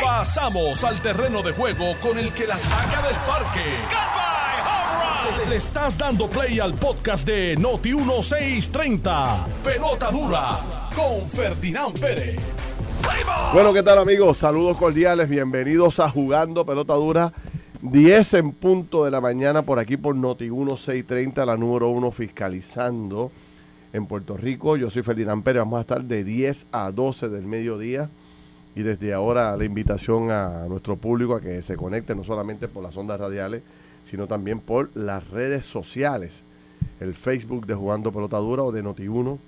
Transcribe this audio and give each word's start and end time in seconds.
Pasamos 0.00 0.84
al 0.84 1.00
terreno 1.00 1.42
de 1.42 1.52
juego 1.52 1.94
con 2.00 2.18
el 2.18 2.32
que 2.32 2.46
la 2.46 2.56
saca 2.56 3.02
del 3.06 3.16
parque. 3.26 3.60
Le 5.48 5.56
estás 5.56 5.98
dando 5.98 6.28
play 6.28 6.60
al 6.60 6.74
podcast 6.74 7.26
de 7.26 7.56
Noti 7.56 7.94
1630. 7.94 9.46
Pelota 9.64 10.10
dura 10.10 10.90
con 10.94 11.28
Ferdinand 11.28 11.98
Pérez. 11.98 12.40
Bueno, 13.52 13.72
¿qué 13.72 13.82
tal 13.82 13.98
amigos? 13.98 14.38
Saludos 14.38 14.76
cordiales, 14.76 15.28
bienvenidos 15.28 16.00
a 16.00 16.08
Jugando 16.08 16.64
Pelota 16.64 16.94
Dura. 16.94 17.32
10 17.82 18.34
en 18.34 18.52
punto 18.52 19.04
de 19.04 19.10
la 19.10 19.20
mañana 19.20 19.62
por 19.62 19.78
aquí 19.78 19.96
por 19.96 20.14
Noti 20.14 20.44
1630, 20.44 21.44
la 21.44 21.56
número 21.56 21.88
uno 21.88 22.12
fiscalizando 22.12 23.32
en 23.92 24.06
Puerto 24.06 24.36
Rico. 24.36 24.76
Yo 24.76 24.88
soy 24.88 25.02
Ferdinand 25.02 25.42
Pérez, 25.42 25.60
vamos 25.60 25.78
a 25.78 25.80
estar 25.80 26.02
de 26.04 26.22
10 26.22 26.66
a 26.70 26.92
12 26.92 27.28
del 27.28 27.46
mediodía. 27.46 28.08
Y 28.74 28.82
desde 28.82 29.12
ahora 29.12 29.56
la 29.56 29.64
invitación 29.64 30.30
a 30.30 30.66
nuestro 30.68 30.96
público 30.96 31.34
a 31.34 31.40
que 31.40 31.62
se 31.62 31.76
conecte 31.76 32.14
no 32.14 32.24
solamente 32.24 32.68
por 32.68 32.82
las 32.82 32.96
ondas 32.96 33.20
radiales, 33.20 33.62
sino 34.04 34.26
también 34.26 34.60
por 34.60 34.90
las 34.94 35.28
redes 35.28 35.66
sociales. 35.66 36.42
El 37.00 37.14
Facebook 37.14 37.66
de 37.66 37.74
Jugando 37.74 38.12
Pelota 38.12 38.38
Dura 38.38 38.62
o 38.62 38.72
de 38.72 38.82
Noti1 38.82 39.38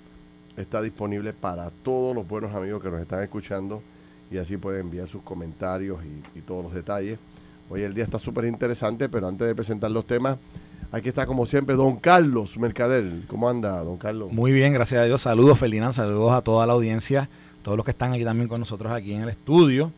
está 0.57 0.81
disponible 0.81 1.33
para 1.33 1.69
todos 1.69 2.15
los 2.15 2.27
buenos 2.27 2.53
amigos 2.53 2.81
que 2.81 2.89
nos 2.89 3.01
están 3.01 3.23
escuchando 3.23 3.81
y 4.31 4.37
así 4.37 4.57
pueden 4.57 4.81
enviar 4.81 5.07
sus 5.07 5.21
comentarios 5.21 5.99
y, 6.03 6.39
y 6.39 6.41
todos 6.41 6.63
los 6.63 6.73
detalles. 6.73 7.19
Hoy 7.69 7.81
el 7.81 7.93
día 7.93 8.03
está 8.03 8.19
súper 8.19 8.45
interesante, 8.45 9.09
pero 9.09 9.27
antes 9.27 9.47
de 9.47 9.55
presentar 9.55 9.89
los 9.89 10.05
temas, 10.05 10.37
aquí 10.91 11.09
está 11.09 11.25
como 11.25 11.45
siempre 11.45 11.75
don 11.75 11.97
Carlos 11.97 12.57
Mercader. 12.57 13.23
¿Cómo 13.27 13.49
anda, 13.49 13.83
don 13.83 13.97
Carlos? 13.97 14.31
Muy 14.31 14.51
bien, 14.51 14.73
gracias 14.73 15.01
a 15.01 15.05
Dios. 15.05 15.21
Saludos, 15.21 15.57
Ferdinand. 15.57 15.93
Saludos 15.93 16.33
a 16.33 16.41
toda 16.41 16.65
la 16.67 16.73
audiencia, 16.73 17.27
todos 17.65 17.77
los 17.77 17.83
que 17.83 17.91
están 17.91 18.13
aquí 18.13 18.23
también 18.23 18.47
con 18.47 18.59
nosotros 18.59 18.91
aquí 18.91 19.11
en 19.11 19.23
el 19.23 19.29
estudio. 19.29 19.91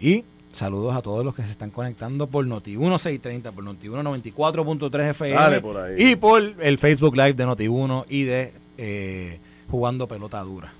Y 0.00 0.24
saludos 0.50 0.96
a 0.96 1.00
todos 1.00 1.24
los 1.24 1.32
que 1.32 1.44
se 1.44 1.52
están 1.52 1.70
conectando 1.70 2.26
por 2.26 2.44
Noti 2.44 2.76
1630, 2.76 3.52
por 3.52 3.62
Noti 3.62 3.86
94.3 3.86 5.10
FM. 5.10 5.34
Dale 5.36 5.60
por 5.60 5.76
ahí. 5.76 5.94
Y 5.96 6.16
por 6.16 6.42
el 6.58 6.76
Facebook 6.76 7.14
Live 7.14 7.34
de 7.34 7.46
Noti 7.46 7.68
1 7.68 8.06
y 8.08 8.24
de 8.24 8.52
eh, 8.78 9.38
Jugando 9.70 10.08
Pelota 10.08 10.40
Dura. 10.40 10.72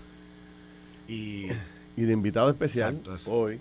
Y 1.07 1.47
Y 1.97 2.03
de 2.03 2.13
invitado 2.13 2.51
especial 2.51 2.97
Exacto, 2.97 3.31
hoy, 3.31 3.61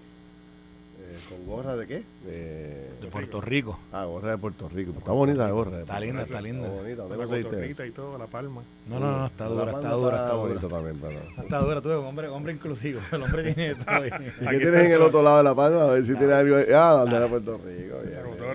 gorra 1.45 1.75
de 1.75 1.87
qué? 1.87 2.03
De, 2.25 2.89
de 3.01 3.07
Puerto 3.11 3.39
Rico. 3.41 3.79
Ah, 3.91 4.05
gorra 4.05 4.31
de 4.31 4.37
Puerto 4.37 4.67
Rico. 4.69 4.91
Está 4.97 5.11
bonita 5.11 5.45
la 5.45 5.51
gorra. 5.51 5.79
Está 5.81 5.99
linda, 5.99 6.23
está 6.23 6.41
linda. 6.41 6.69
bonita. 6.69 7.01
¿Dónde 7.03 7.17
La 7.17 7.23
conseguiste 7.23 7.49
cotorrita 7.49 7.83
eso? 7.83 7.89
y 7.89 7.91
todo, 7.91 8.17
la 8.17 8.27
palma. 8.27 8.61
No, 8.87 8.99
no, 8.99 9.19
no, 9.19 9.25
está 9.25 9.45
dura, 9.45 9.71
está 9.71 9.89
dura, 9.91 10.17
está 10.17 10.33
bonito 10.33 10.59
dura. 10.67 10.75
también, 10.77 10.99
pero- 11.01 11.43
Está 11.43 11.59
dura, 11.59 11.81
tú 11.81 11.91
hombre, 11.91 12.27
hombre 12.27 12.53
inclusivo. 12.53 12.99
El 13.11 13.23
hombre 13.23 13.53
tiene 13.53 13.75
todo. 13.75 14.05
¿Y 14.05 14.09
qué 14.09 14.57
tienes 14.57 14.83
en 14.85 14.91
el 14.91 15.01
otro 15.01 15.21
lado 15.21 15.37
de 15.37 15.43
la 15.43 15.55
palma? 15.55 15.83
A 15.83 15.87
ver 15.87 16.03
si 16.05 16.15
tienes 16.15 16.35
algo. 16.35 16.55
Ah, 16.75 16.91
donde 16.93 17.15
era 17.15 17.27
Puerto 17.27 17.57
Rico. 17.63 17.95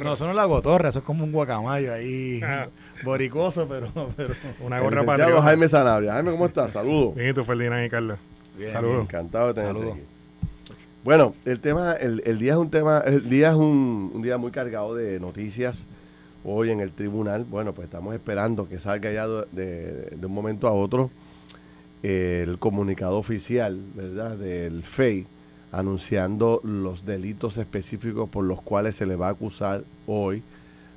No, 0.03 0.13
eso 0.15 0.25
no 0.25 0.31
es 0.31 0.37
la 0.37 0.45
gotorra, 0.45 0.89
eso 0.91 0.99
es 1.01 1.05
como 1.05 1.25
un 1.25 1.33
guacamayo 1.33 1.93
ahí, 1.93 2.41
Ah. 2.43 2.69
boricoso, 3.05 3.67
pero, 3.69 3.89
pero 4.17 4.35
Una 4.61 4.81
gorra 4.81 5.05
patriota. 5.05 5.43
Jaime 5.43 5.69
Sanabria. 5.69 6.13
Jaime, 6.15 6.31
¿cómo 6.33 6.47
estás? 6.47 6.73
Saludos. 6.73 7.15
Bien, 7.15 7.31
y 7.31 7.33
tú, 7.33 7.45
Ferdinand 7.45 7.85
y 7.87 7.89
Carlos. 7.89 8.19
Bien, 8.57 8.71
Saludos. 8.71 9.03
Encantado 9.03 9.49
de 9.49 9.55
tenerte 9.55 9.79
Saludos. 9.81 9.97
aquí. 9.99 10.07
Bueno, 11.09 11.35
el 11.47 11.59
tema, 11.61 11.95
el, 11.95 12.21
el 12.27 12.39
día 12.39 12.53
es 12.53 12.59
un 12.59 12.69
tema, 12.69 12.99
el 12.99 13.31
día 13.31 13.49
es 13.49 13.55
un, 13.55 14.21
día 14.23 14.37
muy 14.37 14.51
cargado 14.51 14.95
de 14.95 15.19
noticias. 15.19 15.85
Hoy 16.45 16.69
en 16.69 16.81
el 16.81 16.93
tribunal, 16.93 17.47
bueno, 17.49 17.73
pues 17.73 17.87
estamos 17.87 18.15
esperando 18.15 18.69
que 18.69 18.79
salga 18.79 19.11
ya 19.11 19.27
de 19.27 20.19
un 20.23 20.31
momento 20.31 20.69
a 20.69 20.73
otro 20.73 21.11
eh, 22.03 22.45
el 22.47 22.59
comunicado 22.59 23.17
oficial, 23.17 23.81
¿verdad? 23.95 24.37
Del 24.37 24.83
FEI 24.83 25.25
anunciando 25.73 26.61
los 26.63 27.07
delitos 27.07 27.57
específicos 27.57 28.29
por 28.29 28.45
los 28.45 28.61
cuales 28.61 28.95
se 28.95 29.07
le 29.07 29.17
va 29.17 29.29
a 29.29 29.31
acusar 29.31 29.85
hoy 30.07 30.43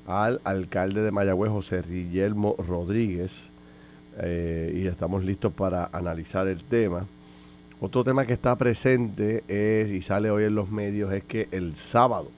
al 0.07 0.41
alcalde 0.43 1.03
de 1.03 1.11
Mayagüez, 1.11 1.53
José 1.53 1.83
Guillermo 1.89 2.57
Rodríguez. 2.57 3.49
Eh, 4.17 4.73
y 4.75 4.87
estamos 4.87 5.23
listos 5.23 5.53
para 5.53 5.85
analizar 5.93 6.49
el 6.49 6.61
tema. 6.65 7.05
Otro 7.83 8.03
tema 8.03 8.27
que 8.27 8.33
está 8.33 8.55
presente 8.55 9.43
es, 9.47 9.91
y 9.91 10.01
sale 10.01 10.29
hoy 10.29 10.43
en 10.43 10.53
los 10.53 10.69
medios, 10.69 11.11
es 11.11 11.23
que 11.23 11.47
el 11.51 11.75
sábado 11.75 12.29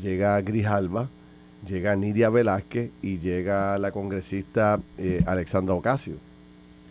llega 0.00 0.40
Grijalba, 0.42 1.08
llega 1.66 1.96
Nidia 1.96 2.30
Velázquez 2.30 2.90
y 3.02 3.18
llega 3.18 3.76
la 3.78 3.90
congresista 3.90 4.78
eh, 4.96 5.22
Alexandra 5.26 5.74
Ocasio. 5.74 6.14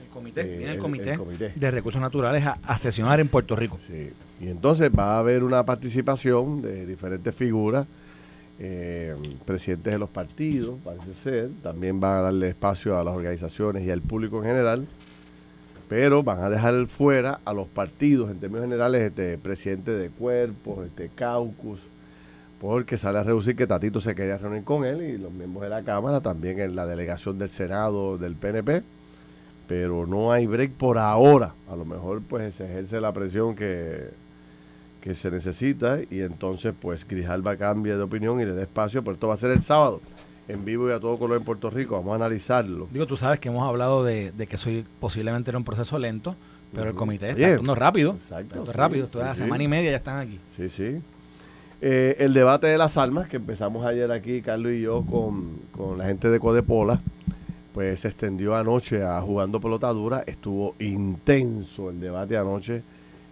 El 0.03 0.09
comité, 0.09 0.41
Eh, 0.41 0.57
viene 0.57 0.73
el 0.73 0.79
comité, 0.79 1.11
el 1.13 1.17
comité. 1.19 1.53
de 1.55 1.71
recursos 1.71 2.01
naturales 2.01 2.45
a, 2.45 2.57
a 2.63 2.77
sesionar 2.77 3.21
en 3.21 3.29
Puerto 3.29 3.55
Rico. 3.55 3.77
Sí. 3.79 4.09
Y 4.41 4.49
entonces 4.49 4.89
va 4.91 5.15
a 5.15 5.19
haber 5.19 5.41
una 5.41 5.65
participación 5.65 6.61
de 6.61 6.85
diferentes 6.85 7.33
figuras, 7.33 7.87
eh, 8.59 9.15
presidentes 9.45 9.93
de 9.93 9.99
los 9.99 10.09
partidos, 10.09 10.75
parece 10.83 11.13
ser. 11.23 11.49
También 11.63 11.97
van 12.01 12.17
a 12.17 12.21
darle 12.23 12.49
espacio 12.49 12.97
a 12.97 13.05
las 13.05 13.15
organizaciones 13.15 13.85
y 13.85 13.89
al 13.89 14.01
público 14.01 14.39
en 14.39 14.43
general. 14.49 14.85
Pero 15.93 16.23
van 16.23 16.41
a 16.43 16.49
dejar 16.49 16.87
fuera 16.87 17.39
a 17.45 17.53
los 17.53 17.67
partidos, 17.67 18.31
en 18.31 18.39
términos 18.39 18.65
generales, 18.65 19.03
este 19.03 19.37
presidente 19.37 19.91
de 19.91 20.09
cuerpos, 20.09 20.87
este 20.87 21.11
caucus, 21.13 21.79
porque 22.59 22.97
sale 22.97 23.19
a 23.19 23.23
reducir 23.23 23.55
que 23.55 23.67
Tatito 23.67 24.01
se 24.01 24.15
quería 24.15 24.39
reunir 24.39 24.63
con 24.63 24.85
él 24.85 25.03
y 25.03 25.19
los 25.19 25.31
miembros 25.31 25.61
de 25.61 25.69
la 25.69 25.83
Cámara, 25.83 26.19
también 26.19 26.59
en 26.59 26.75
la 26.75 26.87
delegación 26.87 27.37
del 27.37 27.49
Senado 27.49 28.17
del 28.17 28.33
PNP 28.33 28.81
pero 29.67 30.07
no 30.07 30.31
hay 30.31 30.47
break 30.47 30.71
por 30.71 30.97
ahora. 30.97 31.53
A 31.69 31.75
lo 31.75 31.85
mejor 31.85 32.23
pues 32.27 32.55
se 32.55 32.65
ejerce 32.65 32.99
la 32.99 33.13
presión 33.13 33.55
que, 33.55 34.09
que 34.99 35.13
se 35.13 35.29
necesita 35.29 35.99
y 36.09 36.21
entonces 36.21 36.73
pues 36.81 37.07
Grijalba 37.07 37.55
cambia 37.55 37.97
de 37.97 38.01
opinión 38.01 38.41
y 38.41 38.45
le 38.45 38.55
da 38.55 38.63
espacio, 38.63 39.03
pero 39.03 39.13
esto 39.13 39.27
va 39.27 39.35
a 39.35 39.37
ser 39.37 39.51
el 39.51 39.61
sábado, 39.61 40.01
en 40.47 40.65
vivo 40.65 40.89
y 40.89 40.93
a 40.93 40.99
todo 40.99 41.17
color 41.17 41.37
en 41.37 41.43
Puerto 41.43 41.69
Rico, 41.69 41.95
vamos 41.95 42.13
a 42.13 42.15
analizarlo. 42.15 42.87
Digo, 42.91 43.07
tú 43.07 43.17
sabes 43.17 43.39
que 43.39 43.49
hemos 43.49 43.67
hablado 43.67 44.03
de, 44.03 44.31
de 44.31 44.47
que 44.47 44.57
soy 44.57 44.85
posiblemente 44.99 45.51
era 45.51 45.57
un 45.57 45.63
proceso 45.63 45.97
lento, 45.97 46.35
pero 46.73 46.89
el 46.89 46.95
comité 46.95 47.29
está 47.29 47.47
actuando 47.47 47.75
rápido. 47.75 48.13
exacto, 48.13 48.65
sí, 48.65 48.71
rápido, 48.73 49.07
toda 49.07 49.25
la 49.25 49.33
sí. 49.35 49.43
semana 49.43 49.63
y 49.63 49.67
media 49.67 49.91
ya 49.91 49.97
están 49.97 50.17
aquí. 50.17 50.39
Sí, 50.55 50.69
sí. 50.69 51.01
Eh, 51.81 52.15
el 52.19 52.33
debate 52.33 52.67
de 52.67 52.77
las 52.77 52.97
armas 52.97 53.27
que 53.27 53.37
empezamos 53.37 53.85
ayer 53.85 54.11
aquí, 54.11 54.41
Carlos 54.41 54.71
y 54.71 54.81
yo, 54.81 55.03
con, 55.03 55.57
con 55.75 55.97
la 55.97 56.05
gente 56.05 56.29
de 56.29 56.39
Codepola, 56.39 57.01
pues 57.73 57.99
se 58.01 58.07
extendió 58.07 58.55
anoche 58.55 59.03
a 59.03 59.19
jugando 59.21 59.59
pelota 59.59 59.89
dura. 59.89 60.23
Estuvo 60.25 60.75
intenso 60.79 61.89
el 61.89 61.99
debate 61.99 62.37
anoche 62.37 62.83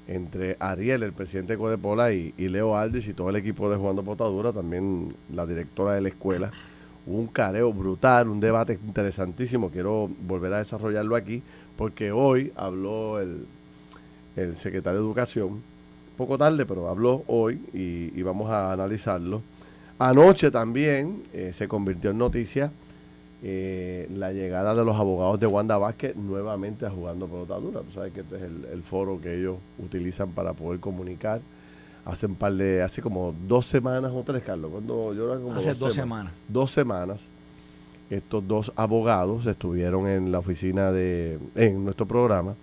entre 0.07 0.57
Ariel, 0.59 1.03
el 1.03 1.13
presidente 1.13 1.53
de 1.53 1.59
Codepola, 1.59 2.11
y, 2.13 2.33
y 2.37 2.49
Leo 2.49 2.75
Aldis 2.75 3.07
y 3.07 3.13
todo 3.13 3.29
el 3.29 3.37
equipo 3.37 3.69
de 3.69 3.77
jugando 3.77 4.03
pelota 4.03 4.25
dura, 4.25 4.51
también 4.51 5.15
la 5.33 5.45
directora 5.45 5.93
de 5.93 6.01
la 6.01 6.09
escuela. 6.09 6.51
Un 7.11 7.27
careo 7.27 7.71
brutal, 7.73 8.29
un 8.29 8.39
debate 8.39 8.79
interesantísimo. 8.85 9.69
Quiero 9.69 10.09
volver 10.27 10.53
a 10.53 10.59
desarrollarlo 10.59 11.15
aquí, 11.15 11.41
porque 11.75 12.11
hoy 12.11 12.51
habló 12.55 13.19
el, 13.19 13.45
el 14.35 14.55
secretario 14.55 14.99
de 14.99 15.05
Educación, 15.05 15.61
poco 16.17 16.37
tarde, 16.37 16.65
pero 16.65 16.87
habló 16.87 17.23
hoy 17.27 17.61
y, 17.73 18.21
vamos 18.21 18.49
a 18.49 18.71
analizarlo. 18.71 19.41
Anoche 19.99 20.51
también 20.51 21.23
eh, 21.33 21.51
se 21.53 21.67
convirtió 21.67 22.11
en 22.11 22.17
noticia 22.17 22.71
eh, 23.43 24.07
la 24.13 24.31
llegada 24.31 24.75
de 24.75 24.85
los 24.85 24.95
abogados 24.95 25.39
de 25.39 25.47
Wanda 25.47 25.77
Vázquez 25.77 26.15
nuevamente 26.15 26.85
a 26.85 26.89
jugando 26.89 27.27
pelota 27.27 27.55
dura. 27.55 27.81
Tú 27.81 27.91
sabes 27.93 28.13
que 28.13 28.21
este 28.21 28.35
es 28.35 28.43
el 28.43 28.83
foro 28.83 29.19
que 29.19 29.35
ellos 29.35 29.57
utilizan 29.79 30.29
para 30.31 30.53
poder 30.53 30.79
comunicar. 30.79 31.41
Hace 32.03 32.25
un 32.25 32.35
par 32.35 32.53
de, 32.53 32.81
hace 32.81 33.01
como 33.01 33.33
dos 33.47 33.67
semanas 33.67 34.11
o 34.13 34.23
tres, 34.23 34.41
Carlos, 34.43 34.71
cuando 34.71 35.13
yo 35.13 35.31
era 35.31 35.41
como 35.41 35.55
Hace 35.55 35.73
dos 35.75 35.93
semanas. 35.93 36.33
dos 36.47 36.71
semanas, 36.71 37.27
estos 38.09 38.47
dos 38.47 38.73
abogados 38.75 39.45
estuvieron 39.45 40.07
en 40.07 40.31
la 40.31 40.39
oficina 40.39 40.91
de, 40.91 41.37
en 41.55 41.85
nuestro 41.85 42.07
programa, 42.07 42.55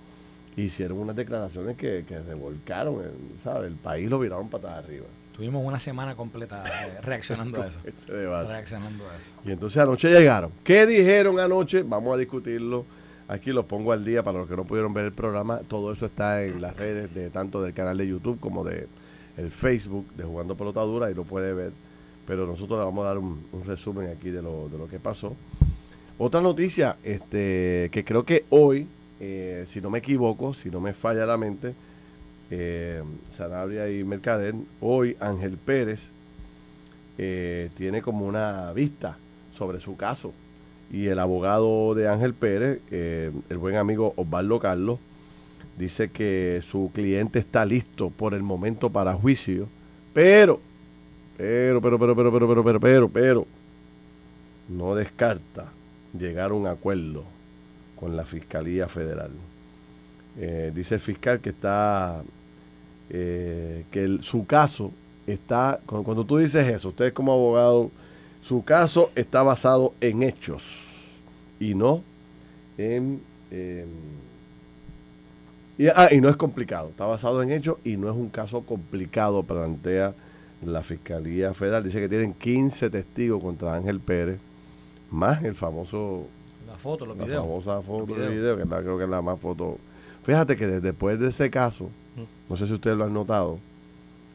e 0.57 0.63
hicieron 0.63 0.99
unas 0.99 1.15
declaraciones 1.15 1.77
que, 1.77 2.05
que 2.07 2.19
revolcaron, 2.19 2.97
el, 2.97 3.13
¿sabes? 3.43 3.71
El 3.71 3.77
país 3.77 4.11
lo 4.11 4.19
viraron 4.19 4.49
patas 4.49 4.73
arriba. 4.85 5.07
Tuvimos 5.39 5.65
una 5.65 5.79
semana 5.79 6.17
completa 6.17 6.65
eh, 6.67 6.99
reaccionando 7.03 7.63
a 7.63 7.69
eso. 7.69 7.79
Este. 7.85 8.13
Reaccionando 8.13 9.05
a 9.09 9.17
eso. 9.17 9.31
Y 9.45 9.53
entonces 9.53 9.81
anoche 9.81 10.09
llegaron. 10.09 10.51
¿Qué 10.65 10.85
dijeron 10.85 11.39
anoche? 11.39 11.85
Vamos 11.85 12.13
a 12.13 12.17
discutirlo. 12.17 12.85
Aquí 13.29 13.53
los 13.53 13.65
pongo 13.67 13.93
al 13.93 14.05
día 14.05 14.25
para 14.25 14.39
los 14.39 14.49
que 14.49 14.57
no 14.57 14.65
pudieron 14.65 14.93
ver 14.93 15.05
el 15.05 15.13
programa. 15.13 15.61
Todo 15.69 15.93
eso 15.93 16.07
está 16.07 16.43
en 16.43 16.61
las 16.61 16.77
redes 16.77 17.15
de 17.15 17.31
tanto 17.31 17.63
del 17.63 17.73
canal 17.73 17.97
de 17.99 18.09
YouTube 18.09 18.41
como 18.41 18.65
de 18.65 18.89
el 19.39 19.51
Facebook 19.51 20.07
de 20.17 20.25
Jugando 20.25 20.57
Pelota 20.57 20.83
Dura 20.83 21.11
y 21.11 21.15
lo 21.15 21.25
puede 21.25 21.55
ver. 21.55 21.73
Pero 22.27 22.47
nosotros 22.47 22.79
le 22.79 22.85
vamos 22.85 23.05
a 23.05 23.09
dar 23.09 23.19
un, 23.19 23.41
resumen 23.65 24.11
aquí 24.11 24.31
de 24.31 24.43
lo, 24.43 24.69
de 24.69 24.77
lo 24.77 24.89
que 24.89 24.99
pasó. 24.99 25.35
Otra 26.19 26.41
noticia, 26.41 26.97
este, 27.05 27.89
que 27.93 28.05
creo 28.05 28.25
que 28.25 28.45
hoy, 28.51 28.89
eh, 29.21 29.65
si 29.67 29.81
no 29.81 29.89
me 29.89 30.01
equivoco, 30.01 30.53
si 30.53 30.69
no 30.69 30.81
me 30.81 30.93
falla 30.93 31.25
la 31.25 31.37
mente, 31.37 31.75
eh, 32.51 33.03
Sanabria 33.31 33.89
y 33.91 34.03
Mercader, 34.05 34.55
hoy 34.81 35.17
Ángel 35.21 35.57
Pérez 35.57 36.09
eh, 37.19 37.71
tiene 37.77 38.03
como 38.03 38.27
una 38.27 38.73
vista 38.73 39.17
sobre 39.53 39.79
su 39.79 39.97
caso. 39.97 40.33
Y 40.91 41.07
el 41.07 41.19
abogado 41.19 41.95
de 41.95 42.09
Ángel 42.09 42.35
Pérez, 42.35 42.81
el 42.91 43.59
buen 43.59 43.77
amigo 43.77 44.15
Osvaldo 44.17 44.59
Carlos, 44.59 44.99
dice 45.79 46.11
que 46.11 46.61
su 46.69 46.91
cliente 46.93 47.39
está 47.39 47.65
listo 47.65 48.11
por 48.11 48.35
el 48.35 48.43
momento 48.43 48.91
para 48.91 49.15
juicio, 49.15 49.69
pero, 50.13 50.61
pero, 51.37 51.81
pero, 51.81 51.99
pero, 51.99 52.17
pero, 52.17 52.33
pero, 52.33 52.49
pero, 52.49 52.65
pero, 52.65 52.81
pero, 52.81 53.09
pero, 53.09 53.47
no 54.69 54.95
descarta 54.95 55.67
llegar 56.19 56.51
a 56.51 56.55
un 56.55 56.67
acuerdo 56.67 57.25
con 57.99 58.17
la 58.17 58.25
Fiscalía 58.25 58.89
Federal. 58.89 59.31
Eh, 60.37 60.73
dice 60.75 60.97
el 60.97 61.01
fiscal 61.01 61.41
que 61.41 61.51
está, 61.51 62.23
eh, 63.11 63.85
que 63.91 64.19
su 64.23 64.47
caso 64.47 64.93
está, 65.27 65.81
cuando, 65.87 66.25
tú 66.25 66.39
dices 66.39 66.67
eso, 66.67 66.89
usted 66.89 67.13
como 67.13 67.33
abogado, 67.33 67.91
su 68.43 68.65
caso 68.65 69.11
está 69.15 69.43
basado 69.43 69.95
en 70.01 70.25
hechos 70.25 70.87
y 71.61 71.75
no 71.75 72.03
en... 72.77 73.21
y, 75.79 75.87
ah, 75.89 76.09
y 76.11 76.21
no 76.21 76.29
es 76.29 76.37
complicado, 76.37 76.89
está 76.91 77.07
basado 77.07 77.41
en 77.43 77.51
hechos 77.53 77.77
y 77.85 77.97
no 77.97 78.11
es 78.11 78.17
un 78.17 78.29
caso 78.29 78.63
complicado, 78.63 79.43
plantea 79.45 80.15
la 80.65 80.83
Fiscalía 80.83 81.55
Federal. 81.55 81.85
Dice 81.85 82.01
que 82.01 82.09
tienen 82.09 82.35
15 82.35 82.91
testigos 82.91 83.43
contra 83.43 83.75
Ángel 83.77 84.01
Pérez, 84.01 84.39
más 85.11 85.43
el 85.45 85.55
famoso... 85.55 86.27
La 86.67 86.77
foto, 86.77 87.07
los 87.07 87.17
la 87.17 87.25
videos. 87.25 87.43
famosa 87.43 87.81
foto 87.81 88.15
de 88.15 88.29
video, 88.29 88.57
que 88.57 88.65
la- 88.65 88.81
creo 88.83 88.99
que 88.99 89.05
es 89.05 89.11
la 89.11 89.23
más 89.23 89.39
foto. 89.41 89.79
Fíjate 90.25 90.57
que 90.57 90.67
desde- 90.67 90.81
después 90.81 91.19
de 91.19 91.29
ese 91.29 91.49
caso, 91.51 91.89
no 92.49 92.57
sé 92.57 92.67
si 92.67 92.73
ustedes 92.75 92.97
lo 92.97 93.05
han 93.05 93.15
notado, 93.15 93.59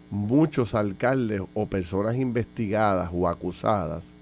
muchos 0.09 0.73
alcaldes 0.75 1.41
o 1.53 1.65
personas 1.65 2.15
investigadas 2.15 3.09
o 3.13 3.27
acusadas 3.27 4.13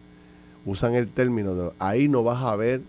usan 0.66 0.94
el 0.96 1.08
término 1.10 1.54
de 1.56 1.72
ahí 1.80 2.08
no 2.08 2.24
vas 2.24 2.44
a 2.44 2.56
ver 2.56 2.82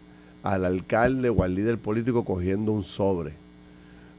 al 0.42 0.64
alcalde 0.64 1.28
o 1.30 1.42
al 1.42 1.54
líder 1.54 1.78
político 1.78 2.24
cogiendo 2.24 2.72
un 2.72 2.82
sobre. 2.84 3.32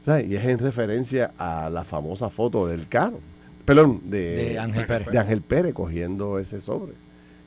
Y 0.06 0.36
es 0.36 0.44
en 0.44 0.58
referencia 0.58 1.32
a 1.38 1.70
la 1.70 1.84
famosa 1.84 2.28
foto 2.28 2.66
del 2.66 2.88
carro. 2.88 3.20
Perdón, 3.64 4.02
de, 4.04 4.50
De 4.50 4.58
Ángel 4.58 4.86
Pérez. 4.86 5.08
de 5.10 5.18
Ángel 5.18 5.40
Pérez 5.40 5.72
cogiendo 5.72 6.38
ese 6.38 6.60
sobre. 6.60 6.92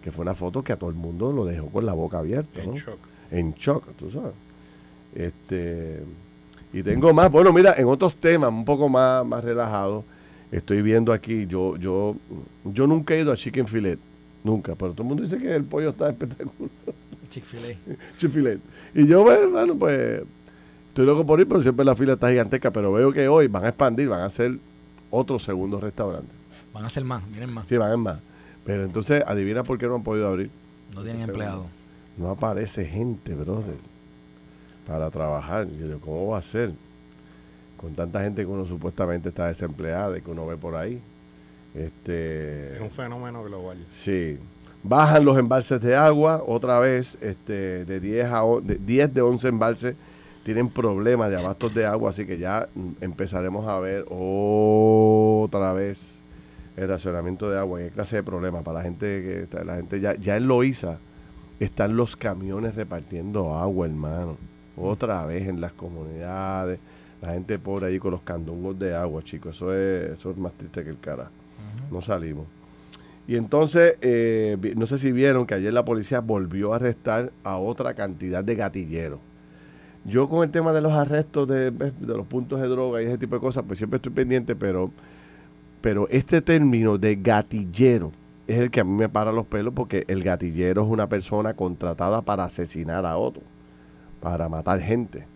Que 0.04 0.12
fue 0.12 0.24
una 0.24 0.34
foto 0.34 0.64
que 0.64 0.74
a 0.74 0.76
todo 0.78 0.90
el 0.90 0.96
mundo 0.96 1.32
lo 1.32 1.46
dejó 1.46 1.68
con 1.68 1.86
la 1.86 1.94
boca 1.94 2.20
abierta. 2.20 2.62
En 2.62 2.72
¿no? 2.72 2.76
shock. 2.78 3.00
en 3.30 3.54
shock, 3.54 3.96
tú 3.98 4.10
sabes. 4.10 4.34
Este, 5.14 6.02
y 6.74 6.84
tengo 6.84 7.14
más, 7.14 7.32
bueno, 7.32 7.52
mira, 7.54 7.74
en 7.78 7.88
otros 7.88 8.16
temas 8.16 8.50
un 8.50 8.66
poco 8.66 8.90
más, 8.90 9.26
más 9.26 9.44
relajados, 9.44 10.04
estoy 10.52 10.82
viendo 10.82 11.14
aquí, 11.14 11.48
yo, 11.48 11.78
yo, 11.78 12.16
yo 12.66 12.88
nunca 12.88 13.16
he 13.16 13.22
ido 13.22 13.32
a 13.32 13.38
Chicken 13.38 13.68
Filet, 13.68 14.00
nunca, 14.44 14.76
pero 14.76 14.92
todo 14.92 15.04
el 15.04 15.08
mundo 15.08 15.24
dice 15.24 15.38
que 15.38 15.56
el 15.56 15.64
pollo 15.64 15.90
está 15.90 16.10
espectacular, 16.10 16.70
Chick-fil-A. 17.32 18.58
Y 19.00 19.06
yo, 19.08 19.24
bueno, 19.24 19.76
pues, 19.78 20.22
estoy 20.98 21.06
loco 21.06 21.28
por 21.28 21.40
ir, 21.40 21.48
pero 21.48 21.62
siempre 21.62 21.86
la 21.86 21.96
fila 21.96 22.14
está 22.14 22.28
gigantesca, 22.32 22.72
pero 22.72 22.92
veo 22.92 23.14
que 23.14 23.28
hoy 23.28 23.48
van 23.48 23.66
a 23.66 23.68
expandir, 23.68 24.10
van 24.10 24.22
a 24.22 24.26
hacer 24.26 24.58
otro 25.12 25.38
segundo 25.38 25.80
restaurante. 25.80 26.32
Van 26.74 26.86
a 26.86 26.90
ser 26.90 27.04
más, 27.04 27.22
miren 27.28 27.54
más. 27.54 27.68
Sí, 27.68 27.78
van 27.78 27.90
a 27.90 27.92
ser 27.92 27.98
más. 28.00 28.20
Pero 28.66 28.84
entonces, 28.84 29.24
adivina 29.28 29.64
por 29.64 29.78
qué 29.78 29.86
no 29.86 29.94
han 29.94 30.04
podido 30.04 30.28
abrir. 30.28 30.50
No 30.96 31.04
tienen 31.04 31.22
empleado. 31.22 31.68
no 32.18 32.32
aparece 32.32 32.84
gente, 32.84 33.36
brother, 33.36 33.76
para 34.88 35.12
trabajar. 35.12 35.68
Yo 35.68 35.86
digo, 35.86 36.00
¿cómo 36.00 36.30
va 36.30 36.40
a 36.40 36.42
ser? 36.42 36.72
Con 37.80 37.94
tanta 37.94 38.24
gente 38.24 38.42
que 38.42 38.48
uno 38.48 38.66
supuestamente 38.66 39.30
está 39.30 39.46
desempleada 39.46 40.18
y 40.18 40.22
que 40.22 40.32
uno 40.32 40.48
ve 40.48 40.58
por 40.58 40.76
ahí. 40.76 41.00
Este, 41.76 42.74
Es 42.78 42.82
un 42.82 42.90
fenómeno 42.90 43.44
global. 43.44 43.78
sí. 43.92 44.40
Bajan 44.84 45.26
los 45.26 45.38
embalses 45.38 45.82
de 45.82 45.96
agua 45.96 46.42
otra 46.46 46.80
vez, 46.80 47.18
este, 47.20 47.84
de 47.84 48.00
10 48.00 48.26
a 48.32 48.44
de 48.64 48.76
10 48.76 49.14
de 49.14 49.22
11 49.22 49.48
embalses 49.50 49.96
tienen 50.48 50.70
problemas 50.70 51.30
de 51.30 51.36
abastos 51.36 51.74
de 51.74 51.86
agua, 51.86 52.12
así 52.12 52.26
que 52.26 52.38
ya 52.38 52.70
empezaremos 53.02 53.68
a 53.68 53.82
ver 53.82 54.06
otra 54.08 55.74
vez 55.74 56.22
el 56.78 56.88
racionamiento 56.88 57.50
de 57.50 57.60
agua. 57.60 57.80
¿Qué 57.80 57.90
clase 57.90 58.16
de 58.16 58.24
problema 58.24 58.62
para 58.62 58.78
la 58.80 58.84
gente 58.86 59.06
que 59.24 59.42
está, 59.42 59.66
la 59.66 59.76
gente 59.76 60.00
ya, 60.00 60.16
ya 60.16 60.38
en 60.38 60.48
Loíza 60.48 61.00
están 61.60 61.98
los 61.98 62.16
camiones 62.16 62.76
repartiendo 62.76 63.56
agua, 63.56 63.88
hermano. 63.88 64.38
Otra 64.78 65.26
vez 65.26 65.50
en 65.50 65.60
las 65.60 65.74
comunidades, 65.74 66.80
la 67.22 67.34
gente 67.34 67.60
pobre 67.60 67.88
ahí 67.88 68.00
con 68.00 68.12
los 68.12 68.22
candungos 68.22 68.80
de 68.80 68.96
agua, 68.96 69.22
chicos. 69.24 69.58
Eso 69.58 69.74
es, 69.74 70.12
eso 70.12 70.32
es 70.32 70.38
más 70.38 70.54
triste 70.54 70.82
que 70.82 70.92
el 70.92 71.00
cara. 71.02 71.30
No 71.92 72.02
salimos. 72.02 72.46
Y 73.28 73.36
entonces, 73.36 73.98
eh, 74.00 74.56
no 74.78 74.88
sé 74.88 74.98
si 74.98 75.12
vieron 75.12 75.46
que 75.46 75.56
ayer 75.56 75.74
la 75.74 75.84
policía 75.84 76.22
volvió 76.22 76.72
a 76.72 76.78
arrestar 76.78 77.34
a 77.44 77.58
otra 77.58 77.96
cantidad 77.96 78.46
de 78.46 78.56
gatilleros. 78.56 79.20
Yo 80.08 80.30
con 80.30 80.44
el 80.44 80.52
tema 80.52 80.72
de 80.72 80.80
los 80.80 80.94
arrestos 80.94 81.50
de, 81.50 81.70
de 81.70 81.94
los 82.00 82.26
puntos 82.26 82.62
de 82.62 82.68
droga 82.70 83.02
y 83.02 83.06
ese 83.06 83.18
tipo 83.18 83.36
de 83.36 83.42
cosas, 83.42 83.66
pues 83.68 83.78
siempre 83.78 83.98
estoy 83.98 84.14
pendiente, 84.14 84.56
pero, 84.56 84.90
pero 85.82 86.08
este 86.10 86.42
término 86.42 86.98
de 86.98 87.18
gatillero 87.18 88.14
es 88.48 88.58
el 88.58 88.72
que 88.72 88.80
a 88.80 88.86
mí 88.86 88.92
me 88.92 89.10
para 89.10 89.34
los 89.34 89.46
pelos 89.46 89.74
porque 89.74 90.06
el 90.08 90.24
gatillero 90.24 90.84
es 90.84 90.88
una 90.88 91.10
persona 91.10 91.54
contratada 91.54 92.22
para 92.22 92.46
asesinar 92.46 93.06
a 93.06 93.18
otro, 93.18 93.44
para 94.22 94.48
matar 94.48 94.80
gente. 94.80 95.28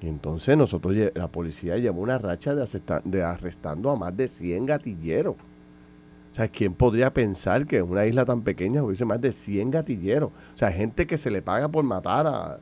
Y 0.00 0.06
entonces 0.06 0.56
nosotros, 0.56 0.94
la 1.12 1.26
policía 1.26 1.76
llevó 1.76 2.00
una 2.00 2.16
racha 2.16 2.54
de, 2.54 2.64
de 3.04 3.22
arrestando 3.24 3.90
a 3.90 3.96
más 3.96 4.16
de 4.16 4.28
100 4.28 4.64
gatilleros. 4.64 5.34
O 5.34 6.34
sea, 6.36 6.46
¿quién 6.46 6.72
podría 6.74 7.12
pensar 7.12 7.66
que 7.66 7.78
en 7.78 7.90
una 7.90 8.06
isla 8.06 8.24
tan 8.24 8.42
pequeña 8.42 8.84
hubiese 8.84 9.04
más 9.04 9.20
de 9.20 9.32
100 9.32 9.72
gatilleros? 9.72 10.30
O 10.30 10.56
sea, 10.56 10.70
gente 10.70 11.08
que 11.08 11.18
se 11.18 11.32
le 11.32 11.42
paga 11.42 11.68
por 11.68 11.82
matar 11.82 12.28
a, 12.28 12.60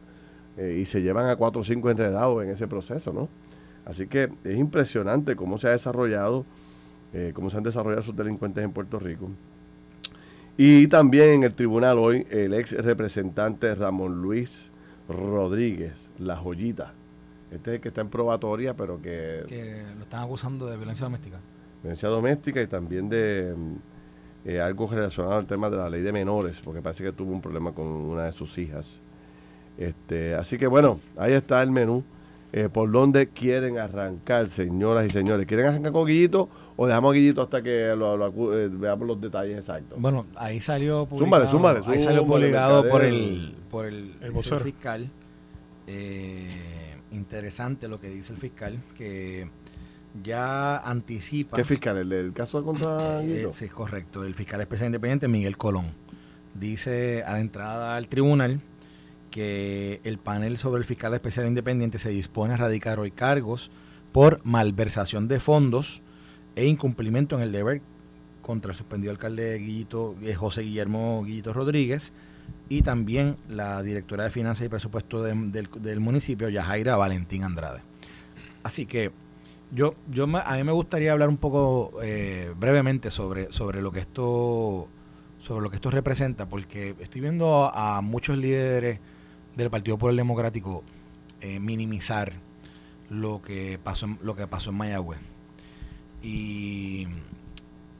eh, 0.58 0.78
y 0.80 0.86
se 0.86 1.00
llevan 1.00 1.26
a 1.26 1.36
cuatro 1.36 1.60
o 1.60 1.64
cinco 1.64 1.88
enredados 1.90 2.42
en 2.42 2.50
ese 2.50 2.66
proceso, 2.68 3.12
¿no? 3.12 3.28
Así 3.84 4.06
que 4.06 4.30
es 4.44 4.56
impresionante 4.58 5.36
cómo 5.36 5.56
se 5.56 5.68
ha 5.68 5.70
desarrollado, 5.70 6.44
eh, 7.14 7.32
cómo 7.34 7.48
se 7.48 7.56
han 7.56 7.62
desarrollado 7.62 8.02
esos 8.02 8.16
delincuentes 8.16 8.62
en 8.64 8.72
Puerto 8.72 8.98
Rico. 8.98 9.30
Y 10.56 10.88
también 10.88 11.28
en 11.30 11.42
el 11.44 11.54
tribunal 11.54 11.98
hoy, 11.98 12.26
el 12.30 12.52
ex 12.52 12.72
representante 12.72 13.74
Ramón 13.74 14.20
Luis 14.20 14.72
Rodríguez, 15.08 16.10
la 16.18 16.36
joyita. 16.36 16.92
Este 17.50 17.70
es 17.70 17.74
el 17.76 17.80
que 17.80 17.88
está 17.88 18.00
en 18.02 18.08
probatoria, 18.10 18.74
pero 18.74 19.00
que 19.00 19.44
Que 19.48 19.84
lo 19.96 20.02
están 20.02 20.24
acusando 20.24 20.66
de 20.66 20.76
violencia 20.76 21.04
doméstica. 21.04 21.38
violencia 21.82 22.08
doméstica 22.08 22.60
y 22.60 22.66
también 22.66 23.08
de 23.08 23.54
mm, 23.56 24.48
eh, 24.48 24.60
algo 24.60 24.86
relacionado 24.88 25.36
al 25.36 25.46
tema 25.46 25.70
de 25.70 25.76
la 25.78 25.88
ley 25.88 26.02
de 26.02 26.12
menores, 26.12 26.60
porque 26.60 26.82
parece 26.82 27.04
que 27.04 27.12
tuvo 27.12 27.32
un 27.32 27.40
problema 27.40 27.72
con 27.72 27.86
una 27.86 28.24
de 28.24 28.32
sus 28.32 28.58
hijas. 28.58 29.00
Este, 29.78 30.34
así 30.34 30.58
que 30.58 30.66
bueno, 30.66 31.00
ahí 31.16 31.32
está 31.32 31.62
el 31.62 31.70
menú. 31.70 32.02
Eh, 32.52 32.68
¿Por 32.72 32.90
dónde 32.90 33.28
quieren 33.28 33.76
arrancar, 33.78 34.48
señoras 34.48 35.06
y 35.06 35.10
señores? 35.10 35.46
¿Quieren 35.46 35.66
arrancar 35.66 35.92
con 35.92 36.06
Guillito 36.06 36.48
o 36.76 36.86
dejamos 36.86 37.10
a 37.10 37.14
Guillito 37.14 37.42
hasta 37.42 37.62
que 37.62 37.94
lo- 37.96 38.16
lo 38.16 38.32
acu- 38.32 38.54
eh, 38.54 38.68
veamos 38.72 39.06
los 39.06 39.20
detalles 39.20 39.58
exactos? 39.58 40.00
Bueno, 40.00 40.24
ahí 40.34 40.58
salió 40.58 41.06
Zúmbale, 41.06 41.44
publicado, 41.44 41.50
zúmbale, 41.50 41.80
ahí 41.86 42.00
salió 42.00 42.26
publicado 42.26 42.88
por 42.88 43.04
el 43.04 43.54
por 43.70 43.84
el, 43.86 44.14
El 44.22 44.32
fiscal. 44.62 45.10
Eh, 45.86 46.96
interesante 47.12 47.88
lo 47.88 47.98
que 48.00 48.08
dice 48.10 48.32
el 48.34 48.38
fiscal 48.38 48.78
que 48.96 49.48
ya 50.22 50.78
anticipa 50.78 51.56
¿Qué 51.56 51.64
fiscal? 51.64 51.96
¿El 51.98 52.08
del 52.08 52.32
caso 52.32 52.62
contra 52.64 53.22
Eh, 53.22 53.26
Guillito? 53.26 53.52
sí, 53.54 53.68
correcto. 53.68 54.24
El 54.24 54.34
fiscal 54.34 54.60
especial 54.60 54.86
independiente 54.88 55.28
Miguel 55.28 55.56
Colón 55.56 55.92
dice 56.54 57.22
a 57.24 57.32
la 57.32 57.40
entrada 57.40 57.96
al 57.96 58.08
tribunal 58.08 58.60
que 59.30 60.00
el 60.04 60.18
panel 60.18 60.56
sobre 60.58 60.78
el 60.80 60.84
fiscal 60.84 61.14
especial 61.14 61.46
independiente 61.46 61.98
se 61.98 62.10
dispone 62.10 62.54
a 62.54 62.56
radicar 62.56 62.98
hoy 62.98 63.10
cargos 63.10 63.70
por 64.12 64.40
malversación 64.44 65.28
de 65.28 65.40
fondos 65.40 66.02
e 66.56 66.66
incumplimiento 66.66 67.36
en 67.36 67.42
el 67.42 67.52
deber 67.52 67.82
contra 68.42 68.70
el 68.72 68.76
suspendido 68.76 69.10
alcalde 69.12 69.58
Guillito, 69.58 70.16
eh, 70.22 70.34
José 70.34 70.62
Guillermo 70.62 71.22
Guillito 71.24 71.52
Rodríguez 71.52 72.12
y 72.70 72.82
también 72.82 73.36
la 73.48 73.82
directora 73.82 74.24
de 74.24 74.30
Finanzas 74.30 74.66
y 74.66 74.68
Presupuesto 74.70 75.22
de- 75.22 75.34
del, 75.34 75.68
del 75.80 76.00
municipio, 76.00 76.48
Yajaira 76.48 76.96
Valentín 76.96 77.44
Andrade. 77.44 77.80
Así 78.62 78.86
que 78.86 79.12
yo, 79.70 79.94
yo 80.10 80.24
a 80.24 80.56
mí 80.56 80.64
me 80.64 80.72
gustaría 80.72 81.12
hablar 81.12 81.28
un 81.28 81.36
poco 81.36 81.92
eh, 82.02 82.52
brevemente 82.58 83.10
sobre, 83.10 83.52
sobre 83.52 83.82
lo 83.82 83.92
que 83.92 84.00
esto 84.00 84.88
sobre 85.40 85.62
lo 85.62 85.70
que 85.70 85.76
esto 85.76 85.90
representa, 85.92 86.48
porque 86.48 86.96
estoy 86.98 87.20
viendo 87.20 87.70
a, 87.72 88.00
muchos 88.00 88.36
líderes 88.36 88.98
del 89.62 89.70
Partido 89.70 89.96
Popular 89.96 90.16
Democrático 90.16 90.84
eh, 91.40 91.60
minimizar 91.60 92.32
lo 93.10 93.42
que 93.42 93.78
pasó 93.82 94.06
en, 94.06 94.18
lo 94.22 94.34
que 94.34 94.46
pasó 94.46 94.70
en 94.70 94.76
Mayagüez. 94.76 95.18
Y, 96.22 97.06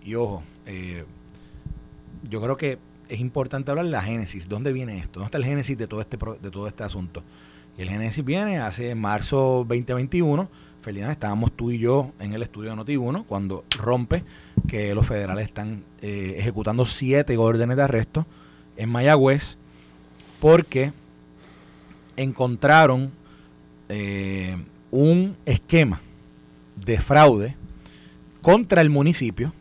y 0.04 0.14
ojo, 0.14 0.42
eh, 0.66 1.04
yo 2.28 2.40
creo 2.40 2.56
que 2.56 2.78
es 3.08 3.20
importante 3.20 3.70
hablar 3.70 3.86
de 3.86 3.92
la 3.92 4.02
génesis. 4.02 4.48
¿Dónde 4.48 4.72
viene 4.72 4.98
esto? 4.98 5.20
¿Dónde 5.20 5.26
está 5.26 5.38
el 5.38 5.44
génesis 5.44 5.78
de 5.78 5.86
todo 5.86 6.00
este 6.00 6.16
de 6.16 6.50
todo 6.50 6.66
este 6.68 6.84
asunto? 6.84 7.22
Y 7.76 7.82
el 7.82 7.90
génesis 7.90 8.24
viene 8.24 8.58
hace 8.58 8.94
marzo 8.94 9.64
2021. 9.68 10.48
Felina, 10.82 11.10
estábamos 11.10 11.52
tú 11.52 11.70
y 11.70 11.78
yo 11.78 12.12
en 12.18 12.34
el 12.34 12.42
estudio 12.42 12.70
de 12.70 12.76
Noti1 12.76 13.24
cuando 13.26 13.64
rompe 13.76 14.24
que 14.68 14.94
los 14.94 15.06
federales 15.06 15.46
están 15.46 15.84
eh, 16.02 16.36
ejecutando 16.38 16.84
siete 16.86 17.36
órdenes 17.36 17.76
de 17.76 17.82
arresto 17.82 18.26
en 18.76 18.88
Mayagüez 18.88 19.58
porque 20.40 20.92
encontraron 22.18 23.12
eh, 23.88 24.56
un 24.90 25.36
esquema 25.46 26.00
de 26.84 26.98
fraude 26.98 27.56
contra 28.42 28.80
el 28.80 28.90
municipio 28.90 29.52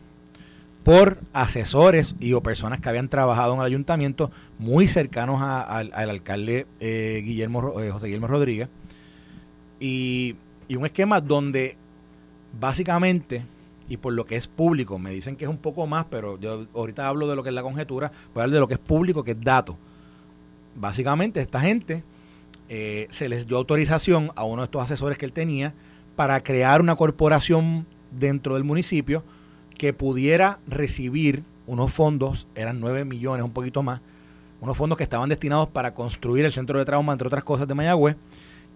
por 0.82 1.18
asesores 1.32 2.14
y 2.18 2.32
o 2.32 2.42
personas 2.42 2.80
que 2.80 2.88
habían 2.88 3.08
trabajado 3.08 3.54
en 3.54 3.60
el 3.60 3.66
ayuntamiento 3.66 4.30
muy 4.58 4.88
cercanos 4.88 5.40
al 5.42 5.92
alcalde 5.92 6.66
eh, 6.80 7.22
Guillermo 7.24 7.80
eh, 7.80 7.90
José 7.90 8.06
Guillermo 8.06 8.26
Rodríguez 8.26 8.68
y, 9.80 10.36
un 10.76 10.84
esquema 10.84 11.20
donde 11.20 11.76
básicamente 12.58 13.44
y 13.88 13.96
por 13.96 14.12
lo 14.12 14.26
que 14.26 14.36
es 14.36 14.46
público, 14.46 14.98
me 14.98 15.10
dicen 15.10 15.36
que 15.36 15.46
es 15.46 15.50
un 15.50 15.56
poco 15.56 15.86
más, 15.86 16.04
pero 16.10 16.38
yo 16.38 16.66
ahorita 16.74 17.08
hablo 17.08 17.26
de 17.26 17.36
lo 17.36 17.42
que 17.42 17.48
es 17.48 17.54
la 17.54 17.62
conjetura, 17.62 18.12
voy 18.34 18.42
a 18.42 18.44
hablar 18.44 18.54
de 18.54 18.60
lo 18.60 18.68
que 18.68 18.74
es 18.74 18.80
público, 18.80 19.24
que 19.24 19.30
es 19.30 19.40
dato. 19.40 19.78
Básicamente 20.74 21.40
esta 21.40 21.60
gente 21.60 22.02
eh, 22.68 23.06
se 23.10 23.28
les 23.28 23.46
dio 23.46 23.56
autorización 23.56 24.30
a 24.36 24.44
uno 24.44 24.62
de 24.62 24.66
estos 24.66 24.82
asesores 24.82 25.18
que 25.18 25.24
él 25.24 25.32
tenía 25.32 25.74
para 26.16 26.40
crear 26.42 26.80
una 26.80 26.96
corporación 26.96 27.86
dentro 28.10 28.54
del 28.54 28.64
municipio 28.64 29.24
que 29.76 29.92
pudiera 29.92 30.58
recibir 30.66 31.44
unos 31.66 31.92
fondos, 31.92 32.48
eran 32.54 32.80
9 32.80 33.04
millones, 33.04 33.44
un 33.44 33.52
poquito 33.52 33.82
más, 33.82 34.00
unos 34.60 34.76
fondos 34.76 34.98
que 34.98 35.04
estaban 35.04 35.28
destinados 35.28 35.68
para 35.68 35.94
construir 35.94 36.44
el 36.44 36.52
centro 36.52 36.78
de 36.78 36.84
trauma, 36.84 37.12
entre 37.12 37.28
otras 37.28 37.44
cosas, 37.44 37.68
de 37.68 37.74
Mayagüez, 37.74 38.16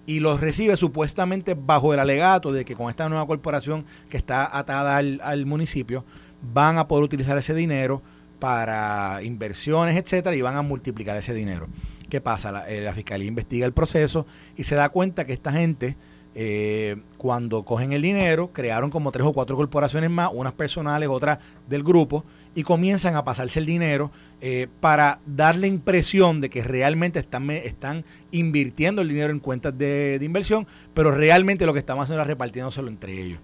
y 0.07 0.21
los 0.21 0.41
recibe 0.41 0.77
supuestamente 0.77 1.55
bajo 1.55 1.95
el 1.95 2.01
alegato 2.01 2.53
de 2.53 2.65
que 2.65 2.75
con 2.75 2.91
esta 2.91 3.09
nueva 3.09 3.27
corporación 3.27 3.85
que 4.09 4.17
está 4.17 4.57
atada 4.57 4.97
al, 4.97 5.47
municipio, 5.47 6.05
van 6.53 6.79
a 6.79 6.89
poder 6.89 7.05
utilizar 7.05 7.37
ese 7.39 7.55
dinero 7.55 8.03
para 8.39 9.21
inversiones, 9.23 9.97
etcétera, 9.97 10.35
y 10.35 10.43
van 10.43 10.57
a 10.57 10.63
multiplicar 10.63 11.17
ese 11.17 11.33
dinero. 11.33 11.69
¿Qué 12.13 12.21
pasa? 12.21 12.53
La, 12.53 12.69
eh, 12.69 12.83
la 12.83 12.93
fiscalía 12.93 13.27
investiga 13.27 13.65
el 13.65 13.73
proceso 13.73 14.27
y 14.55 14.65
se 14.65 14.75
da 14.75 14.91
cuenta 14.91 15.25
que 15.25 15.33
esta 15.33 15.51
gente 15.51 15.97
eh, 16.35 16.97
cuando 17.17 17.63
cogen 17.63 17.95
el 17.95 18.03
dinero, 18.03 18.53
crearon 18.53 18.91
como 18.91 19.13
tres 19.13 19.27
o 19.27 19.33
cuatro 19.33 19.57
corporaciones 19.57 20.11
más, 20.11 20.29
unas 20.31 20.53
personales, 20.53 21.09
otras 21.09 21.39
del 21.67 21.83
grupo, 21.83 22.27
y 22.55 22.65
comienzan 22.65 23.17
a 23.17 23.25
pasarse 23.25 23.61
el 23.61 23.65
dinero 23.65 24.11
eh, 24.43 24.69
para 24.81 25.21
dar 25.25 25.57
la 25.57 25.67
impresión 25.67 26.43
de 26.43 26.51
que 26.51 26.63
realmente 26.63 27.19
están, 27.19 27.51
están 27.51 28.05
invirtiendo 28.31 29.01
el 29.01 29.09
dinero 29.09 29.33
en 29.33 29.41
cuentas 29.41 29.79
de, 29.79 30.19
inversión, 30.21 30.67
pero 30.93 31.13
realmente 31.13 31.65
lo 31.65 31.73
que 31.73 31.79
estamos 31.79 32.03
haciendo 32.03 32.21
es 32.21 32.29
repartiéndoselo 32.29 32.89
entre 32.89 33.23
ellos. 33.23 33.41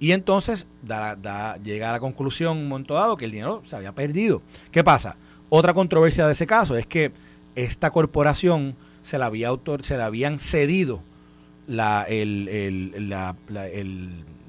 Y 0.00 0.12
entonces 0.12 0.66
da, 0.82 1.58
llega 1.62 1.90
a 1.90 1.92
la 1.92 2.00
conclusión 2.00 2.56
un 2.56 2.68
momento 2.68 2.94
dado 2.94 3.18
que 3.18 3.26
el 3.26 3.30
dinero 3.30 3.60
se 3.66 3.76
había 3.76 3.94
perdido. 3.94 4.40
¿Qué 4.70 4.82
pasa? 4.82 5.18
Otra 5.50 5.74
controversia 5.74 6.26
de 6.26 6.32
ese 6.32 6.46
caso 6.46 6.76
es 6.76 6.86
que 6.86 7.12
esta 7.56 7.90
corporación 7.90 8.76
se 9.02 9.18
la, 9.18 9.26
había 9.26 9.48
autor, 9.48 9.82
se 9.82 9.96
la 9.96 10.06
habían 10.06 10.38
cedido 10.38 11.00
la, 11.66 12.04
el, 12.04 13.08
la, 13.08 13.34
la, 13.48 13.68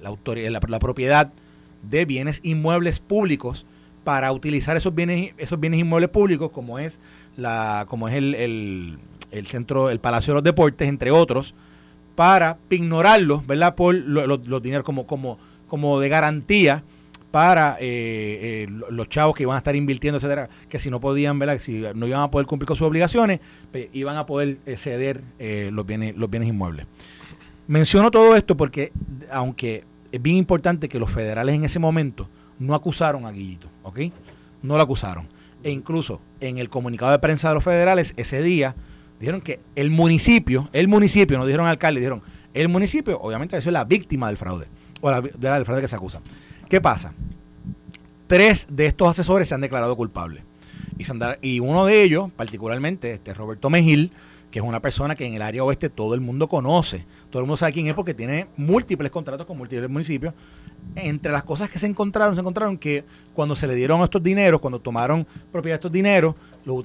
la, 0.02 0.80
propiedad 0.80 1.32
de 1.82 2.06
bienes 2.06 2.42
inmuebles 2.44 3.00
públicos 3.00 3.66
para 4.04 4.32
utilizar 4.32 4.78
esos 4.78 4.94
bienes, 4.94 5.34
esos 5.38 5.60
bienes 5.60 5.80
inmuebles 5.80 6.10
públicos, 6.10 6.52
como 6.52 6.80
es 6.80 7.00
la, 7.36 7.86
como 7.90 8.08
es 8.08 8.16
el, 8.16 9.00
el, 9.32 9.48
centro, 9.48 9.90
el 9.90 10.00
Palacio 10.00 10.34
de 10.34 10.36
los 10.36 10.44
Deportes, 10.44 10.88
entre 10.88 11.12
otros, 11.12 11.54
para 12.16 12.58
ignorarlos, 12.70 13.46
¿verdad? 13.46 13.76
Por 13.76 13.96
los, 13.96 14.64
dineros 14.64 14.84
como, 14.84 15.06
como, 15.06 15.38
como 15.68 16.00
de 16.00 16.10
garantía 16.10 16.84
para 17.32 17.78
eh, 17.80 18.66
eh, 18.66 18.68
los 18.90 19.10
chavos 19.10 19.36
que 19.36 19.44
iban 19.44 19.56
a 19.56 19.58
estar 19.58 19.76
invirtiendo, 19.76 20.18
etcétera, 20.18 20.50
que 20.70 20.80
si 20.80 20.90
no 20.90 21.00
podían, 21.00 21.38
¿verdad? 21.40 21.60
Si 21.60 21.84
no 21.94 22.08
iban 22.08 22.22
a 22.22 22.32
poder 22.32 22.48
cumplir 22.48 22.68
con 22.68 22.78
sus 22.78 22.88
obligaciones, 22.88 23.40
pues, 23.72 23.90
iban 23.94 24.18
a 24.18 24.26
poder 24.26 24.60
eh, 24.66 24.78
ceder 24.78 25.24
los 25.72 25.86
bienes, 25.86 26.16
los 26.16 26.30
bienes 26.30 26.50
inmuebles. 26.50 26.86
Menciono 27.68 28.12
todo 28.12 28.36
esto 28.36 28.56
porque, 28.56 28.92
aunque 29.30 29.84
es 30.12 30.22
bien 30.22 30.38
importante 30.38 30.88
que 30.88 31.00
los 31.00 31.12
federales 31.12 31.54
en 31.56 31.66
ese 31.66 31.80
momento 31.80 32.30
no 32.60 32.74
acusaron 32.74 33.26
a 33.26 33.32
Guillito, 33.32 33.68
¿ok? 33.84 34.00
No 34.62 34.78
lo 34.78 34.82
acusaron. 34.82 35.28
E 35.64 35.70
incluso 35.70 36.22
en 36.40 36.60
el 36.60 36.70
comunicado 36.70 37.12
de 37.12 37.20
prensa 37.20 37.50
de 37.50 37.56
los 37.56 37.64
federales 37.64 38.14
ese 38.16 38.42
día 38.42 38.76
dijeron 39.20 39.42
que 39.42 39.60
el 39.76 39.90
municipio, 39.90 40.70
el 40.72 40.88
municipio, 40.88 41.38
no 41.38 41.46
dijeron 41.46 41.68
alcalde, 41.68 42.00
dijeron 42.00 42.22
el 42.54 42.70
municipio, 42.70 43.20
obviamente 43.20 43.58
eso 43.58 43.70
es 43.70 43.74
la 43.74 43.84
víctima 43.84 44.28
del 44.28 44.38
fraude, 44.38 44.68
o 45.02 45.12
la, 45.12 45.22
del 45.22 45.66
fraude 45.66 45.82
que 45.82 45.88
se 45.88 45.96
acusa. 45.96 46.22
¿Qué 46.70 46.82
pasa? 46.82 47.14
Tres 48.28 48.68
de 48.70 48.88
estos 48.88 49.08
asesores 49.08 49.48
se 49.48 49.56
han 49.56 49.62
declarado 49.62 49.96
culpables. 49.96 50.44
Y, 51.42 51.60
uno 51.60 51.86
de 51.86 52.04
ellos, 52.04 52.32
particularmente, 52.36 53.14
este 53.14 53.34
Roberto 53.34 53.70
Mejil, 53.70 54.12
que 54.52 54.60
es 54.60 54.66
una 54.66 54.82
persona 54.82 55.16
que 55.16 55.26
en 55.26 55.34
el 55.34 55.42
área 55.42 55.64
oeste 55.64 55.90
todo 55.90 56.14
el 56.14 56.22
mundo 56.22 56.48
conoce. 56.48 57.06
Todo 57.30 57.42
el 57.42 57.46
mundo 57.46 57.58
sabe 57.58 57.74
quién 57.74 57.88
es 57.88 57.94
porque 57.94 58.14
tiene 58.14 58.48
múltiples 58.58 59.12
contratos 59.12 59.46
con 59.46 59.58
múltiples 59.58 59.90
municipios. 59.90 60.34
Entre 60.96 61.32
las 61.32 61.44
cosas 61.44 61.70
que 61.70 61.80
se 61.80 61.86
encontraron, 61.86 62.36
se 62.36 62.42
encontraron 62.42 62.78
que 62.78 63.04
cuando 63.34 63.56
se 63.56 63.68
le 63.68 63.76
dieron 63.76 64.02
estos 64.02 64.24
dineros, 64.24 64.60
cuando 64.60 64.80
tomaron 64.80 65.26
propiedad 65.52 65.76
de 65.76 65.80
estos 65.80 65.92
dineros, 65.92 66.36
los 66.66 66.84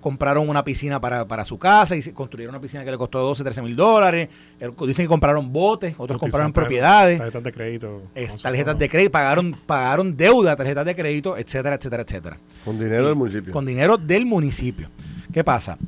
compraron 0.00 0.48
una 0.48 0.64
piscina 0.64 1.00
para, 1.00 1.44
su 1.44 1.58
casa 1.58 1.96
y 1.96 2.02
construyeron 2.12 2.54
una 2.54 2.60
piscina 2.60 2.84
que 2.84 2.90
le 2.90 2.98
costó 2.98 3.20
12, 3.20 3.42
13 3.42 3.62
mil 3.62 3.76
dólares. 3.76 4.28
Dicen 4.58 5.04
que 5.04 5.08
compraron 5.08 5.52
botes, 5.52 5.94
otros 5.98 6.20
compraron 6.20 6.52
propiedades. 6.52 7.18
Tarjetas 7.18 7.42
de 7.42 7.52
crédito. 7.52 8.02
tarjetas 8.42 8.78
de 8.78 8.88
crédito, 8.88 9.12
pagaron, 9.12 9.56
pagaron 9.66 10.16
deuda, 10.16 10.56
tarjetas 10.56 10.84
de 10.84 10.94
crédito, 10.94 11.36
etcétera, 11.36 11.76
etcétera, 11.76 12.02
etcétera. 12.02 12.38
Con 12.64 12.78
dinero 12.78 13.06
del 13.06 13.16
municipio. 13.16 13.52
Con 13.52 13.66
dinero 13.66 13.96
del 13.96 14.26
municipio. 14.26 14.88
¿Qué 15.32 15.44
pasa? 15.44 15.78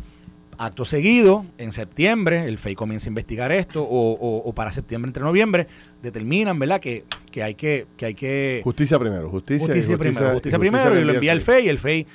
Acto 0.64 0.86
seguido, 0.86 1.44
en 1.58 1.72
septiembre, 1.72 2.48
el 2.48 2.58
FEI 2.58 2.74
comienza 2.74 3.08
a 3.08 3.10
investigar 3.10 3.52
esto, 3.52 3.86
o, 3.86 4.52
para 4.54 4.72
septiembre, 4.72 5.10
entre 5.10 5.22
noviembre, 5.22 5.66
determinan, 6.02 6.58
¿verdad?, 6.58 6.80
que, 6.80 7.04
que, 7.30 7.42
hay 7.42 7.54
que, 7.54 7.86
que 7.98 8.06
hay 8.06 8.14
que... 8.14 8.60
Justicia 8.64 8.98
primero, 8.98 9.28
justicia, 9.28 9.66
justicia, 9.66 9.98
primero, 9.98 10.32
justicia, 10.32 10.58
primero, 10.58 10.98
y 10.98 11.04
lo 11.04 11.12
envía 11.12 11.32
al 11.32 11.42
FEI, 11.42 11.66
y 11.66 11.68
el 11.68 11.78
FEI 11.78 12.06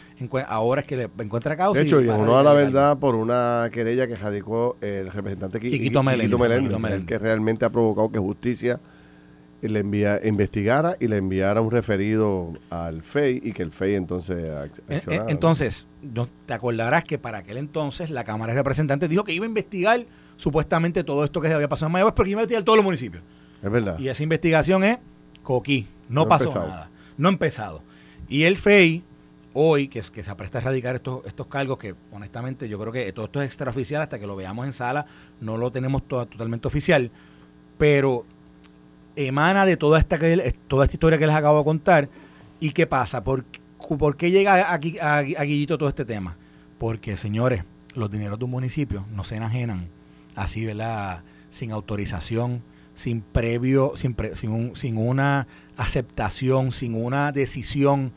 ahora 0.47 0.81
es 0.81 0.87
que 0.87 0.97
le 0.97 1.09
encuentra 1.19 1.55
causa. 1.55 1.79
De 1.79 1.85
hecho, 1.85 2.01
y, 2.01 2.05
en 2.05 2.09
honor 2.09 2.37
a 2.37 2.43
la 2.43 2.53
verdad, 2.53 2.97
por 2.97 3.13
una 3.13 3.69
querella 3.71 4.07
que 4.07 4.15
radicó 4.15 4.77
el 4.81 5.11
representante 5.11 5.59
Quiquito, 5.59 6.01
Meléndez, 6.01 7.05
que 7.05 7.19
realmente 7.19 7.65
ha 7.65 7.69
provocado 7.69 8.11
que 8.11 8.17
justicia 8.17 8.79
le 9.67 9.79
envía, 9.79 10.19
investigara 10.23 10.95
y 10.99 11.07
le 11.07 11.17
enviara 11.17 11.61
un 11.61 11.71
referido 11.71 12.53
al 12.69 13.01
FEI 13.03 13.41
y 13.43 13.51
que 13.51 13.63
el 13.63 13.71
FEI 13.71 13.95
entonces 13.95 14.37
eh, 14.37 15.01
eh, 15.07 15.21
Entonces, 15.27 15.87
te 16.45 16.53
acordarás 16.53 17.03
que 17.03 17.17
para 17.17 17.39
aquel 17.39 17.57
entonces 17.57 18.09
la 18.09 18.23
Cámara 18.23 18.53
de 18.53 18.59
Representantes 18.59 19.09
dijo 19.09 19.23
que 19.23 19.33
iba 19.33 19.45
a 19.45 19.49
investigar 19.49 20.05
supuestamente 20.37 21.03
todo 21.03 21.25
esto 21.25 21.41
que 21.41 21.49
se 21.49 21.53
había 21.53 21.67
pasado 21.67 21.87
en 21.87 21.93
Mayagüez, 21.93 22.13
porque 22.15 22.31
iba 22.31 22.39
a 22.39 22.43
investigar 22.43 22.63
todos 22.63 22.77
los 22.77 22.85
municipios. 22.85 23.23
Es 23.61 23.69
verdad. 23.69 23.99
Y 23.99 24.07
esa 24.07 24.23
investigación 24.23 24.83
es 24.85 24.97
coquí, 25.43 25.87
no, 26.07 26.27
pasó 26.27 26.53
nada, 26.53 26.89
no 27.17 27.27
ha 27.27 27.31
empezado. 27.31 27.83
Y 28.29 28.43
el 28.43 28.55
FEI, 28.55 29.03
hoy, 29.53 29.89
que, 29.89 30.01
que 30.01 30.23
se 30.23 30.31
apresta 30.31 30.59
a 30.59 30.61
erradicar 30.61 30.95
estos, 30.95 31.25
estos 31.25 31.47
cargos, 31.47 31.77
que 31.77 31.95
honestamente 32.11 32.69
yo 32.69 32.79
creo 32.79 32.93
que 32.93 33.11
todo 33.11 33.25
esto 33.25 33.41
es 33.41 33.47
extraoficial 33.47 34.01
hasta 34.01 34.19
que 34.19 34.27
lo 34.27 34.37
veamos 34.37 34.65
en 34.65 34.71
sala, 34.71 35.05
no 35.41 35.57
lo 35.57 35.71
tenemos 35.71 36.07
totalmente 36.07 36.67
oficial, 36.67 37.11
pero 37.77 38.25
emana 39.27 39.65
de 39.65 39.77
toda 39.77 39.99
esta, 39.99 40.17
toda 40.67 40.85
esta 40.85 40.95
historia 40.95 41.19
que 41.19 41.27
les 41.27 41.35
acabo 41.35 41.59
de 41.59 41.63
contar. 41.65 42.09
¿Y 42.59 42.71
qué 42.71 42.87
pasa? 42.87 43.23
¿Por, 43.23 43.45
por 43.97 44.17
qué 44.17 44.31
llega 44.31 44.73
aquí 44.73 44.97
a, 44.99 45.21
Guillito 45.21 45.77
todo 45.77 45.89
este 45.89 46.05
tema? 46.05 46.37
Porque, 46.77 47.17
señores, 47.17 47.63
los 47.95 48.09
dineros 48.09 48.39
de 48.39 48.45
un 48.45 48.51
municipio 48.51 49.05
no 49.13 49.23
se 49.23 49.35
enajenan 49.35 49.89
así, 50.35 50.65
¿verdad? 50.65 51.23
Sin 51.49 51.71
autorización, 51.71 52.61
sin 52.95 53.21
previo, 53.21 53.93
sin, 53.95 54.15
sin, 54.35 54.75
sin 54.75 54.97
una 54.97 55.47
aceptación, 55.75 56.71
sin 56.71 56.95
una 56.95 57.31
decisión 57.31 58.13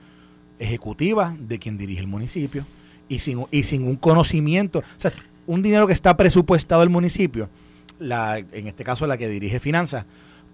ejecutiva 0.59 1.37
de 1.39 1.59
quien 1.59 1.79
dirige 1.79 2.01
el 2.01 2.07
municipio 2.07 2.65
y 3.09 3.19
sin, 3.19 3.45
y 3.51 3.65
sin 3.65 3.87
un 3.87 3.97
conocimiento. 3.97 4.81
O 4.81 4.83
sea, 4.97 5.13
un 5.47 5.63
dinero 5.63 5.87
que 5.87 5.93
está 5.93 6.17
presupuestado 6.17 6.83
el 6.83 6.91
municipio, 6.91 7.49
la, 7.99 8.39
en 8.39 8.69
este 8.69 8.85
caso 8.85 9.07
la 9.07 9.17
que 9.17 9.29
dirige 9.29 9.59
finanzas, 9.59 10.07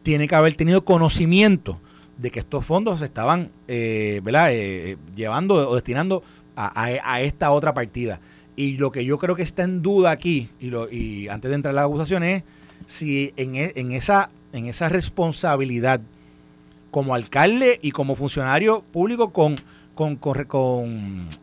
tiene 0.02 0.26
que 0.28 0.34
haber 0.34 0.54
tenido 0.54 0.84
conocimiento 0.84 1.80
de 2.18 2.30
que 2.30 2.40
estos 2.40 2.64
fondos 2.64 2.98
se 2.98 3.04
estaban 3.04 3.50
eh, 3.68 4.20
eh, 4.26 4.96
llevando 5.14 5.70
o 5.70 5.74
destinando 5.74 6.22
a, 6.56 7.20
esta 7.20 7.52
otra 7.52 7.72
partida. 7.72 8.20
Y 8.56 8.76
lo 8.76 8.90
que 8.90 9.04
yo 9.04 9.18
creo 9.18 9.36
que 9.36 9.42
está 9.42 9.62
en 9.62 9.82
duda 9.82 10.10
aquí, 10.10 10.48
y, 10.58 10.70
lo, 10.70 10.90
y 10.90 11.28
antes 11.28 11.48
de 11.48 11.54
entrar 11.54 11.72
a 11.72 11.76
las 11.76 11.84
acusaciones, 11.84 12.42
es 12.42 12.44
si 12.86 13.32
en, 13.36 13.54
e, 13.54 13.72
esa, 13.96 14.30
en 14.52 14.66
esa 14.66 14.88
responsabilidad 14.88 16.00
como 16.90 17.14
alcalde 17.14 17.78
y 17.80 17.92
como 17.92 18.16
funcionario 18.16 18.82
público 18.82 19.32
con, 19.32 19.56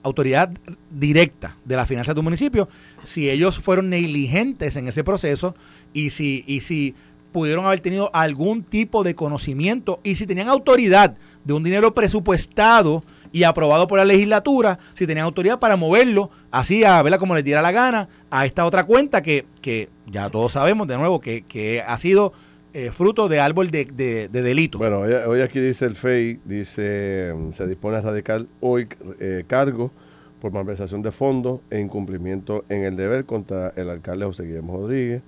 autoridad 0.03 0.49
directa 0.89 1.57
de 1.65 1.75
las 1.75 1.87
finanzas 1.87 2.15
de 2.15 2.19
tu 2.19 2.23
municipio, 2.23 2.69
si 3.03 3.29
ellos 3.29 3.59
fueron 3.59 3.89
negligentes 3.89 4.75
en 4.75 4.87
ese 4.87 5.03
proceso 5.03 5.55
y 5.93 6.09
si 6.09 6.95
pudieron 7.35 7.65
haber 7.65 7.81
tenido 7.81 8.09
algún 8.13 8.63
tipo 8.63 9.03
de 9.03 9.13
conocimiento 9.13 9.99
y 10.03 10.15
si 10.15 10.25
tenían 10.25 10.47
autoridad 10.47 11.17
de 11.43 11.51
un 11.51 11.63
dinero 11.63 11.93
presupuestado 11.93 13.03
y 13.33 13.43
aprobado 13.43 13.87
por 13.87 13.97
la 13.97 14.05
legislatura, 14.05 14.79
si 14.93 15.05
tenían 15.05 15.25
autoridad 15.25 15.59
para 15.59 15.75
moverlo 15.75 16.29
así 16.49 16.85
a 16.85 17.01
verla 17.01 17.17
como 17.17 17.35
les 17.35 17.43
diera 17.43 17.61
la 17.61 17.73
gana 17.73 18.07
a 18.29 18.45
esta 18.45 18.65
otra 18.65 18.85
cuenta 18.85 19.21
que, 19.21 19.45
que 19.61 19.89
ya 20.07 20.29
todos 20.29 20.53
sabemos 20.53 20.87
de 20.87 20.97
nuevo 20.97 21.19
que, 21.19 21.41
que 21.41 21.81
ha 21.85 21.97
sido 21.97 22.31
eh, 22.73 22.91
fruto 22.93 23.27
de 23.27 23.41
árbol 23.41 23.69
de, 23.69 23.83
de, 23.83 24.29
delito. 24.29 24.77
Bueno, 24.77 25.01
hoy, 25.01 25.41
aquí 25.41 25.59
dice 25.59 25.83
el 25.83 25.97
FEI, 25.97 26.39
dice, 26.45 27.33
mm, 27.35 27.51
se 27.51 27.67
dispone 27.67 27.97
a 27.97 28.01
radicar 28.01 28.45
hoy 28.61 28.87
eh, 29.19 29.43
cargo 29.45 29.91
por 30.39 30.53
malversación 30.53 31.01
de 31.01 31.11
fondos 31.11 31.59
e 31.69 31.81
incumplimiento 31.81 32.63
en 32.69 32.85
el 32.85 32.95
deber 32.95 33.25
contra 33.25 33.73
el 33.75 33.89
alcalde 33.89 34.23
José 34.23 34.43
Guillermo 34.43 34.77
Rodríguez. 34.77 35.21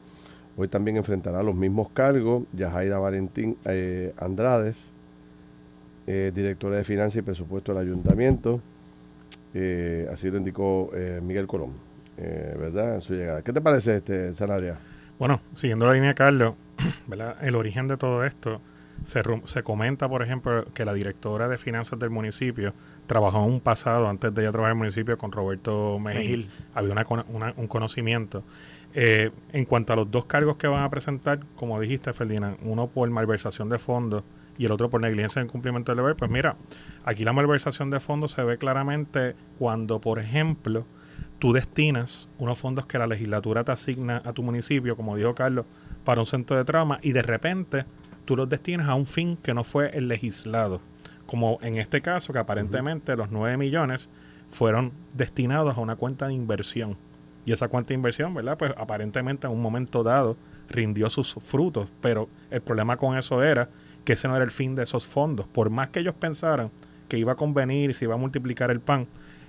Hoy 0.58 0.68
también 0.68 0.98
enfrentará 0.98 1.44
los 1.44 1.56
mismos 1.56 1.90
cargos 1.90 2.44
Yajaira 2.52 2.98
Valentín 2.98 3.58
eh, 3.66 4.14
Andrades, 4.18 4.92
directora 6.06 6.78
de 6.78 6.84
Finanzas 6.84 7.18
y 7.18 7.22
Presupuesto 7.22 7.74
del 7.74 7.82
Ayuntamiento. 7.86 8.62
así 10.12 10.32
lo 10.32 10.38
indicó 10.38 10.90
Miguel 11.22 11.48
Colón, 11.48 11.74
¿verdad? 12.18 12.96
En 12.96 13.02
su 13.02 13.14
llegada. 13.14 13.42
¿Qué 13.42 13.52
te 13.52 13.60
parece 13.60 13.98
este 13.98 14.34
salario? 14.34 14.76
Bueno, 15.20 15.42
siguiendo 15.54 15.86
la 15.86 15.94
línea 15.94 16.10
de 16.10 16.16
Carlos, 16.16 16.54
el 17.42 17.56
origen 17.56 17.88
de 17.88 17.98
todo 17.98 18.24
esto, 18.24 18.62
se, 19.04 19.22
se 19.46 19.64
comenta, 19.64 20.08
por 20.08 20.22
ejemplo, 20.22 20.66
que 20.74 20.86
la 20.86 20.94
directora 20.94 21.48
de 21.48 21.58
finanzas 21.58 21.98
del 22.00 22.10
municipio 22.10 22.74
trabajó 23.08 23.44
en 23.44 23.52
un 23.52 23.60
pasado, 23.60 24.10
antes 24.10 24.34
de 24.34 24.42
ella 24.44 24.52
trabajar 24.52 24.72
en 24.72 24.78
el 24.78 24.80
municipio, 24.80 25.18
con 25.18 25.32
Roberto 25.32 26.00
Mejil. 26.00 26.50
Había 26.74 26.94
un 27.58 27.68
conocimiento. 27.68 28.44
Eh, 28.94 29.32
en 29.52 29.66
cuanto 29.66 29.94
a 29.94 29.96
los 29.96 30.10
dos 30.10 30.26
cargos 30.26 30.58
que 30.58 30.68
van 30.68 30.84
a 30.84 30.90
presentar, 30.90 31.40
como 31.56 31.80
dijiste, 31.80 32.14
Ferdinand, 32.14 32.58
uno 32.64 32.88
por 32.88 33.10
malversación 33.10 33.70
de 33.70 33.78
fondos 33.78 34.24
y 34.58 34.66
el 34.66 34.72
otro 34.72 34.90
por 34.90 35.02
negligencia 35.02 35.42
en 35.42 35.48
cumplimiento 35.48 35.92
del 35.92 35.98
deber, 35.98 36.16
pues 36.16 36.32
mira, 36.32 36.56
aquí 37.06 37.24
la 37.24 37.34
malversación 37.34 37.92
de 37.92 38.00
fondos 38.00 38.32
se 38.32 38.44
ve 38.44 38.58
claramente 38.58 39.36
cuando, 39.60 40.02
por 40.02 40.20
ejemplo, 40.20 40.86
tú 41.40 41.54
destinas 41.54 42.28
unos 42.40 42.58
fondos 42.58 42.86
que 42.86 42.98
la 42.98 43.08
legislatura 43.08 43.64
te 43.64 43.72
asigna 43.72 44.22
a 44.26 44.34
tu 44.34 44.42
municipio, 44.42 44.96
como 44.96 45.16
dijo 45.16 45.36
Carlos, 45.36 45.66
para 46.04 46.22
un 46.22 46.26
centro 46.26 46.58
de 46.58 46.66
trauma 46.66 47.00
y 47.02 47.12
de 47.12 47.22
repente 47.22 47.86
tú 48.26 48.36
los 48.36 48.50
destinas 48.50 48.88
a 48.88 48.96
un 48.96 49.06
fin 49.06 49.38
que 49.38 49.54
no 49.54 49.64
fue 49.64 49.96
el 49.96 50.08
legislado. 50.08 50.82
Como 51.26 51.60
en 51.62 51.78
este 51.78 52.02
caso, 52.02 52.32
que 52.32 52.40
aparentemente 52.40 53.16
los 53.16 53.32
9 53.32 53.58
millones 53.58 54.10
fueron 54.50 54.94
destinados 55.14 55.78
a 55.78 55.82
una 55.82 55.98
cuenta 55.98 56.28
de 56.28 56.34
inversión. 56.34 56.98
Y 57.48 57.54
esa 57.54 57.70
cuenta 57.70 57.88
de 57.88 57.94
inversión, 57.94 58.34
¿verdad? 58.34 58.58
Pues 58.58 58.74
aparentemente 58.78 59.48
en 59.48 59.54
un 59.54 59.62
momento 59.62 60.04
dado 60.04 60.36
rindió 60.68 61.10
sus 61.10 61.34
frutos. 61.36 61.90
Pero 62.02 62.28
el 62.52 62.60
problema 62.60 62.98
con 62.98 63.18
eso 63.18 63.42
era 63.42 63.70
que 64.04 64.14
ese 64.14 64.28
no 64.28 64.36
era 64.36 64.44
el 64.44 64.52
fin 64.52 64.76
de 64.76 64.84
esos 64.84 65.06
fondos. 65.06 65.48
Por 65.48 65.70
más 65.70 65.88
que 65.88 66.02
ellos 66.02 66.14
pensaran 66.14 66.72
que 67.08 67.18
iba 67.18 67.32
a 67.32 67.36
convenir 67.36 67.90
y 67.90 67.94
se 67.94 68.04
iba 68.04 68.16
a 68.16 68.18
multiplicar 68.18 68.70
el 68.70 68.82
pan, 68.82 69.08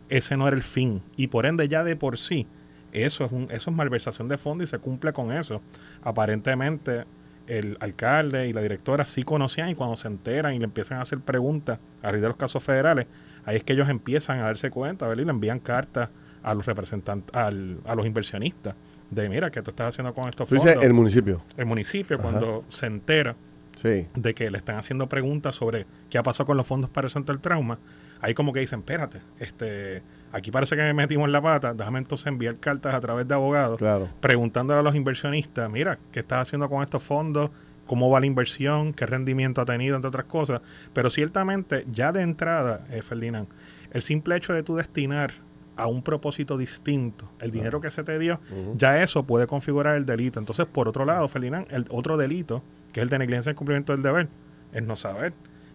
ese 0.09 0.37
no 0.37 0.47
era 0.47 0.57
el 0.57 0.63
fin. 0.63 1.03
Y 1.17 1.27
por 1.27 1.45
ende 1.45 1.67
ya 1.67 1.83
de 1.83 1.97
por 1.97 2.19
sí 2.19 2.47
eso 2.93 3.25
es, 3.25 3.33
un, 3.33 3.49
eso 3.51 3.71
es 3.71 3.77
malversación 3.77 4.29
de 4.29 4.39
fondos 4.39 4.69
y 4.69 4.71
se 4.71 4.79
cumple 4.79 5.13
con 5.13 5.33
eso. 5.33 5.61
Aparentemente 6.03 7.05
el 7.49 7.77
alcalde 7.81 8.47
y 8.47 8.53
la 8.53 8.63
directora 8.63 9.07
sí 9.07 9.25
conocían 9.25 9.71
y 9.71 9.75
cuando 9.75 9.97
se 9.97 10.07
enteran 10.07 10.55
y 10.55 10.59
le 10.61 10.67
empiezan 10.67 10.99
a 10.99 11.01
hacer 11.01 11.19
preguntas 11.19 11.81
a 12.01 12.13
raíz 12.13 12.23
de 12.23 12.29
los 12.29 12.37
casos 12.37 12.63
federales, 12.63 13.09
ahí 13.45 13.57
es 13.57 13.65
que 13.65 13.73
ellos 13.73 13.89
empiezan 13.89 14.39
a 14.39 14.45
darse 14.45 14.71
cuenta, 14.71 15.13
Y 15.13 15.17
le 15.17 15.31
envían 15.31 15.59
cartas 15.59 16.11
a 16.43 16.55
los 16.55 16.67
representantes, 16.67 17.35
a 17.35 17.51
los 17.51 18.07
inversionistas 18.07 18.75
de 19.11 19.29
mira, 19.29 19.51
¿qué 19.51 19.63
tú 19.63 19.71
estás 19.71 19.89
haciendo 19.89 20.13
con 20.15 20.29
estos 20.29 20.49
fondos? 20.49 20.83
el 20.83 20.93
municipio. 20.93 21.43
El 21.57 21.67
municipio, 21.67 22.19
cuando 22.19 22.65
se 22.69 22.87
entera 22.87 23.37
de 23.83 24.35
que 24.35 24.51
le 24.51 24.59
están 24.59 24.77
haciendo 24.77 25.09
preguntas 25.09 25.55
sobre 25.55 25.87
qué 26.11 26.19
ha 26.19 26.23
pasado 26.23 26.47
con 26.47 26.57
los 26.57 26.67
fondos 26.67 26.91
para 26.91 27.07
el 27.07 27.11
centro 27.11 27.35
del 27.35 27.41
trauma, 27.41 27.79
ahí 28.21 28.35
como 28.35 28.53
que 28.53 28.61
dicen, 28.61 28.81
espérate, 28.81 29.21
este 29.39 30.03
aquí 30.33 30.51
parece 30.51 30.77
que 30.77 30.83
me 30.83 30.93
metimos 30.93 31.27
en 31.27 31.33
la 31.33 31.41
pata, 31.41 31.73
déjame 31.73 32.01
entonces 32.01 32.27
enviar 32.27 32.57
cartas 32.57 32.95
a 32.95 33.01
través 33.01 33.27
de 33.27 33.35
abogados 33.35 33.81
preguntándole 34.21 34.81
a 34.81 34.83
los 34.83 34.95
inversionistas, 34.95 35.71
mira, 35.71 35.99
¿qué 36.13 36.21
estás 36.21 36.43
haciendo 36.43 36.69
con 36.69 36.83
estos 36.83 37.03
fondos? 37.03 37.51
¿Cómo 37.87 38.11
va 38.11 38.21
la 38.21 38.27
inversión? 38.27 38.93
¿Qué 38.93 39.07
rendimiento 39.07 39.63
ha 39.63 39.65
tenido? 39.65 39.97
Entre 39.97 40.09
otras 40.09 40.27
cosas. 40.27 40.61
Pero 40.93 41.09
ciertamente, 41.09 41.87
ya 41.91 42.13
de 42.13 42.21
entrada, 42.21 42.85
eh, 42.91 43.01
Ferdinand, 43.01 43.49
el 43.93 44.03
simple 44.03 44.37
hecho 44.37 44.53
de 44.53 44.63
tú 44.63 44.77
destinar 44.77 45.33
a 45.79 45.87
un 45.87 46.03
propósito 46.03 46.59
distinto 46.59 47.31
el 47.41 47.51
dinero 47.51 47.81
que 47.81 47.91
se 47.91 48.05
te 48.05 48.19
dio, 48.19 48.41
ya 48.77 49.03
eso 49.03 49.23
puede 49.23 49.47
configurar 49.47 49.97
el 49.97 50.05
delito. 50.05 50.39
Entonces, 50.39 50.67
por 50.67 50.89
otro 50.89 51.05
lado, 51.05 51.27
Ferdinand, 51.29 51.67
el 51.71 51.87
otro 51.91 52.17
delito, 52.17 52.63
que 52.93 53.01
es 53.01 53.05
el 53.05 53.09
de 53.09 53.19
negligencia 53.19 53.51
en 53.51 53.57
cumplimiento 53.57 53.93
del 53.93 54.03
deber, 54.03 54.29
es 54.73 54.83
no 54.83 54.97
saber 54.97 55.33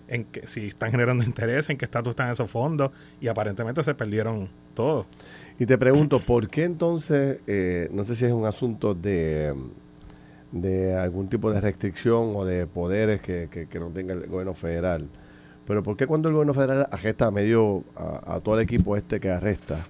en 0.08 0.26
que 0.26 0.46
si 0.48 0.68
están 0.68 0.92
generando 0.92 1.24
interés, 1.24 1.70
en 1.70 1.78
qué 1.78 1.86
estatus 1.86 2.12
están 2.12 2.32
esos 2.32 2.50
fondos, 2.50 2.92
y 3.22 3.28
aparentemente 3.28 3.84
se 3.84 3.96
perdieron 3.96 4.50
todos. 4.74 5.08
Y 5.60 5.66
te 5.66 5.78
pregunto, 5.78 6.20
¿por 6.20 6.50
qué 6.50 6.66
entonces, 6.66 7.39
eh, 7.48 7.88
no 7.92 8.04
sé 8.04 8.16
si 8.16 8.26
es 8.26 8.32
un 8.32 8.46
asunto 8.46 8.94
de, 8.94 9.56
de 10.52 10.96
algún 10.96 11.30
tipo 11.30 11.52
de 11.52 11.62
restricción 11.62 12.34
o 12.36 12.46
de 12.46 12.68
poderes 12.68 13.22
que, 13.22 13.68
que, 13.70 13.80
no 13.80 13.89
tenga 13.89 14.13
el 14.13 14.28
gobierno 14.28 14.54
federal, 14.54 15.08
pero 15.66 15.82
¿por 15.82 15.96
qué 15.96 16.06
cuando 16.06 16.30
el 16.30 16.36
gobierno 16.36 16.54
federal 16.54 16.88
arresta 16.92 17.28
a 17.28 17.32
medio, 17.32 17.84
a, 17.96 18.36
a 18.36 18.39
todo 18.39 18.56
el 18.56 18.63
equipo 18.63 18.96
este 18.98 19.20
que 19.20 19.32
arresta, 19.32 19.88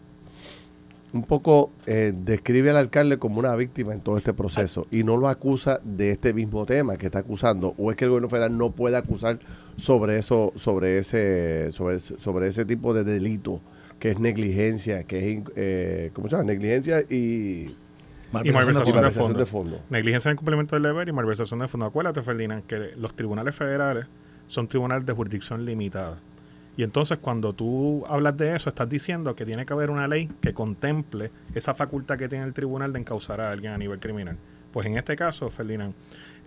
un 1.13 1.23
poco 1.23 1.71
eh, 1.85 2.11
describe 2.13 2.71
al 2.71 2.77
alcalde 2.77 3.19
como 3.19 3.39
una 3.39 3.55
víctima 3.55 3.93
en 3.93 4.01
todo 4.01 4.17
este 4.17 4.33
proceso 4.33 4.85
y 4.89 5.03
no 5.03 5.15
lo 5.15 5.29
acusa 5.29 5.79
de 5.83 6.09
este 6.09 6.33
mismo 6.33 6.65
tema 6.65 6.97
que 6.97 7.05
está 7.05 7.19
acusando 7.19 7.75
o 7.77 7.91
es 7.91 7.97
que 7.97 8.05
el 8.05 8.09
gobierno 8.09 8.29
federal 8.29 8.57
no 8.57 8.71
puede 8.71 8.97
acusar 8.97 9.39
sobre 9.77 10.17
eso 10.17 10.51
sobre 10.55 10.97
ese 10.97 11.71
sobre, 11.71 11.99
sobre 11.99 12.47
ese 12.47 12.65
tipo 12.65 12.95
de 12.95 13.03
delito 13.03 13.61
que 13.99 14.09
es 14.09 14.19
negligencia 14.19 15.03
que 15.03 15.31
es 15.31 15.43
eh, 15.55 16.09
cómo 16.13 16.27
se 16.27 16.35
llama 16.35 16.45
negligencia 16.45 17.01
y 17.01 17.75
malversación, 18.31 19.33
de, 19.35 19.45
fondo. 19.45 19.79
Negligencia 19.91 20.31
en 20.31 20.37
cumplimiento 20.37 20.75
del 20.75 20.81
deber 20.81 21.07
y 21.07 21.11
malversación 21.11 21.59
de 21.59 21.67
fondo. 21.67 21.85
Acuérdate, 21.85 22.23
Ferdinand, 22.23 22.65
que 22.65 22.93
los 22.97 23.15
tribunales 23.15 23.53
federales 23.53 24.07
son 24.47 24.67
tribunales 24.67 25.05
de 25.05 25.13
jurisdicción 25.13 25.63
limitada. 25.63 26.17
Y 26.75 26.83
entonces 26.83 27.19
cuando 27.19 27.53
tú 27.53 28.03
hablas 28.07 28.35
de 28.37 28.55
eso, 28.55 28.69
estás 28.69 28.89
diciendo 28.89 29.35
que 29.35 29.45
tiene 29.45 29.65
que 29.65 29.73
haber 29.73 29.89
una 29.89 30.07
ley 30.07 30.29
que 30.41 30.53
contemple 30.53 31.31
esa 31.53 31.73
facultad 31.73 32.17
que 32.17 32.27
tiene 32.27 32.45
el 32.45 32.53
tribunal 32.53 32.93
de 32.93 32.99
encausar 32.99 33.41
a 33.41 33.51
alguien 33.51 33.73
a 33.73 33.77
nivel 33.77 33.99
criminal. 33.99 34.37
Pues 34.71 34.87
en 34.87 34.97
este 34.97 35.15
caso, 35.15 35.49
Ferdinand, 35.51 35.93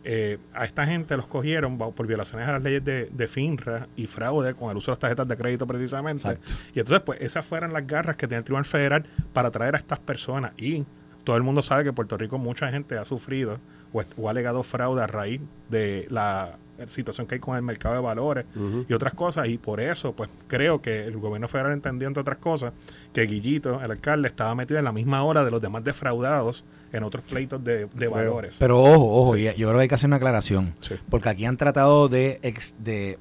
eh, 0.02 0.38
a 0.52 0.64
esta 0.64 0.86
gente 0.86 1.16
los 1.16 1.26
cogieron 1.26 1.78
por 1.78 2.06
violaciones 2.06 2.48
a 2.48 2.52
las 2.52 2.62
leyes 2.62 2.84
de, 2.84 3.06
de, 3.06 3.28
FINRA 3.28 3.88
y 3.96 4.06
fraude 4.06 4.54
con 4.54 4.70
el 4.70 4.76
uso 4.76 4.90
de 4.90 4.92
las 4.92 4.98
tarjetas 4.98 5.28
de 5.28 5.36
crédito 5.36 5.66
precisamente. 5.66 6.38
Y 6.74 6.80
entonces, 6.80 7.00
pues 7.00 7.20
esas 7.20 7.46
fueron 7.46 7.72
las 7.72 7.86
garras 7.86 8.16
que 8.16 8.26
tiene 8.26 8.38
el 8.38 8.44
Tribunal 8.44 8.66
Federal 8.66 9.04
para 9.32 9.50
traer 9.50 9.74
a 9.74 9.78
estas 9.78 9.98
personas. 10.00 10.52
Y 10.56 10.84
todo 11.24 11.36
el 11.36 11.42
mundo 11.42 11.62
sabe 11.62 11.84
que 11.84 11.88
en 11.88 11.94
Puerto 11.94 12.16
Rico 12.16 12.38
mucha 12.38 12.70
gente 12.70 12.96
ha 12.98 13.04
sufrido 13.04 13.58
o, 13.92 14.02
o 14.16 14.28
ha 14.28 14.30
alegado 14.30 14.62
fraude 14.62 15.02
a 15.02 15.06
raíz 15.06 15.40
de 15.70 16.06
la 16.10 16.56
situación 16.88 17.26
que 17.26 17.36
hay 17.36 17.40
con 17.40 17.56
el 17.56 17.62
mercado 17.62 17.94
de 17.94 18.00
valores 18.00 18.46
y 18.88 18.92
otras 18.92 19.14
cosas. 19.14 19.48
Y 19.48 19.58
por 19.58 19.80
eso, 19.80 20.12
pues 20.12 20.30
creo 20.48 20.80
que 20.80 21.04
el 21.04 21.16
gobierno 21.18 21.48
federal 21.48 21.72
entendió, 21.72 22.08
entre 22.08 22.20
otras 22.20 22.38
cosas, 22.38 22.72
que 23.12 23.22
Guillito, 23.22 23.80
el 23.82 23.90
alcalde, 23.90 24.28
estaba 24.28 24.54
metido 24.54 24.78
en 24.78 24.84
la 24.84 24.92
misma 24.92 25.22
hora 25.24 25.44
de 25.44 25.50
los 25.50 25.60
demás 25.60 25.84
defraudados 25.84 26.64
en 26.92 27.02
otros 27.02 27.24
pleitos 27.24 27.62
de, 27.62 27.86
valores. 28.08 28.56
Pero 28.58 28.80
ojo, 28.80 29.22
ojo, 29.22 29.36
yo 29.36 29.52
creo 29.52 29.74
que 29.74 29.82
hay 29.82 29.88
que 29.88 29.94
hacer 29.94 30.08
una 30.08 30.16
aclaración. 30.16 30.74
Porque 31.10 31.28
aquí 31.28 31.44
han 31.44 31.56
tratado 31.56 32.08
de, 32.08 32.40
de, 32.78 33.18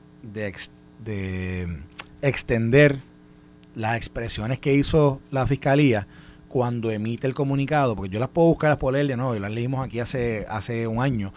de 1.03 1.77
extender 2.21 2.99
las 3.75 3.97
expresiones 3.97 4.59
que 4.59 4.73
hizo 4.73 5.21
la 5.31 5.45
fiscalía 5.45 6.07
cuando 6.55 6.89
emite 6.89 7.27
el 7.27 7.33
comunicado, 7.33 7.97
porque 7.97 8.13
yo 8.13 8.17
las 8.17 8.29
puedo 8.29 8.47
buscar, 8.47 8.69
las 8.69 8.79
puedo 8.79 8.93
leer 8.93 9.07
de 9.07 9.17
nuevo, 9.17 9.35
y 9.35 9.39
las 9.39 9.51
leímos 9.51 9.85
aquí 9.85 9.99
hace, 9.99 10.45
hace 10.47 10.87
un 10.87 11.01
año, 11.01 11.33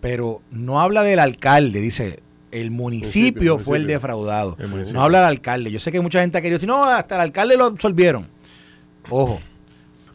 pero 0.00 0.42
no 0.50 0.80
habla 0.80 1.02
del 1.02 1.18
alcalde, 1.18 1.80
dice, 1.80 2.20
el 2.50 2.70
municipio, 2.70 3.58
fue 3.58 3.78
el 3.78 3.86
defraudado. 3.86 4.56
no 4.92 5.02
habla 5.02 5.18
del 5.18 5.28
alcalde. 5.28 5.70
Yo 5.70 5.78
sé 5.78 5.92
que 5.92 6.00
mucha 6.00 6.20
gente 6.20 6.38
ha 6.38 6.40
querido 6.40 6.56
decir, 6.56 6.68
no, 6.68 6.84
hasta 6.84 7.16
el 7.16 7.20
alcalde 7.20 7.56
lo 7.56 7.66
absolvieron. 7.66 8.26
Ojo. 9.08 9.40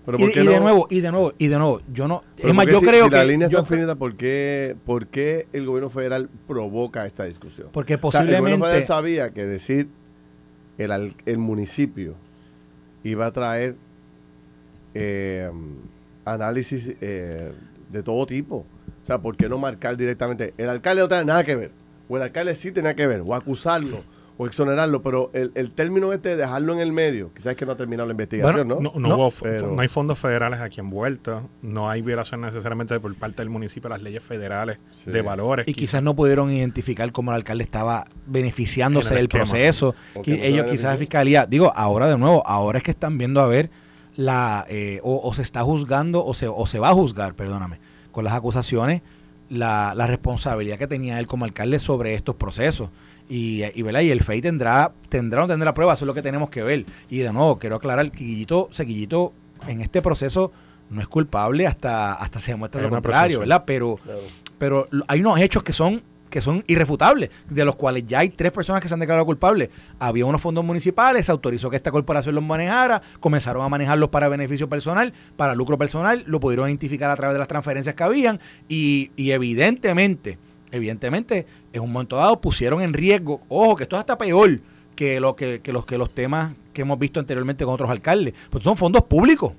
Pero 0.06 0.20
y, 0.20 0.32
de 0.32 0.60
nuevo, 0.60 0.88
y 0.92 1.02
de 1.02 1.12
nuevo, 1.12 1.34
y 1.40 1.48
de 1.48 1.58
nuevo, 1.58 1.82
yo 1.92 2.08
no. 2.08 2.24
es 2.38 2.54
más, 2.54 2.68
yo 2.68 2.80
creo 2.80 3.10
que. 3.10 3.16
La 3.16 3.26
línea 3.26 3.48
está 3.48 3.66
finita, 3.66 3.96
¿por 3.96 4.16
qué, 4.16 4.76
¿por 4.86 5.08
qué 5.08 5.48
el 5.52 5.66
gobierno 5.66 5.90
federal 5.90 6.30
provoca 6.48 7.08
esta 7.08 7.24
discusión? 7.24 7.70
Porque 7.72 7.98
posiblemente. 7.98 8.36
el 8.36 8.42
gobierno 8.42 8.66
federal 8.66 8.84
sabía 8.84 9.34
que 9.34 9.46
decir 9.46 9.88
el, 10.78 11.16
el 11.26 11.38
municipio 11.40 12.14
iba 13.04 13.26
a 13.26 13.32
traer 13.32 13.78
eh, 14.94 15.50
análisis 16.24 16.96
eh, 17.02 17.52
de 17.92 18.04
todo 18.04 18.26
tipo. 18.26 18.66
O 19.06 19.08
sea, 19.08 19.20
¿por 19.20 19.38
qué 19.38 19.48
no 19.48 19.60
marcar 19.60 19.98
directamente? 19.98 20.56
El 20.58 20.68
alcalde 20.68 21.04
no 21.04 21.08
tiene 21.08 21.26
nada 21.26 21.44
que 21.44 21.56
ver. 21.56 21.72
O 22.10 22.18
el 22.18 22.24
alcalde 22.24 22.56
sí 22.56 22.72
tenía 22.72 22.96
que 22.96 23.06
ver. 23.06 23.22
O 23.24 23.36
acusarlo. 23.36 24.04
O 24.40 24.48
exonerarlo. 24.48 25.04
Pero 25.04 25.30
el, 25.34 25.52
el 25.54 25.70
término 25.70 26.12
este 26.12 26.30
de 26.30 26.38
dejarlo 26.38 26.74
en 26.74 26.80
el 26.80 26.92
medio, 26.92 27.32
quizás 27.32 27.52
es 27.52 27.56
que 27.56 27.68
no 27.68 27.74
ha 27.74 27.78
terminado 27.78 28.08
la 28.08 28.14
investigación, 28.14 28.68
¿no? 28.68 28.80
No, 28.80 28.94
no, 28.96 29.30
no, 29.30 29.80
hay 29.80 29.88
fondos 29.90 30.18
federales 30.18 30.60
aquí 30.60 30.80
envueltos. 30.80 31.44
No 31.62 31.88
hay 31.88 32.02
violación 32.02 32.42
necesariamente 32.42 33.00
por 33.00 33.14
parte 33.14 33.44
del 33.44 33.52
municipio 33.52 33.86
a 33.90 33.92
las 33.92 34.02
leyes 34.02 34.24
federales 34.24 34.80
de 35.06 35.22
valores. 35.22 35.68
Y 35.68 35.76
quizás 35.76 36.02
no 36.02 36.16
pudieron 36.16 36.52
identificar 36.52 37.12
cómo 37.12 37.30
el 37.30 37.36
alcalde 37.36 37.64
estaba 37.64 38.06
beneficiándose 38.26 39.14
del 39.14 39.30
proceso. 39.30 39.94
ellos 40.26 40.66
quizás 40.66 40.98
fiscalía. 40.98 41.46
Digo, 41.46 41.72
ahora 41.76 42.08
de 42.08 42.18
nuevo, 42.18 42.42
ahora 42.48 42.80
es 42.80 42.84
que 42.84 42.90
están 42.90 43.20
viendo 43.20 43.40
a 43.40 43.46
ver 43.46 43.70
la... 44.16 44.66
Eh, 44.68 45.00
o, 45.04 45.22
o 45.22 45.32
se 45.36 45.44
está 45.44 45.62
juzgando 45.62 46.26
o 46.26 46.34
se, 46.34 46.48
o 46.48 46.66
se 46.66 46.80
va 46.80 46.90
a 46.90 46.94
juzgar, 46.94 47.36
perdóname 47.36 47.85
con 48.16 48.24
las 48.24 48.34
acusaciones 48.34 49.02
la, 49.50 49.94
la 49.94 50.08
responsabilidad 50.08 50.78
que 50.78 50.88
tenía 50.88 51.20
él 51.20 51.28
como 51.28 51.44
alcalde 51.44 51.80
sobre 51.80 52.14
estos 52.14 52.36
procesos. 52.36 52.90
Y, 53.28 53.64
y, 53.78 53.82
¿verdad? 53.82 54.00
y 54.02 54.12
el 54.12 54.24
FEI 54.24 54.42
tendrá, 54.42 54.94
tendrá 55.10 55.42
o 55.42 55.44
no 55.44 55.48
tendrá 55.50 55.74
pruebas, 55.74 55.98
eso 55.98 56.06
es 56.06 56.08
lo 56.08 56.14
que 56.14 56.22
tenemos 56.22 56.50
que 56.50 56.64
ver. 56.64 56.86
Y 57.10 57.18
de 57.18 57.34
nuevo, 57.34 57.60
quiero 57.60 57.76
aclarar, 57.76 58.10
Quillito, 58.12 58.70
Sequillito 58.72 59.34
en 59.68 59.82
este 59.82 60.02
proceso 60.02 60.54
no 60.90 61.02
es 61.02 61.10
culpable 61.10 61.68
hasta, 61.68 62.14
hasta 62.14 62.40
se 62.40 62.52
demuestre 62.52 62.82
lo 62.82 62.90
contrario, 62.90 63.42
¿verdad? 63.42 63.64
Pero, 63.66 64.00
pero 64.58 64.88
hay 65.08 65.20
unos 65.20 65.42
hechos 65.42 65.62
que 65.62 65.74
son 65.74 66.02
que 66.36 66.42
son 66.42 66.66
irrefutables, 66.68 67.30
de 67.50 67.64
los 67.64 67.78
cuales 67.78 68.04
ya 68.06 68.20
hay 68.20 68.28
tres 68.28 68.52
personas 68.52 68.82
que 68.82 68.90
se 68.90 68.94
han 68.94 69.00
declarado 69.00 69.26
culpables. 69.26 69.70
Había 70.00 70.26
unos 70.26 70.42
fondos 70.42 70.66
municipales, 70.66 71.28
se 71.28 71.32
autorizó 71.32 71.70
que 71.70 71.78
esta 71.78 71.92
corporación 71.92 72.36
los 72.36 72.44
manejara, 72.44 73.02
comenzaron 73.22 73.64
a 73.64 73.70
manejarlos 73.70 74.10
para 74.10 74.28
beneficio 74.28 74.68
personal, 74.68 75.14
para 75.38 75.56
lucro 75.56 75.78
personal, 75.78 76.26
lo 76.28 76.42
pudieron 76.42 76.68
identificar 76.68 77.10
a 77.10 77.16
través 77.16 77.36
de 77.36 77.40
las 77.40 77.48
transferencias 77.48 77.96
que 77.96 78.04
habían 78.04 78.42
y, 78.68 79.12
evidentemente, 79.16 80.38
evidentemente, 80.74 81.48
en 81.72 81.82
un 81.82 81.94
momento 81.94 82.18
dado 82.18 82.42
pusieron 82.42 82.82
en 82.82 82.92
riesgo, 82.92 83.40
ojo, 83.48 83.78
que 83.78 83.84
esto 83.84 83.96
es 83.96 84.02
hasta 84.02 84.18
peor 84.18 84.60
que, 84.94 85.22
lo 85.22 85.38
que, 85.38 85.62
que 85.62 85.72
los, 85.72 85.86
que 85.86 85.98
los 85.98 86.14
temas 86.14 86.52
que 86.74 86.82
hemos 86.82 87.00
visto 87.00 87.22
anteriormente 87.22 87.64
con 87.64 87.76
otros 87.76 87.90
alcaldes, 87.90 88.34
pues 88.50 88.62
son 88.62 88.76
fondos 88.76 89.04
públicos. 89.04 89.54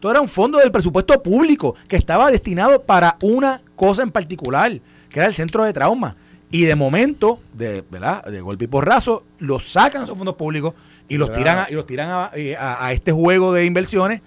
Todo 0.00 0.12
era 0.12 0.22
un 0.22 0.28
fondo 0.28 0.60
del 0.60 0.70
presupuesto 0.70 1.22
público 1.22 1.74
que 1.86 1.96
estaba 1.96 2.30
destinado 2.30 2.84
para 2.84 3.18
una 3.20 3.60
cosa 3.76 4.02
en 4.02 4.10
particular 4.10 4.80
que 5.08 5.20
era 5.20 5.28
el 5.28 5.34
centro 5.34 5.64
de 5.64 5.72
trauma. 5.72 6.16
Y 6.50 6.64
de 6.64 6.76
momento, 6.76 7.40
de, 7.54 7.84
¿verdad? 7.90 8.24
de 8.24 8.40
golpe 8.40 8.64
y 8.64 8.68
porrazo, 8.68 9.24
los 9.38 9.64
sacan 9.64 10.04
esos 10.04 10.16
fondos 10.16 10.36
públicos 10.36 10.74
y 11.08 11.16
los 11.16 11.32
tiran, 11.32 11.58
a, 11.58 11.70
y 11.70 11.74
los 11.74 11.86
tiran 11.86 12.30
eh, 12.34 12.56
a, 12.56 12.86
a, 12.86 12.92
este 12.92 13.10
juego 13.10 13.52
de 13.52 13.64
inversiones 13.64 14.22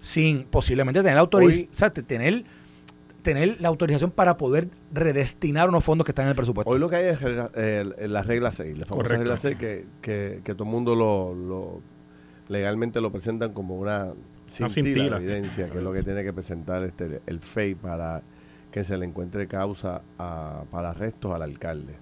sin 0.00 0.44
posiblemente 0.44 1.02
tener, 1.02 1.18
autoriz 1.18 1.68
o 1.72 1.76
sea, 1.76 1.90
tener, 1.90 2.44
tener 3.22 3.60
la 3.60 3.68
autorización 3.68 4.10
para 4.10 4.36
poder 4.36 4.68
redestinar 4.92 5.68
unos 5.68 5.84
fondos 5.84 6.04
que 6.04 6.10
están 6.10 6.24
en 6.24 6.30
el 6.30 6.36
presupuesto. 6.36 6.70
Hoy 6.70 6.80
lo 6.80 6.88
que 6.88 6.96
hay 6.96 7.06
es 7.06 7.20
eh, 7.22 7.84
la 8.08 8.22
regla 8.22 8.50
6, 8.50 8.78
la 8.78 8.86
famosa 8.86 9.08
regla 9.08 9.36
6 9.36 9.56
que, 9.56 9.86
que, 10.00 10.40
que, 10.42 10.54
todo 10.54 10.64
el 10.64 10.70
mundo 10.70 10.96
lo, 10.96 11.34
lo, 11.34 11.80
legalmente 12.48 13.00
lo 13.00 13.12
presentan 13.12 13.52
como 13.52 13.76
una 13.76 14.12
cintila, 14.48 15.18
de 15.18 15.24
evidencia, 15.24 15.68
que 15.68 15.78
es 15.78 15.84
lo 15.84 15.92
que 15.92 16.02
tiene 16.02 16.24
que 16.24 16.32
presentar 16.32 16.82
este, 16.82 17.20
el 17.26 17.40
FEI 17.40 17.76
para 17.76 18.22
que 18.70 18.84
se 18.84 18.96
le 18.96 19.06
encuentre 19.06 19.46
causa 19.46 20.02
a, 20.18 20.64
para 20.70 20.90
arrestos 20.90 21.34
al 21.34 21.42
alcalde. 21.42 21.94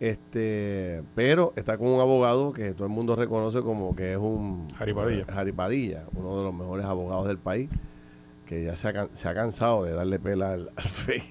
Este, 0.00 1.02
pero 1.14 1.52
está 1.56 1.78
con 1.78 1.88
un 1.88 2.00
abogado 2.00 2.52
que 2.52 2.74
todo 2.74 2.86
el 2.86 2.92
mundo 2.92 3.14
reconoce 3.14 3.62
como 3.62 3.94
que 3.94 4.12
es 4.12 4.18
un 4.18 4.68
Jaripadilla, 4.70 5.24
Jaripadilla 5.26 6.04
uno 6.14 6.36
de 6.36 6.42
los 6.42 6.54
mejores 6.54 6.84
abogados 6.84 7.28
del 7.28 7.38
país, 7.38 7.70
que 8.44 8.64
ya 8.64 8.76
se 8.76 8.88
ha, 8.88 9.08
se 9.12 9.28
ha 9.28 9.34
cansado 9.34 9.84
de 9.84 9.92
darle 9.92 10.18
pela 10.18 10.52
al, 10.52 10.70
al 10.74 10.84
FEI, 10.84 11.22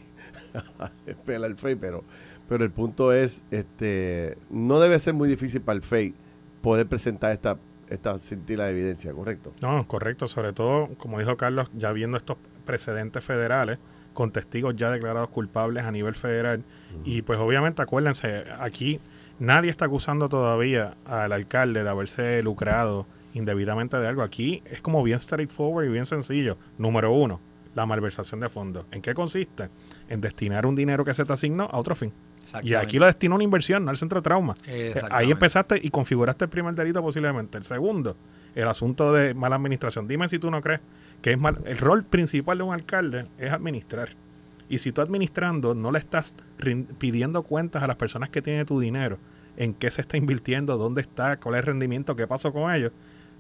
pela 1.26 1.48
al 1.48 1.58
FEI, 1.58 1.76
pero, 1.76 2.04
pero 2.48 2.64
el 2.64 2.72
punto 2.72 3.12
es, 3.12 3.44
este, 3.52 4.38
no 4.50 4.80
debe 4.80 4.98
ser 4.98 5.14
muy 5.14 5.28
difícil 5.28 5.62
para 5.62 5.76
el 5.76 5.84
FEI 5.84 6.16
poder 6.62 6.88
presentar 6.88 7.32
esta 7.34 7.58
esta 7.90 8.18
cintila 8.18 8.66
de 8.66 8.72
evidencia, 8.72 9.14
¿correcto? 9.14 9.54
No, 9.62 9.88
correcto, 9.88 10.28
sobre 10.28 10.52
todo, 10.52 10.90
como 10.98 11.20
dijo 11.20 11.38
Carlos, 11.38 11.70
ya 11.76 11.92
viendo 11.92 12.18
estos 12.18 12.38
precedentes 12.66 13.24
federales, 13.24 13.78
con 14.14 14.32
testigos 14.32 14.76
ya 14.76 14.92
declarados 14.92 15.30
culpables 15.30 15.84
a 15.84 15.92
nivel 15.92 16.16
federal. 16.16 16.60
Uh 16.60 16.98
-huh. 16.98 17.02
Y 17.06 17.22
pues 17.22 17.40
obviamente 17.40 17.82
acuérdense, 17.82 18.44
aquí 18.60 19.00
nadie 19.40 19.70
está 19.70 19.86
acusando 19.86 20.30
todavía 20.30 20.96
al 21.06 21.32
alcalde 21.32 21.84
de 21.84 21.90
haberse 21.90 22.42
lucrado 22.44 23.06
indebidamente 23.34 23.98
de 23.98 24.08
algo. 24.08 24.22
Aquí 24.22 24.62
es 24.66 24.82
como 24.82 25.04
bien 25.04 25.20
straightforward 25.20 25.86
y 25.86 25.90
bien 25.90 26.06
sencillo. 26.06 26.58
Número 26.78 27.12
uno, 27.12 27.40
la 27.76 27.86
malversación 27.86 28.40
de 28.40 28.50
fondos. 28.50 28.86
¿En 28.92 29.02
qué 29.02 29.14
consiste? 29.14 29.70
En 30.10 30.22
destinar 30.22 30.66
un 30.66 30.76
dinero 30.76 31.04
que 31.04 31.14
se 31.14 31.26
te 31.26 31.34
asignó 31.34 31.70
a 31.72 31.80
otro 31.80 31.96
fin. 31.96 32.14
Y 32.62 32.74
aquí 32.74 33.00
lo 33.00 33.06
destinó 33.06 33.36
a 33.36 33.38
una 33.38 33.44
inversión, 33.44 33.86
no 33.86 33.92
al 33.92 33.98
centro 33.98 34.20
de 34.20 34.24
trauma. 34.24 34.56
Ahí 35.10 35.32
empezaste 35.32 35.80
y 35.82 35.90
configuraste 35.90 36.46
el 36.46 36.50
primer 36.50 36.76
delito 36.76 37.02
posiblemente. 37.02 37.58
El 37.58 37.64
segundo, 37.64 38.16
el 38.54 38.68
asunto 38.68 39.14
de 39.14 39.34
mala 39.34 39.56
administración. 39.56 40.08
Dime 40.08 40.28
si 40.28 40.40
tú 40.40 40.52
no 40.52 40.62
crees 40.62 40.82
que 41.24 41.32
es 41.32 41.40
mal, 41.40 41.60
el 41.66 41.78
rol 41.78 42.04
principal 42.04 42.60
de 42.60 42.64
un 42.66 42.74
alcalde 42.74 43.26
es 43.40 43.52
administrar. 43.52 44.10
Y 44.70 44.80
si 44.80 44.92
tú 44.92 45.02
administrando 45.02 45.74
no 45.74 45.92
le 45.92 45.98
estás 45.98 46.36
pidiendo 47.00 47.44
cuentas 47.44 47.82
a 47.82 47.88
las 47.88 47.96
personas 47.96 48.30
que 48.30 48.42
tienen 48.42 48.66
tu 48.66 48.80
dinero, 48.80 49.18
en 49.56 49.74
qué 49.74 49.90
se 49.90 50.02
está 50.02 50.18
invirtiendo, 50.18 50.78
dónde 50.78 51.02
está, 51.02 51.40
cuál 51.40 51.56
es 51.56 51.60
el 51.60 51.68
rendimiento, 51.68 52.16
qué 52.16 52.28
pasó 52.28 52.52
con 52.52 52.74
ellos, 52.74 52.92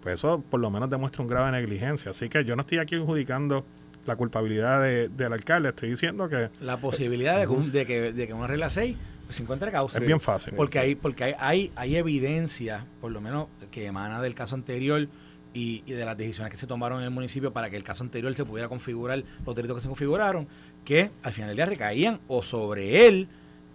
pues 0.01 0.15
eso 0.15 0.41
por 0.49 0.61
lo 0.61 0.71
menos 0.71 0.89
demuestra 0.89 1.21
un 1.21 1.27
grave 1.27 1.51
negligencia. 1.51 2.11
Así 2.11 2.29
que 2.29 2.45
yo 2.45 2.55
no 2.55 2.61
estoy 2.61 2.77
aquí 2.77 2.95
adjudicando 2.95 3.65
la 4.05 4.15
culpabilidad 4.15 4.81
de, 4.81 5.09
del 5.09 5.33
alcalde, 5.33 5.69
estoy 5.69 5.89
diciendo 5.89 6.29
que... 6.29 6.49
La 6.61 6.77
posibilidad 6.77 7.37
de, 7.37 7.69
de, 7.69 7.85
que, 7.85 8.13
de 8.13 8.27
que 8.27 8.33
una 8.33 8.47
regla 8.47 8.69
6 8.69 8.95
se 9.27 9.43
encuentre 9.43 9.71
causa. 9.71 9.99
Es 9.99 10.05
bien 10.05 10.21
fácil. 10.21 10.53
Porque 10.55 10.79
hay, 10.79 10.95
porque 10.95 11.23
hay, 11.25 11.35
hay, 11.37 11.71
hay 11.75 11.95
evidencia, 11.97 12.85
por 13.01 13.11
lo 13.11 13.19
menos 13.19 13.47
que 13.71 13.85
emana 13.87 14.21
del 14.21 14.35
caso 14.35 14.55
anterior, 14.55 15.07
y, 15.53 15.83
y, 15.85 15.93
de 15.93 16.05
las 16.05 16.17
decisiones 16.17 16.51
que 16.51 16.57
se 16.57 16.67
tomaron 16.67 16.99
en 16.99 17.05
el 17.05 17.11
municipio 17.11 17.53
para 17.53 17.69
que 17.69 17.77
el 17.77 17.83
caso 17.83 18.03
anterior 18.03 18.33
se 18.35 18.45
pudiera 18.45 18.67
configurar, 18.67 19.23
los 19.45 19.55
delitos 19.55 19.77
que 19.77 19.81
se 19.81 19.87
configuraron, 19.87 20.47
que 20.83 21.11
al 21.23 21.33
final 21.33 21.49
del 21.49 21.57
día 21.57 21.65
recaían 21.65 22.19
o 22.27 22.43
sobre 22.43 23.07
él 23.07 23.27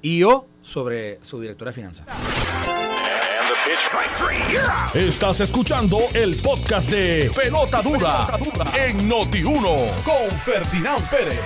y 0.03 0.23
o 0.23 0.47
sobre 0.63 1.19
su 1.23 1.41
directora 1.41 1.71
de 1.71 1.75
finanzas. 1.75 2.07
Estás 4.95 5.41
escuchando 5.41 5.99
el 6.15 6.37
podcast 6.37 6.91
de 6.91 7.31
Pelota 7.35 7.83
Dura, 7.83 8.27
en 8.77 9.09
Noti1 9.09 10.03
con 10.03 10.31
Ferdinand 10.45 11.11
Pérez. 11.11 11.41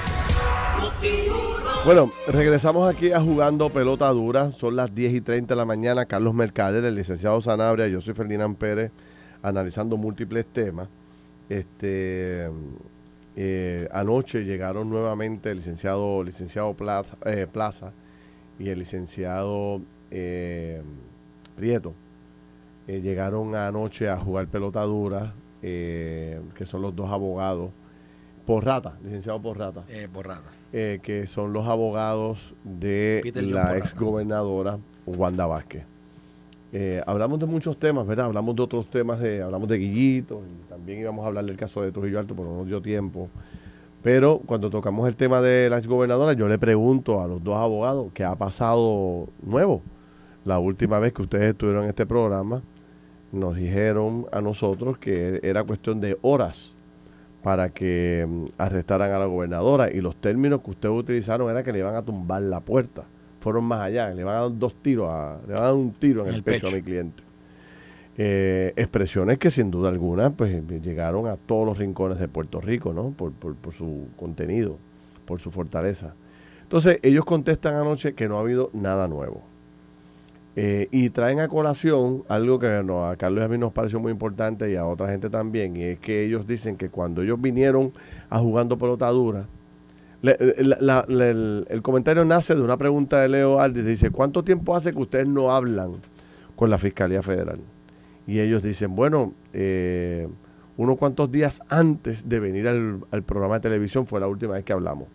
Bueno, 1.84 2.12
regresamos 2.28 2.92
aquí 2.92 3.12
a 3.12 3.20
jugando 3.20 3.68
pelota 3.70 4.08
dura. 4.10 4.52
Son 4.52 4.76
las 4.76 4.94
10 4.94 5.14
y 5.14 5.20
30 5.20 5.54
de 5.54 5.58
la 5.58 5.64
mañana. 5.64 6.06
Carlos 6.06 6.32
Mercader, 6.32 6.84
el 6.84 6.94
licenciado 6.94 7.40
Sanabria, 7.40 7.88
yo 7.88 8.00
soy 8.00 8.14
Ferdinand 8.14 8.56
Pérez 8.56 8.92
analizando 9.42 9.96
múltiples 9.96 10.46
temas. 10.46 10.88
Este 11.48 12.48
eh, 13.34 13.88
anoche 13.92 14.44
llegaron 14.44 14.90
nuevamente 14.90 15.50
el 15.50 15.56
licenciado, 15.58 16.22
licenciado 16.22 16.74
Plaza, 16.74 17.16
eh, 17.24 17.46
Plaza 17.50 17.92
y 18.58 18.68
el 18.68 18.78
licenciado 18.78 19.80
eh, 20.10 20.82
Prieto. 21.56 21.94
llegaron 22.86 23.54
anoche 23.54 24.08
a 24.08 24.18
jugar 24.18 24.48
pelota 24.48 24.82
dura, 24.82 25.34
que 25.60 26.66
son 26.66 26.82
los 26.82 26.94
dos 26.94 27.10
abogados. 27.10 27.70
Porrata, 28.46 28.98
licenciado 29.02 29.40
Porrata. 29.40 29.84
Porrata. 30.12 30.50
que 30.70 31.26
son 31.26 31.52
los 31.52 31.68
abogados 31.68 32.54
de 32.64 33.20
Peter 33.22 33.44
la 33.44 33.76
exgobernadora 33.78 34.78
Wanda 35.06 35.46
Vázquez. 35.46 35.91
Eh, 36.74 37.02
hablamos 37.06 37.38
de 37.38 37.44
muchos 37.44 37.78
temas, 37.78 38.06
¿verdad? 38.06 38.26
Hablamos 38.26 38.56
de 38.56 38.62
otros 38.62 38.88
temas, 38.88 39.20
de, 39.20 39.42
hablamos 39.42 39.68
de 39.68 39.76
Guillito, 39.76 40.40
y 40.40 40.70
también 40.70 41.00
íbamos 41.00 41.22
a 41.22 41.28
hablar 41.28 41.44
del 41.44 41.58
caso 41.58 41.82
de 41.82 41.92
Trujillo 41.92 42.18
Alto, 42.18 42.34
pero 42.34 42.48
no 42.48 42.56
nos 42.58 42.66
dio 42.66 42.80
tiempo. 42.80 43.28
Pero 44.02 44.40
cuando 44.46 44.70
tocamos 44.70 45.06
el 45.06 45.14
tema 45.14 45.42
de 45.42 45.68
la 45.68 45.76
exgobernadora, 45.76 46.32
yo 46.32 46.48
le 46.48 46.58
pregunto 46.58 47.20
a 47.20 47.28
los 47.28 47.44
dos 47.44 47.58
abogados 47.58 48.10
qué 48.14 48.24
ha 48.24 48.34
pasado 48.36 49.28
nuevo. 49.42 49.82
La 50.46 50.58
última 50.58 50.98
vez 50.98 51.12
que 51.12 51.22
ustedes 51.22 51.52
estuvieron 51.52 51.84
en 51.84 51.90
este 51.90 52.06
programa, 52.06 52.62
nos 53.32 53.56
dijeron 53.56 54.26
a 54.32 54.40
nosotros 54.40 54.96
que 54.96 55.40
era 55.42 55.64
cuestión 55.64 56.00
de 56.00 56.18
horas 56.22 56.74
para 57.42 57.68
que 57.68 58.26
um, 58.26 58.48
arrestaran 58.56 59.12
a 59.12 59.18
la 59.18 59.26
gobernadora 59.26 59.90
y 59.90 60.00
los 60.00 60.16
términos 60.16 60.62
que 60.62 60.70
ustedes 60.70 60.94
utilizaron 60.94 61.50
era 61.50 61.62
que 61.62 61.72
le 61.72 61.80
iban 61.80 61.96
a 61.96 62.02
tumbar 62.02 62.42
la 62.42 62.60
puerta 62.60 63.04
fueron 63.42 63.64
más 63.64 63.80
allá, 63.80 64.08
le 64.10 64.24
van 64.24 64.36
a 64.36 64.40
dar 64.42 64.58
dos 64.58 64.74
tiros, 64.74 65.08
a, 65.10 65.38
le 65.46 65.52
van 65.52 65.62
a 65.62 65.66
dar 65.66 65.74
un 65.74 65.92
tiro 65.92 66.22
en, 66.22 66.28
en 66.28 66.34
el, 66.34 66.42
pecho, 66.42 66.66
pecho, 66.66 66.74
a 66.74 66.76
mi 66.78 66.82
cliente. 66.82 67.22
Eh, 68.16 68.72
expresiones 68.76 69.38
que 69.38 69.50
sin 69.50 69.70
duda 69.70 69.88
alguna 69.88 70.30
pues 70.30 70.62
llegaron 70.82 71.26
a 71.26 71.36
todos 71.36 71.66
los 71.66 71.78
rincones 71.78 72.18
de 72.18 72.28
Puerto 72.28 72.60
Rico, 72.60 72.92
¿no? 72.92 73.10
Por, 73.10 73.32
por, 73.32 73.54
por 73.56 73.72
su 73.72 74.08
contenido, 74.16 74.78
por 75.26 75.40
su 75.40 75.50
fortaleza. 75.50 76.14
Entonces, 76.62 76.98
ellos 77.02 77.24
contestan 77.24 77.74
anoche 77.74 78.14
que 78.14 78.28
no 78.28 78.38
ha 78.38 78.40
habido 78.40 78.70
nada 78.72 79.08
nuevo. 79.08 79.42
Eh, 80.54 80.88
y 80.90 81.08
traen 81.08 81.40
a 81.40 81.48
colación 81.48 82.24
algo 82.28 82.58
que 82.58 82.82
no, 82.84 83.06
a 83.06 83.16
Carlos 83.16 83.40
y 83.40 83.44
a 83.44 83.48
mí 83.48 83.56
nos 83.56 83.72
pareció 83.72 83.98
muy 84.00 84.12
importante 84.12 84.70
y 84.70 84.76
a 84.76 84.84
otra 84.84 85.10
gente 85.10 85.30
también, 85.30 85.76
y 85.76 85.84
es 85.84 85.98
que 85.98 86.24
ellos 86.24 86.46
dicen 86.46 86.76
que 86.76 86.90
cuando 86.90 87.22
ellos 87.22 87.40
vinieron 87.40 87.92
a 88.28 88.38
jugando 88.38 88.76
pelota 88.76 89.08
dura, 89.08 89.46
la, 90.22 91.04
el, 91.08 91.80
comentario 91.82 92.24
nace 92.24 92.54
de 92.54 92.62
una 92.62 92.76
pregunta 92.76 93.20
de 93.20 93.28
Leo 93.28 93.60
Aldis. 93.60 93.84
Dice, 93.84 94.10
¿cuánto 94.10 94.44
tiempo 94.44 94.76
hace 94.76 94.92
que 94.92 94.98
ustedes 94.98 95.26
no 95.26 95.50
hablan 95.50 95.96
con 96.54 96.70
la 96.70 96.78
Fiscalía 96.78 97.22
Federal? 97.22 97.60
Y 98.26 98.38
ellos 98.38 98.62
dicen, 98.62 98.94
bueno, 98.94 99.34
eh, 99.52 100.28
unos 100.76 100.96
cuantos 100.96 101.30
días 101.30 101.60
antes 101.68 102.28
de 102.28 102.38
venir 102.38 102.68
al, 102.68 103.00
al, 103.10 103.22
programa 103.24 103.54
de 103.54 103.60
televisión 103.60 104.06
fue 104.06 104.20
la 104.20 104.28
última 104.28 104.54
vez 104.54 104.64
que 104.64 104.72
hablamos. 104.72 105.08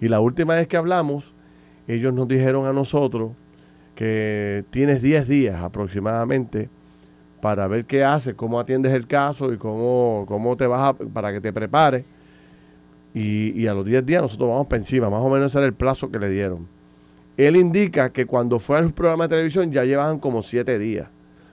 Y 0.00 0.08
la 0.08 0.20
última 0.20 0.54
vez 0.54 0.66
que 0.66 0.78
hablamos, 0.78 1.34
ellos 1.86 2.14
nos 2.14 2.26
dijeron 2.26 2.66
a 2.66 2.72
nosotros 2.72 3.32
que 3.94 4.64
tienes 4.70 5.02
10 5.02 5.28
días 5.28 5.62
aproximadamente 5.62 6.70
para 7.42 7.66
ver 7.68 7.84
qué 7.84 8.02
haces, 8.02 8.34
cómo 8.34 8.58
atiendes 8.58 8.94
el 8.94 9.06
caso 9.06 9.52
y 9.52 9.58
cómo, 9.58 10.24
cómo 10.26 10.56
te 10.56 10.66
vas 10.66 10.80
a, 10.80 10.94
para 10.94 11.30
que 11.30 11.42
te 11.42 11.52
prepares 11.52 12.04
y, 13.14 13.66
a 13.68 13.74
los 13.74 13.86
10 13.86 14.04
días 14.04 14.22
nosotros 14.22 14.48
vamos 14.48 14.66
para 14.66 14.80
encima, 14.80 15.08
más 15.08 15.20
o 15.20 15.28
menos 15.30 15.46
ese 15.46 15.58
era 15.58 15.66
el 15.66 15.72
plazo 15.74 16.10
que 16.10 16.18
le 16.18 16.28
dieron. 16.28 16.66
Él 17.36 17.56
indica 17.56 18.10
que 18.10 18.26
cuando 18.26 18.58
fue 18.58 18.76
al 18.76 18.92
programa 18.92 19.24
de 19.24 19.36
televisión 19.36 19.70
ya 19.70 19.84
llevaban 19.84 20.18
como 20.18 20.42
7 20.42 20.78
días. 20.78 21.08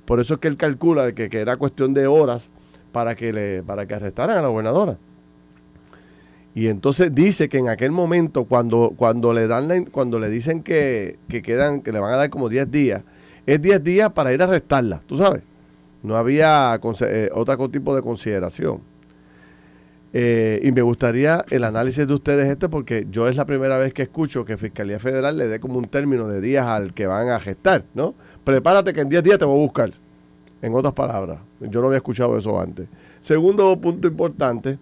Por 0.06 0.20
eso 0.20 0.34
es 0.34 0.40
que 0.40 0.48
él 0.48 0.58
calcula 0.58 1.14
que, 1.14 1.30
que 1.30 1.40
era 1.40 1.58
cuestión 1.58 1.94
de 1.94 2.08
horas 2.08 2.50
para 2.92 3.16
que, 3.16 3.32
le, 3.32 3.64
para 3.64 3.86
que 3.86 3.94
arrestaran 3.94 4.38
a 4.38 4.42
la 4.42 4.48
gobernadora. 4.48 4.98
Y 6.54 6.68
entonces 6.68 7.14
dice 7.16 7.48
que 7.48 7.60
en 7.60 7.70
aquel 7.70 7.92
momento, 7.92 8.46
cuando, 8.46 8.94
cuando 8.96 9.32
le 9.32 9.48
dan 9.48 9.86
cuando 9.86 10.20
le 10.20 10.30
dicen 10.30 10.64
que, 10.64 11.18
que, 11.30 11.42
quedan, 11.42 11.82
que 11.82 11.92
le 11.92 12.00
van 12.00 12.14
a 12.14 12.18
dar 12.18 12.30
como 12.30 12.50
10 12.50 12.70
días, 12.70 13.04
es 13.46 13.62
10 13.62 13.84
días 13.84 14.12
para 14.12 14.34
ir 14.34 14.42
a 14.42 14.46
arrestarla, 14.46 15.02
tú 15.06 15.18
sabes. 15.18 15.44
No 16.04 16.16
había 16.16 16.80
eh, 17.02 17.30
otro 17.34 17.70
tipo 17.70 17.96
de 17.96 18.02
consideración. 18.02 18.82
Eh, 20.14 20.60
y 20.64 20.72
me 20.74 20.82
gustaría 20.82 21.46
el 21.50 21.64
análisis 21.64 22.06
de 22.06 22.14
ustedes 22.14 22.50
este 22.50 22.68
porque 22.68 23.08
yo 23.10 23.30
es 23.30 23.38
la 23.38 23.46
primera 23.46 23.78
vez 23.78 23.94
que 23.94 24.02
escucho 24.02 24.44
que 24.44 24.58
Fiscalía 24.58 25.00
Federal 25.00 25.38
le 25.38 25.48
dé 25.48 25.62
como 25.62 25.78
un 25.78 25.88
término 25.88 26.28
de 26.28 26.42
días 26.42 26.68
al 26.68 26.94
que 26.94 27.08
van 27.08 27.30
a 27.30 27.40
gestar, 27.40 27.86
¿no? 27.94 28.14
Prepárate 28.44 28.94
que 28.94 29.02
en 29.02 29.10
10 29.10 29.24
días 29.24 29.40
te 29.40 29.46
voy 29.46 29.58
a 29.58 29.62
buscar. 29.62 29.94
En 30.62 30.76
otras 30.76 30.94
palabras, 30.94 31.40
yo 31.60 31.82
no 31.82 31.88
había 31.88 31.98
escuchado 31.98 32.38
eso 32.38 32.60
antes. 32.60 32.88
Segundo 33.20 33.80
punto 33.80 34.08
importante 34.08 34.78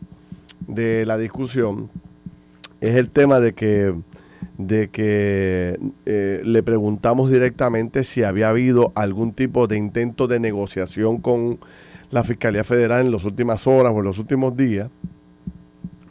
de 0.67 1.05
la 1.05 1.17
discusión 1.17 1.89
es 2.81 2.95
el 2.95 3.09
tema 3.09 3.39
de 3.39 3.53
que, 3.53 3.93
de 4.57 4.89
que 4.89 5.79
eh, 6.05 6.41
le 6.43 6.63
preguntamos 6.63 7.31
directamente 7.31 8.03
si 8.03 8.23
había 8.23 8.49
habido 8.49 8.91
algún 8.95 9.31
tipo 9.33 9.67
de 9.67 9.77
intento 9.77 10.27
de 10.27 10.39
negociación 10.39 11.19
con 11.19 11.59
la 12.11 12.23
Fiscalía 12.23 12.63
Federal 12.63 13.05
en 13.05 13.11
las 13.11 13.23
últimas 13.23 13.67
horas 13.67 13.93
o 13.95 13.99
en 13.99 14.05
los 14.05 14.19
últimos 14.19 14.57
días 14.57 14.89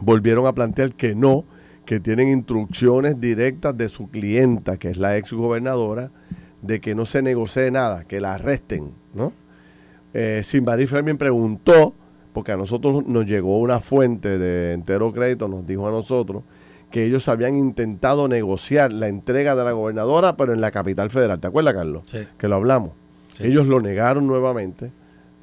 volvieron 0.00 0.46
a 0.46 0.52
plantear 0.52 0.94
que 0.94 1.14
no, 1.14 1.44
que 1.84 2.00
tienen 2.00 2.28
instrucciones 2.28 3.20
directas 3.20 3.76
de 3.76 3.88
su 3.88 4.10
clienta, 4.10 4.76
que 4.76 4.90
es 4.90 4.98
la 4.98 5.16
ex 5.16 5.32
gobernadora, 5.32 6.10
de 6.62 6.80
que 6.80 6.94
no 6.94 7.06
se 7.06 7.22
negocie 7.22 7.70
nada, 7.70 8.04
que 8.04 8.20
la 8.20 8.34
arresten, 8.34 8.92
¿no? 9.14 9.32
Eh, 10.14 10.42
Simbarí 10.44 10.86
Fleming 10.86 11.16
preguntó, 11.16 11.94
porque 12.32 12.52
a 12.52 12.56
nosotros 12.56 13.06
nos 13.06 13.26
llegó 13.26 13.58
una 13.58 13.80
fuente 13.80 14.38
de 14.38 14.72
entero 14.72 15.12
crédito, 15.12 15.48
nos 15.48 15.66
dijo 15.66 15.88
a 15.88 15.90
nosotros 15.90 16.42
que 16.90 17.04
ellos 17.04 17.28
habían 17.28 17.56
intentado 17.56 18.28
negociar 18.28 18.92
la 18.92 19.08
entrega 19.08 19.54
de 19.54 19.64
la 19.64 19.72
gobernadora, 19.72 20.36
pero 20.36 20.52
en 20.52 20.60
la 20.60 20.70
capital 20.70 21.10
federal. 21.10 21.38
¿Te 21.38 21.46
acuerdas, 21.46 21.74
Carlos? 21.74 22.02
Sí. 22.06 22.26
Que 22.38 22.48
lo 22.48 22.56
hablamos. 22.56 22.92
Ellos 23.38 23.66
lo 23.66 23.80
negaron 23.80 24.26
nuevamente. 24.26 24.90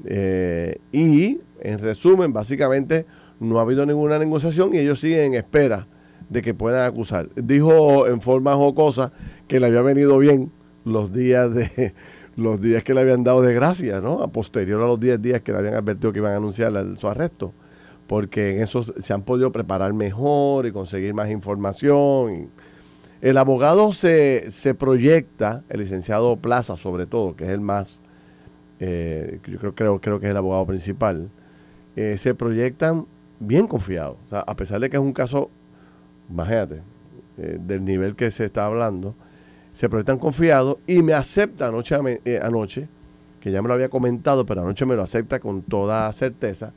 Eh, 0.04 0.80
y, 0.92 1.40
en 1.62 1.80
resumen, 1.80 2.34
básicamente 2.34 3.06
no 3.40 3.60
ha 3.60 3.62
habido 3.62 3.86
ninguna 3.86 4.20
negociación 4.20 4.74
y 4.74 4.80
ellos 4.80 5.00
siguen 5.00 5.34
en 5.34 5.34
espera 5.36 5.88
de 6.30 6.42
que 6.42 6.54
puedan 6.54 6.88
acusar. 6.88 7.30
Dijo 7.36 8.08
en 8.08 8.22
forma 8.22 8.56
jocosa 8.56 9.12
que 9.48 9.60
le 9.60 9.68
había 9.68 9.82
venido 9.82 10.18
bien 10.18 10.52
los 10.84 11.12
días 11.12 11.54
de 11.54 11.94
los 12.36 12.60
días 12.60 12.84
que 12.84 12.94
le 12.94 13.02
habían 13.02 13.24
dado 13.24 13.42
de 13.42 13.54
gracia, 13.54 14.02
¿no? 14.02 14.22
A 14.22 14.28
posterior 14.28 14.82
a 14.82 14.88
los 14.88 15.00
10 15.00 15.22
días 15.22 15.42
que 15.42 15.52
le 15.52 15.60
habían 15.60 15.76
advertido 15.76 16.12
que 16.12 16.20
iban 16.20 16.34
a 16.34 16.38
anunciar 16.38 16.74
su 16.98 17.08
arresto, 17.08 17.54
porque 18.08 18.56
en 18.56 18.62
eso 18.62 18.84
se 18.84 19.14
han 19.14 19.22
podido 19.22 19.52
preparar 19.52 19.94
mejor 19.94 20.66
y 20.66 20.72
conseguir 20.72 21.14
más 21.14 21.30
información. 21.30 22.50
el 23.22 23.38
abogado 23.38 23.94
se, 23.94 24.52
se 24.52 24.76
proyecta, 24.76 25.64
el 25.70 25.80
licenciado 25.80 26.36
Plaza 26.38 26.76
sobre 26.76 27.06
todo, 27.06 27.36
que 27.36 27.46
es 27.46 27.52
el 27.52 27.62
más, 27.62 28.02
eh, 28.80 29.40
yo 29.48 29.58
creo, 29.58 29.74
creo, 29.74 30.02
creo 30.02 30.20
que 30.20 30.26
es 30.26 30.32
el 30.32 30.38
abogado 30.38 30.66
principal, 30.66 31.30
eh, 31.96 32.18
se 32.18 32.36
proyectan 32.36 33.06
bien 33.40 33.68
confiado. 33.68 34.18
O 34.26 34.30
sea, 34.30 34.40
a 34.42 34.56
pesar 34.56 34.80
de 34.80 34.90
que 34.90 34.98
es 34.98 35.02
un 35.02 35.14
caso, 35.14 35.50
imagínate, 36.30 36.82
eh, 37.38 37.58
del 37.60 37.84
nivel 37.84 38.16
que 38.16 38.32
se 38.32 38.46
está 38.46 38.66
hablando, 38.66 39.16
se 39.74 39.90
proyectan 39.90 40.18
confiados 40.18 40.78
y 40.88 41.02
me 41.02 41.14
acepta 41.14 41.68
anoche, 41.68 41.96
eh, 42.24 42.40
anoche, 42.42 42.88
que 43.42 43.52
ya 43.52 43.62
me 43.62 43.68
lo 43.68 43.74
había 43.74 43.90
comentado, 43.90 44.46
pero 44.46 44.62
anoche 44.62 44.86
me 44.86 44.96
lo 44.96 45.04
acepta 45.04 45.40
con 45.40 45.62
toda 45.62 46.12
certeza, 46.14 46.74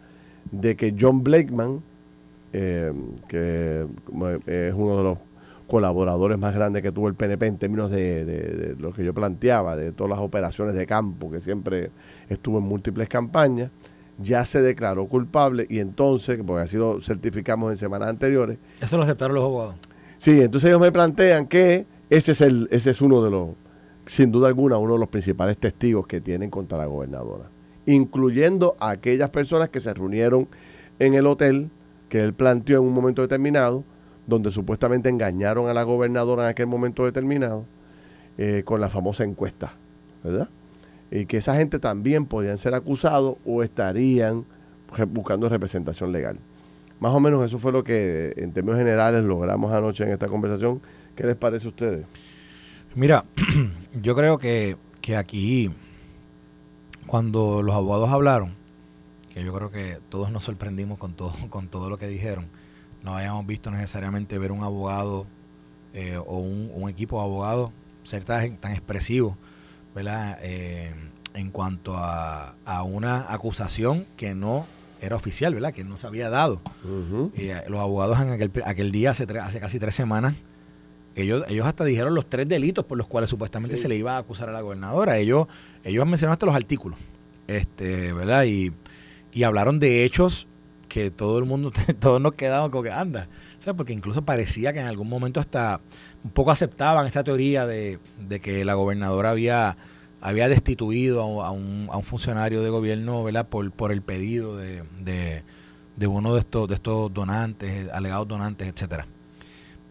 de 0.50 0.76
que 0.76 0.94
John 0.98 1.22
Blakeman, 1.22 1.82
eh, 2.52 2.92
que 3.28 3.86
es 4.46 4.74
uno 4.74 4.96
de 4.96 5.02
los 5.02 5.18
colaboradores 5.68 6.38
más 6.38 6.54
grandes 6.54 6.82
que 6.82 6.90
tuvo 6.90 7.08
el 7.08 7.14
PNP 7.14 7.46
en 7.46 7.58
términos 7.58 7.90
de, 7.90 8.24
de, 8.24 8.76
lo 8.78 8.92
que 8.92 9.04
yo 9.04 9.14
planteaba, 9.14 9.76
de 9.76 9.92
todas 9.92 10.10
las 10.10 10.18
operaciones 10.18 10.74
de 10.74 10.86
campo, 10.86 11.30
que 11.30 11.40
siempre 11.40 11.90
estuvo 12.28 12.58
en 12.58 12.64
múltiples 12.64 13.08
campañas, 13.08 13.70
ya 14.18 14.44
se 14.44 14.60
declaró 14.60 15.06
culpable 15.06 15.66
y 15.68 15.78
entonces, 15.78 16.38
porque 16.46 16.62
así 16.62 16.76
lo 16.76 17.00
certificamos 17.00 17.70
en 17.70 17.76
semanas 17.76 18.08
anteriores. 18.08 18.58
Eso 18.80 18.96
lo 18.96 19.04
aceptaron 19.04 19.34
los 19.34 19.44
abogados. 19.44 19.76
Sí, 20.18 20.40
entonces 20.40 20.68
ellos 20.68 20.80
me 20.80 20.92
plantean 20.92 21.46
que 21.46 21.86
ese 22.10 22.32
es, 22.32 22.40
el, 22.40 22.68
ese 22.70 22.90
es 22.90 23.00
uno 23.00 23.22
de 23.22 23.30
los, 23.30 23.50
sin 24.06 24.32
duda 24.32 24.48
alguna, 24.48 24.78
uno 24.78 24.94
de 24.94 24.98
los 24.98 25.08
principales 25.08 25.58
testigos 25.58 26.06
que 26.06 26.20
tienen 26.20 26.50
contra 26.50 26.76
la 26.78 26.86
gobernadora, 26.86 27.44
incluyendo 27.86 28.76
a 28.80 28.90
aquellas 28.90 29.30
personas 29.30 29.68
que 29.68 29.80
se 29.80 29.94
reunieron 29.94 30.48
en 30.98 31.14
el 31.14 31.26
hotel 31.26 31.70
que 32.08 32.20
él 32.20 32.34
planteó 32.34 32.78
en 32.78 32.84
un 32.86 32.94
momento 32.94 33.22
determinado, 33.22 33.84
donde 34.26 34.50
supuestamente 34.50 35.08
engañaron 35.08 35.68
a 35.68 35.74
la 35.74 35.82
gobernadora 35.84 36.44
en 36.44 36.48
aquel 36.48 36.66
momento 36.66 37.04
determinado, 37.04 37.64
eh, 38.36 38.62
con 38.64 38.80
la 38.80 38.88
famosa 38.88 39.24
encuesta, 39.24 39.74
¿verdad? 40.24 40.48
Y 41.10 41.26
que 41.26 41.38
esa 41.38 41.56
gente 41.56 41.78
también 41.78 42.26
podían 42.26 42.58
ser 42.58 42.74
acusados 42.74 43.36
o 43.46 43.62
estarían 43.62 44.44
buscando 45.08 45.48
representación 45.48 46.12
legal. 46.12 46.38
Más 47.00 47.12
o 47.12 47.20
menos 47.20 47.44
eso 47.44 47.58
fue 47.58 47.72
lo 47.72 47.84
que 47.84 48.32
en 48.36 48.52
términos 48.52 48.78
generales 48.78 49.24
logramos 49.24 49.72
anoche 49.72 50.04
en 50.04 50.10
esta 50.10 50.28
conversación. 50.28 50.80
¿Qué 51.14 51.24
les 51.24 51.36
parece 51.36 51.66
a 51.66 51.70
ustedes? 51.70 52.06
Mira, 52.94 53.24
yo 54.02 54.14
creo 54.16 54.38
que, 54.38 54.76
que 55.00 55.16
aquí, 55.16 55.70
cuando 57.06 57.62
los 57.62 57.74
abogados 57.74 58.10
hablaron, 58.10 58.54
que 59.32 59.44
yo 59.44 59.54
creo 59.54 59.70
que 59.70 59.98
todos 60.08 60.32
nos 60.32 60.44
sorprendimos 60.44 60.98
con 60.98 61.14
todo, 61.14 61.32
con 61.50 61.68
todo 61.68 61.88
lo 61.88 61.98
que 61.98 62.08
dijeron, 62.08 62.46
no 63.02 63.16
habíamos 63.16 63.46
visto 63.46 63.70
necesariamente 63.70 64.38
ver 64.38 64.50
un 64.50 64.64
abogado 64.64 65.26
eh, 65.94 66.18
o 66.18 66.38
un, 66.38 66.88
equipo 66.88 67.18
de 67.18 67.24
abogados 67.24 67.70
ser 68.02 68.24
tan, 68.24 68.56
tan 68.56 68.72
expresivo 68.72 69.36
eh, 69.96 70.94
en 71.34 71.50
cuanto 71.50 71.94
a, 71.96 72.54
una 72.84 73.32
acusación 73.32 74.06
que 74.16 74.34
no 74.34 74.66
era 75.00 75.16
oficial, 75.16 75.54
¿verdad? 75.54 75.72
Que 75.72 75.84
no 75.84 75.96
se 75.96 76.06
había 76.06 76.30
dado. 76.30 76.60
y 77.34 77.48
eh, 77.48 77.64
los 77.68 77.80
abogados 77.80 78.20
en 78.20 78.30
aquel, 78.30 78.50
aquel 78.64 78.92
día, 78.92 79.10
hace, 79.10 79.26
hace 79.38 79.60
casi 79.60 79.78
tres 79.78 79.94
semanas, 79.94 80.34
ellos, 81.14 81.44
ellos 81.48 81.66
hasta 81.66 81.84
dijeron 81.84 82.14
los 82.14 82.26
tres 82.26 82.48
delitos 82.48 82.84
por 82.84 82.96
los 82.96 83.08
cuales 83.08 83.28
supuestamente 83.28 83.76
se 83.76 83.88
le 83.88 83.96
iba 83.96 84.14
a 84.14 84.18
acusar 84.18 84.48
a 84.48 84.52
la 84.52 84.60
gobernadora. 84.60 85.18
Ellos, 85.18 85.48
ellos 85.82 86.06
mencionaron 86.06 86.34
hasta 86.34 86.46
los 86.46 86.54
artículos, 86.54 86.98
este, 87.48 88.12
¿verdad? 88.12 88.44
Y, 88.44 88.72
y 89.32 89.42
hablaron 89.42 89.80
de 89.80 90.04
hechos 90.04 90.46
que 90.88 91.10
todo 91.10 91.38
el 91.38 91.44
mundo, 91.44 91.72
todos 92.00 92.20
nos 92.20 92.34
quedamos 92.34 92.70
como 92.70 92.82
que 92.82 92.92
anda. 92.92 93.28
Porque 93.74 93.92
incluso 93.92 94.22
parecía 94.22 94.72
que 94.72 94.80
en 94.80 94.86
algún 94.86 95.08
momento 95.08 95.40
hasta 95.40 95.80
un 96.24 96.30
poco 96.30 96.50
aceptaban 96.50 97.06
esta 97.06 97.24
teoría 97.24 97.66
de, 97.66 97.98
que 98.42 98.64
la 98.64 98.74
gobernadora 98.74 99.30
había, 99.30 99.76
había 100.20 100.48
destituido 100.48 101.22
a 101.22 101.50
un, 101.50 101.88
a 101.90 101.96
un 101.96 102.04
funcionario 102.04 102.62
de 102.62 102.70
gobierno 102.70 103.24
¿verdad? 103.24 103.48
Por, 103.48 103.70
por 103.72 103.92
el 103.92 104.02
pedido 104.02 104.56
de, 104.56 104.82
de, 105.96 106.06
uno 106.06 106.34
de 106.34 106.40
estos, 106.40 106.68
de 106.68 106.74
estos 106.74 107.12
donantes, 107.12 107.88
alegados 107.90 108.28
donantes, 108.28 108.68
etcétera. 108.68 109.06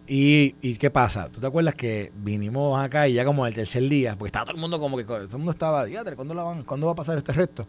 Y, 0.07 0.55
¿Y 0.61 0.75
qué 0.77 0.89
pasa? 0.89 1.27
¿Tú 1.27 1.41
te 1.41 1.47
acuerdas 1.47 1.75
que 1.75 2.13
vinimos 2.15 2.79
acá 2.79 3.09
y 3.09 3.13
ya 3.13 3.25
como 3.25 3.45
el 3.45 3.53
tercer 3.53 3.83
día, 3.89 4.15
porque 4.17 4.29
estaba 4.29 4.45
todo 4.45 4.55
el 4.55 4.61
mundo 4.61 4.79
como 4.79 4.95
que, 4.95 5.03
todo 5.03 5.17
el 5.19 5.29
mundo 5.29 5.51
estaba, 5.51 5.85
¿cuándo, 6.15 6.33
la 6.33 6.43
van, 6.43 6.63
¿cuándo 6.63 6.87
va 6.87 6.93
a 6.93 6.95
pasar 6.95 7.17
este 7.17 7.33
resto? 7.33 7.67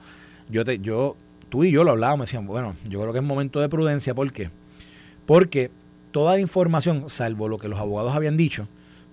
Yo 0.49 0.65
te, 0.65 0.79
yo, 0.79 1.17
tú 1.49 1.65
y 1.65 1.73
yo 1.73 1.83
lo 1.83 1.91
hablábamos, 1.91 2.27
decían, 2.27 2.47
bueno, 2.47 2.77
yo 2.89 3.01
creo 3.01 3.13
que 3.13 3.19
es 3.19 3.25
momento 3.25 3.61
de 3.61 3.69
prudencia, 3.69 4.15
¿por 4.15 4.33
qué? 4.33 4.51
Porque 5.27 5.73
toda 6.11 6.35
la 6.35 6.41
información, 6.41 7.05
salvo 7.09 7.49
lo 7.49 7.59
que 7.59 7.69
los 7.69 7.79
abogados 7.79 8.15
habían 8.15 8.37
dicho, 8.37 8.69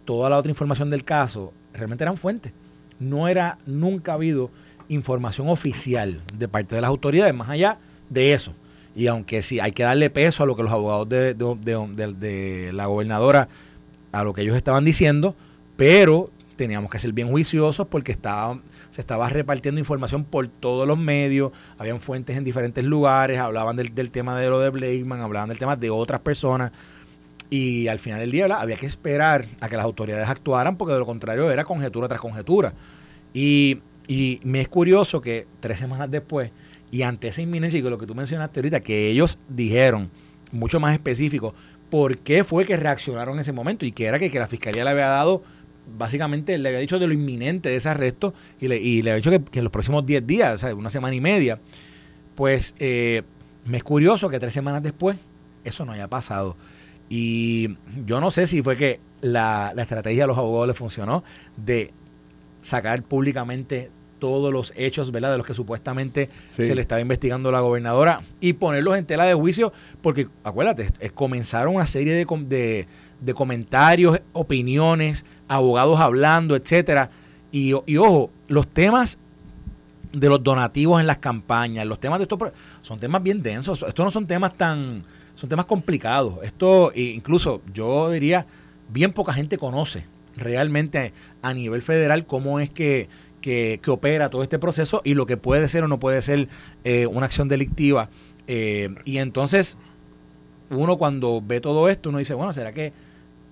toda 0.05 0.29
la 0.29 0.37
otra 0.37 0.49
información 0.49 0.89
del 0.89 1.03
caso, 1.03 1.53
realmente 1.73 2.03
eran 2.03 2.17
fuentes. 2.17 2.53
No 2.99 3.27
era, 3.27 3.57
nunca 3.65 4.13
ha 4.13 4.15
habido 4.15 4.49
información 4.87 5.49
oficial 5.49 6.21
de 6.33 6.47
parte 6.47 6.75
de 6.75 6.81
las 6.81 6.89
autoridades, 6.89 7.33
más 7.33 7.49
allá 7.49 7.79
de 8.09 8.33
eso. 8.33 8.53
Y 8.95 9.07
aunque 9.07 9.41
sí 9.41 9.59
hay 9.59 9.71
que 9.71 9.83
darle 9.83 10.09
peso 10.09 10.43
a 10.43 10.45
lo 10.45 10.55
que 10.55 10.63
los 10.63 10.71
abogados 10.71 11.09
de, 11.09 12.71
la 12.73 12.85
gobernadora, 12.85 13.49
a 14.11 14.23
lo 14.23 14.33
que 14.33 14.41
ellos 14.41 14.55
estaban 14.55 14.85
diciendo, 14.85 15.35
pero 15.75 16.29
teníamos 16.55 16.89
que 16.89 16.99
ser 16.99 17.11
bien 17.11 17.29
juiciosos 17.29 17.87
porque 17.87 18.13
estaba, 18.13 18.57
se 18.95 19.01
estaba 19.01 19.27
repartiendo 19.27 19.77
información 19.77 20.23
por 20.23 20.47
todos 20.47 20.87
los 20.87 20.97
medios, 20.97 21.51
habían 21.77 21.99
fuentes 21.99 22.37
en 22.37 22.45
diferentes 22.45 22.81
lugares, 22.81 23.39
hablaban 23.39 23.75
del, 23.75 23.91
tema 23.91 24.39
de 24.39 24.47
lo 24.47 24.61
de 24.61 24.69
Blakeman, 24.69 25.19
hablaban 25.19 25.49
del 25.49 25.59
tema 25.59 25.75
de 25.75 25.89
otras 25.89 26.21
personas. 26.21 26.71
Y 27.49 27.89
al 27.89 27.99
final 27.99 28.21
del 28.21 28.31
día 28.31 28.45
había 28.45 28.77
que 28.77 28.85
esperar 28.85 29.47
a 29.59 29.67
que 29.67 29.75
las 29.75 29.83
autoridades 29.83 30.29
actuaran 30.29 30.77
porque 30.77 30.93
de 30.93 30.99
lo 30.99 31.05
contrario 31.05 31.51
era 31.51 31.65
conjetura 31.65 32.07
tras 32.07 32.21
conjetura. 32.21 32.73
Y, 33.33 33.81
y 34.07 34.39
me 34.45 34.61
es 34.61 34.69
curioso 34.69 35.19
que 35.19 35.45
tres 35.59 35.77
semanas 35.77 36.09
después, 36.09 36.51
y 36.89 37.01
ante 37.01 37.27
esa 37.27 37.41
inminencia 37.41 37.77
y 37.77 37.81
lo 37.81 37.97
que 37.97 38.07
tú 38.07 38.15
mencionaste 38.15 38.61
ahorita, 38.61 38.79
que 38.79 39.09
ellos 39.09 39.37
dijeron 39.49 40.09
mucho 40.53 40.79
más 40.79 40.93
específico 40.93 41.53
por 41.89 42.19
qué 42.19 42.45
fue 42.45 42.63
que 42.63 42.77
reaccionaron 42.77 43.33
en 43.33 43.41
ese 43.41 43.51
momento 43.51 43.85
y 43.85 43.91
que 43.91 44.05
era 44.05 44.19
que, 44.19 44.31
que 44.31 44.39
la 44.39 44.47
fiscalía 44.47 44.85
le 44.85 44.91
había 44.91 45.07
dado 45.07 45.43
básicamente 45.97 46.57
le 46.57 46.69
había 46.69 46.79
dicho 46.79 46.99
de 46.99 47.07
lo 47.07 47.13
inminente 47.13 47.69
de 47.69 47.75
ese 47.75 47.89
arresto 47.89 48.33
y 48.59 48.67
le, 48.67 48.77
y 48.77 49.01
le 49.01 49.11
había 49.11 49.21
dicho 49.21 49.51
que, 49.51 49.59
en 49.59 49.63
los 49.63 49.71
próximos 49.71 50.05
10 50.05 50.25
días, 50.25 50.53
o 50.55 50.57
sea, 50.57 50.75
una 50.75 50.89
semana 50.89 51.15
y 51.15 51.21
media, 51.21 51.59
pues 52.35 52.75
eh, 52.79 53.23
me 53.65 53.77
es 53.77 53.83
curioso 53.83 54.29
que 54.29 54.39
tres 54.39 54.53
semanas 54.53 54.83
después 54.83 55.17
eso 55.63 55.85
no 55.85 55.91
haya 55.91 56.07
pasado. 56.07 56.55
Y 57.09 57.77
yo 58.05 58.19
no 58.19 58.31
sé 58.31 58.47
si 58.47 58.61
fue 58.61 58.75
que 58.75 58.99
la, 59.21 59.73
estrategia 59.77 60.23
de 60.23 60.27
los 60.27 60.37
abogados 60.37 60.67
le 60.67 60.73
funcionó 60.73 61.23
de 61.57 61.91
sacar 62.61 63.03
públicamente 63.03 63.91
todos 64.19 64.51
los 64.51 64.73
hechos, 64.75 65.11
¿verdad? 65.11 65.31
De 65.31 65.37
los 65.37 65.45
que 65.45 65.53
supuestamente 65.53 66.29
se 66.47 66.73
le 66.73 66.81
estaba 66.81 67.01
investigando 67.01 67.49
a 67.49 67.51
la 67.51 67.59
gobernadora 67.59 68.21
y 68.39 68.53
ponerlos 68.53 68.97
en 68.97 69.05
tela 69.05 69.25
de 69.25 69.33
juicio, 69.33 69.71
porque 70.01 70.29
acuérdate, 70.43 70.87
comenzaron 71.13 71.75
una 71.75 71.85
serie 71.85 72.13
de, 72.13 72.25
de, 72.47 72.87
de 73.19 73.33
comentarios, 73.33 74.21
opiniones, 74.33 75.25
abogados 75.47 75.99
hablando, 75.99 76.55
etcétera. 76.55 77.09
Y, 77.51 77.73
ojo, 77.73 78.31
los 78.47 78.67
temas 78.67 79.17
de 80.11 80.29
los 80.29 80.43
donativos 80.43 80.99
en 80.99 81.07
las 81.07 81.17
campañas, 81.17 81.85
los 81.85 81.99
temas 81.99 82.19
de 82.19 82.23
estos 82.23 82.39
son 82.81 82.99
temas 82.99 83.23
bien 83.23 83.41
densos. 83.41 83.83
Estos 83.87 84.05
no 84.05 84.11
son 84.11 84.27
temas 84.27 84.55
tan, 84.55 85.03
son 85.35 85.49
temas 85.49 85.65
complicados. 85.65 86.39
Esto, 86.43 86.91
incluso 86.95 87.61
yo 87.73 88.09
diría, 88.09 88.45
bien 88.89 89.13
poca 89.13 89.33
gente 89.33 89.57
conoce 89.57 90.05
realmente 90.35 91.13
a 91.41 91.53
nivel 91.53 91.81
federal 91.81 92.25
cómo 92.25 92.59
es 92.59 92.69
que, 92.69 93.07
que, 93.39 93.79
opera 93.87 94.29
todo 94.29 94.43
este 94.43 94.59
proceso 94.59 95.01
y 95.05 95.13
lo 95.13 95.25
que 95.25 95.37
puede 95.37 95.69
ser 95.69 95.83
o 95.83 95.87
no 95.87 95.99
puede 95.99 96.21
ser 96.21 96.49
eh, 96.83 97.05
una 97.05 97.27
acción 97.27 97.47
delictiva. 97.47 98.09
Eh, 98.47 98.93
y 99.05 99.19
entonces, 99.19 99.77
uno 100.69 100.97
cuando 100.97 101.41
ve 101.41 101.61
todo 101.61 101.89
esto, 101.89 102.09
uno 102.09 102.17
dice, 102.17 102.33
bueno, 102.33 102.53
¿será 102.53 102.73
que 102.73 102.91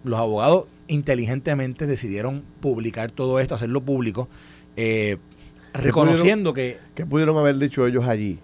los 0.04 0.20
abogados 0.20 0.66
inteligentemente 0.88 1.88
decidieron 1.88 2.44
publicar 2.60 3.12
todo 3.12 3.40
esto, 3.40 3.56
hacerlo 3.56 3.82
público, 3.82 4.28
eh, 4.76 5.18
reconociendo 5.74 6.54
que... 6.54 6.78
¿Qué 6.96 7.06
pudieron 7.06 7.38
haber 7.38 7.58
dicho 7.58 7.86
ellos 7.86 8.08
allí? 8.08 8.40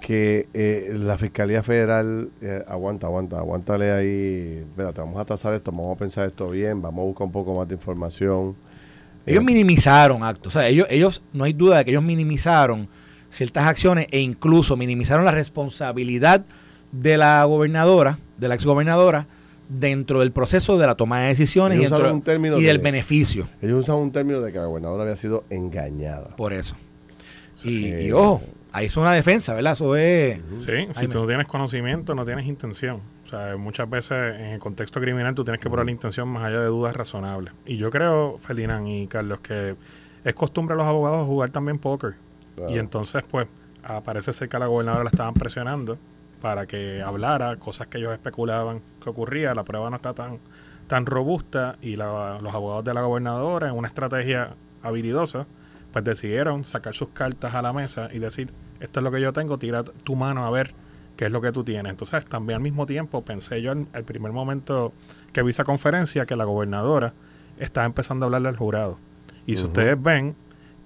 Que 0.00 0.48
eh, 0.54 0.94
la 0.98 1.16
Fiscalía 1.18 1.62
Federal, 1.62 2.30
eh, 2.40 2.64
aguanta, 2.66 3.06
aguanta, 3.06 3.38
aguántale 3.38 3.92
ahí, 3.92 4.64
espérate, 4.68 5.00
vamos 5.00 5.20
a 5.20 5.24
tasar 5.24 5.54
esto, 5.54 5.70
vamos 5.70 5.96
a 5.96 5.98
pensar 5.98 6.26
esto 6.28 6.50
bien, 6.50 6.82
vamos 6.82 7.02
a 7.02 7.06
buscar 7.06 7.26
un 7.26 7.32
poco 7.32 7.54
más 7.54 7.68
de 7.68 7.74
información. 7.74 8.56
Ellos 9.24 9.44
minimizaron 9.44 10.24
actos, 10.24 10.56
o 10.56 10.58
sea, 10.58 10.68
ellos, 10.68 10.86
ellos, 10.90 11.22
no 11.32 11.44
hay 11.44 11.52
duda 11.52 11.78
de 11.78 11.84
que 11.84 11.92
ellos 11.92 12.02
minimizaron 12.02 12.88
ciertas 13.28 13.66
acciones 13.66 14.06
e 14.10 14.20
incluso 14.20 14.76
minimizaron 14.76 15.24
la 15.24 15.30
responsabilidad 15.30 16.44
de 16.90 17.16
la 17.16 17.44
gobernadora, 17.44 18.18
de 18.36 18.48
la 18.48 18.54
exgobernadora, 18.54 19.26
dentro 19.78 20.20
del 20.20 20.32
proceso 20.32 20.78
de 20.78 20.86
la 20.86 20.94
toma 20.94 21.20
de 21.20 21.28
decisiones 21.28 21.80
y, 21.80 22.62
del 22.62 22.78
beneficio. 22.78 23.46
Ellos 23.60 23.80
usan 23.80 23.96
un 23.96 24.12
término 24.12 24.40
de 24.40 24.52
que 24.52 24.58
la 24.58 24.66
gobernadora 24.66 25.04
había 25.04 25.16
sido 25.16 25.44
engañada. 25.50 26.36
Por 26.36 26.52
eso. 26.52 26.76
Y, 27.64 28.10
ojo, 28.12 28.42
ahí 28.72 28.86
es 28.86 28.96
una 28.96 29.12
defensa, 29.12 29.54
¿verdad? 29.54 29.72
Eso 29.72 29.96
es... 29.96 30.40
Sí, 30.56 30.88
si 30.92 31.08
tú 31.08 31.20
no 31.20 31.26
tienes 31.26 31.46
conocimiento, 31.46 32.14
no 32.14 32.24
tienes 32.24 32.46
intención. 32.46 33.00
O 33.24 33.28
sea, 33.28 33.56
muchas 33.56 33.88
veces 33.88 34.36
en 34.38 34.46
el 34.46 34.58
contexto 34.58 35.00
criminal 35.00 35.34
tú 35.34 35.44
tienes 35.44 35.60
que 35.60 35.70
poner 35.70 35.86
la 35.86 35.92
intención 35.92 36.28
más 36.28 36.44
allá 36.44 36.60
de 36.60 36.66
dudas 36.66 36.94
razonables. 36.94 37.54
Y 37.64 37.76
yo 37.76 37.90
creo, 37.90 38.38
Ferdinand 38.38 38.86
y 38.88 39.06
Carlos, 39.06 39.40
que 39.40 39.74
es 40.24 40.34
costumbre 40.34 40.74
a 40.74 40.76
los 40.76 40.86
abogados 40.86 41.26
jugar 41.26 41.50
también 41.50 41.78
póker. 41.78 42.14
Y 42.68 42.78
entonces, 42.78 43.22
pues, 43.30 43.48
aparece 43.82 44.32
ser 44.32 44.48
que 44.48 44.56
a 44.56 44.60
la 44.60 44.66
gobernadora 44.66 45.04
la 45.04 45.10
estaban 45.10 45.34
presionando 45.34 45.98
para 46.42 46.66
que 46.66 47.00
hablara, 47.00 47.56
cosas 47.56 47.86
que 47.86 47.98
ellos 47.98 48.12
especulaban 48.12 48.82
que 49.00 49.08
ocurría, 49.08 49.54
la 49.54 49.62
prueba 49.62 49.88
no 49.90 49.96
está 49.96 50.12
tan, 50.12 50.40
tan 50.88 51.06
robusta 51.06 51.76
y 51.80 51.94
los 51.94 52.52
abogados 52.52 52.84
de 52.84 52.92
la 52.92 53.02
gobernadora, 53.02 53.68
en 53.68 53.76
una 53.76 53.86
estrategia 53.86 54.56
habilidosa, 54.82 55.46
pues 55.92 56.04
decidieron 56.04 56.64
sacar 56.64 56.94
sus 56.94 57.10
cartas 57.10 57.54
a 57.54 57.62
la 57.62 57.72
mesa 57.72 58.08
y 58.12 58.18
decir, 58.18 58.52
esto 58.80 58.98
es 58.98 59.04
lo 59.04 59.12
que 59.12 59.20
yo 59.20 59.32
tengo, 59.32 59.56
tira 59.56 59.84
tu 59.84 60.16
mano 60.16 60.44
a 60.44 60.50
ver 60.50 60.74
qué 61.16 61.26
es 61.26 61.30
lo 61.30 61.40
que 61.40 61.52
tú 61.52 61.62
tienes. 61.62 61.90
Entonces, 61.90 62.26
también 62.26 62.56
al 62.56 62.62
mismo 62.62 62.86
tiempo 62.86 63.22
pensé 63.22 63.62
yo 63.62 63.70
en 63.70 63.86
el 63.94 64.02
primer 64.02 64.32
momento 64.32 64.92
que 65.32 65.42
vi 65.44 65.50
esa 65.50 65.62
conferencia 65.62 66.26
que 66.26 66.34
la 66.34 66.44
gobernadora 66.44 67.12
estaba 67.56 67.86
empezando 67.86 68.24
a 68.24 68.26
hablarle 68.26 68.48
al 68.48 68.56
jurado. 68.56 68.98
Y 69.46 69.54
si 69.54 69.62
ustedes 69.62 70.02
ven, 70.02 70.34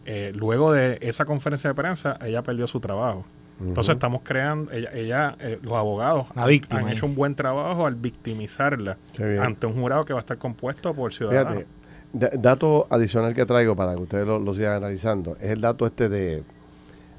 eh, 0.04 0.32
luego 0.34 0.72
de 0.72 0.98
esa 1.00 1.24
conferencia 1.24 1.70
de 1.70 1.74
prensa, 1.74 2.18
ella 2.20 2.42
perdió 2.42 2.66
su 2.66 2.78
trabajo. 2.78 3.24
Entonces 3.60 3.94
estamos 3.94 4.20
creando, 4.22 4.70
ella, 4.72 5.34
eh, 5.40 5.58
los 5.62 5.72
abogados 5.74 6.26
han, 6.34 6.88
hecho 6.88 7.06
un 7.06 7.14
buen 7.14 7.34
trabajo 7.34 7.86
al 7.86 7.94
victimizarla 7.94 8.98
ante 9.40 9.66
un 9.66 9.74
jurado 9.80 10.04
que 10.04 10.12
va 10.12 10.18
a 10.18 10.20
estar 10.20 10.36
compuesto 10.36 10.92
por 10.92 11.12
ciudadanos. 11.12 11.64
Fíjate, 12.12 12.38
dato 12.38 12.86
adicional 12.90 13.34
que 13.34 13.46
traigo 13.46 13.74
para 13.74 13.94
que 13.94 14.00
ustedes 14.00 14.26
lo, 14.26 14.54
sigan 14.54 14.74
analizando 14.74 15.36
es 15.40 15.50
el 15.50 15.60
dato 15.60 15.86
este 15.86 16.08
de, 16.08 16.44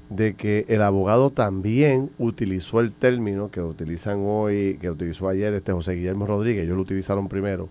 de 0.10 0.36
que 0.36 0.66
el 0.70 0.84
abogado 0.84 1.32
también 1.32 2.12
utilizó 2.20 2.82
el 2.82 2.92
término 2.92 3.50
que 3.50 3.62
utilizan 3.62 4.24
hoy, 4.24 4.78
que 4.80 4.92
utilizó 4.92 5.30
ayer 5.30 5.54
este 5.54 5.72
José 5.72 5.94
Guillermo 5.94 6.28
Rodríguez, 6.28 6.66
ellos 6.66 6.76
lo 6.76 6.84
utilizaron 6.84 7.28
primero. 7.28 7.68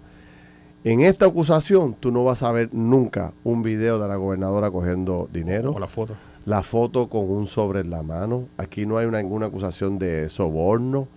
En 0.82 1.00
esta 1.00 1.26
acusación 1.26 1.94
tú 1.98 2.12
no 2.12 2.24
vas 2.24 2.42
a 2.42 2.52
ver 2.52 2.68
nunca 2.72 3.32
un 3.44 3.62
video 3.62 3.98
de 3.98 4.08
la 4.08 4.16
gobernadora 4.16 4.70
cogiendo 4.70 5.28
dinero. 5.32 5.72
O 5.72 5.78
la 5.78 5.88
foto 5.88 6.16
la 6.46 6.62
foto 6.62 7.08
con 7.08 7.28
un 7.28 7.46
sobre 7.46 7.80
en 7.80 7.90
la 7.90 8.02
mano. 8.02 8.48
Aquí 8.56 8.86
no 8.86 8.96
hay 8.96 9.06
una, 9.06 9.20
ninguna 9.20 9.46
acusación 9.46 9.98
de 9.98 10.28
soborno. 10.30 11.08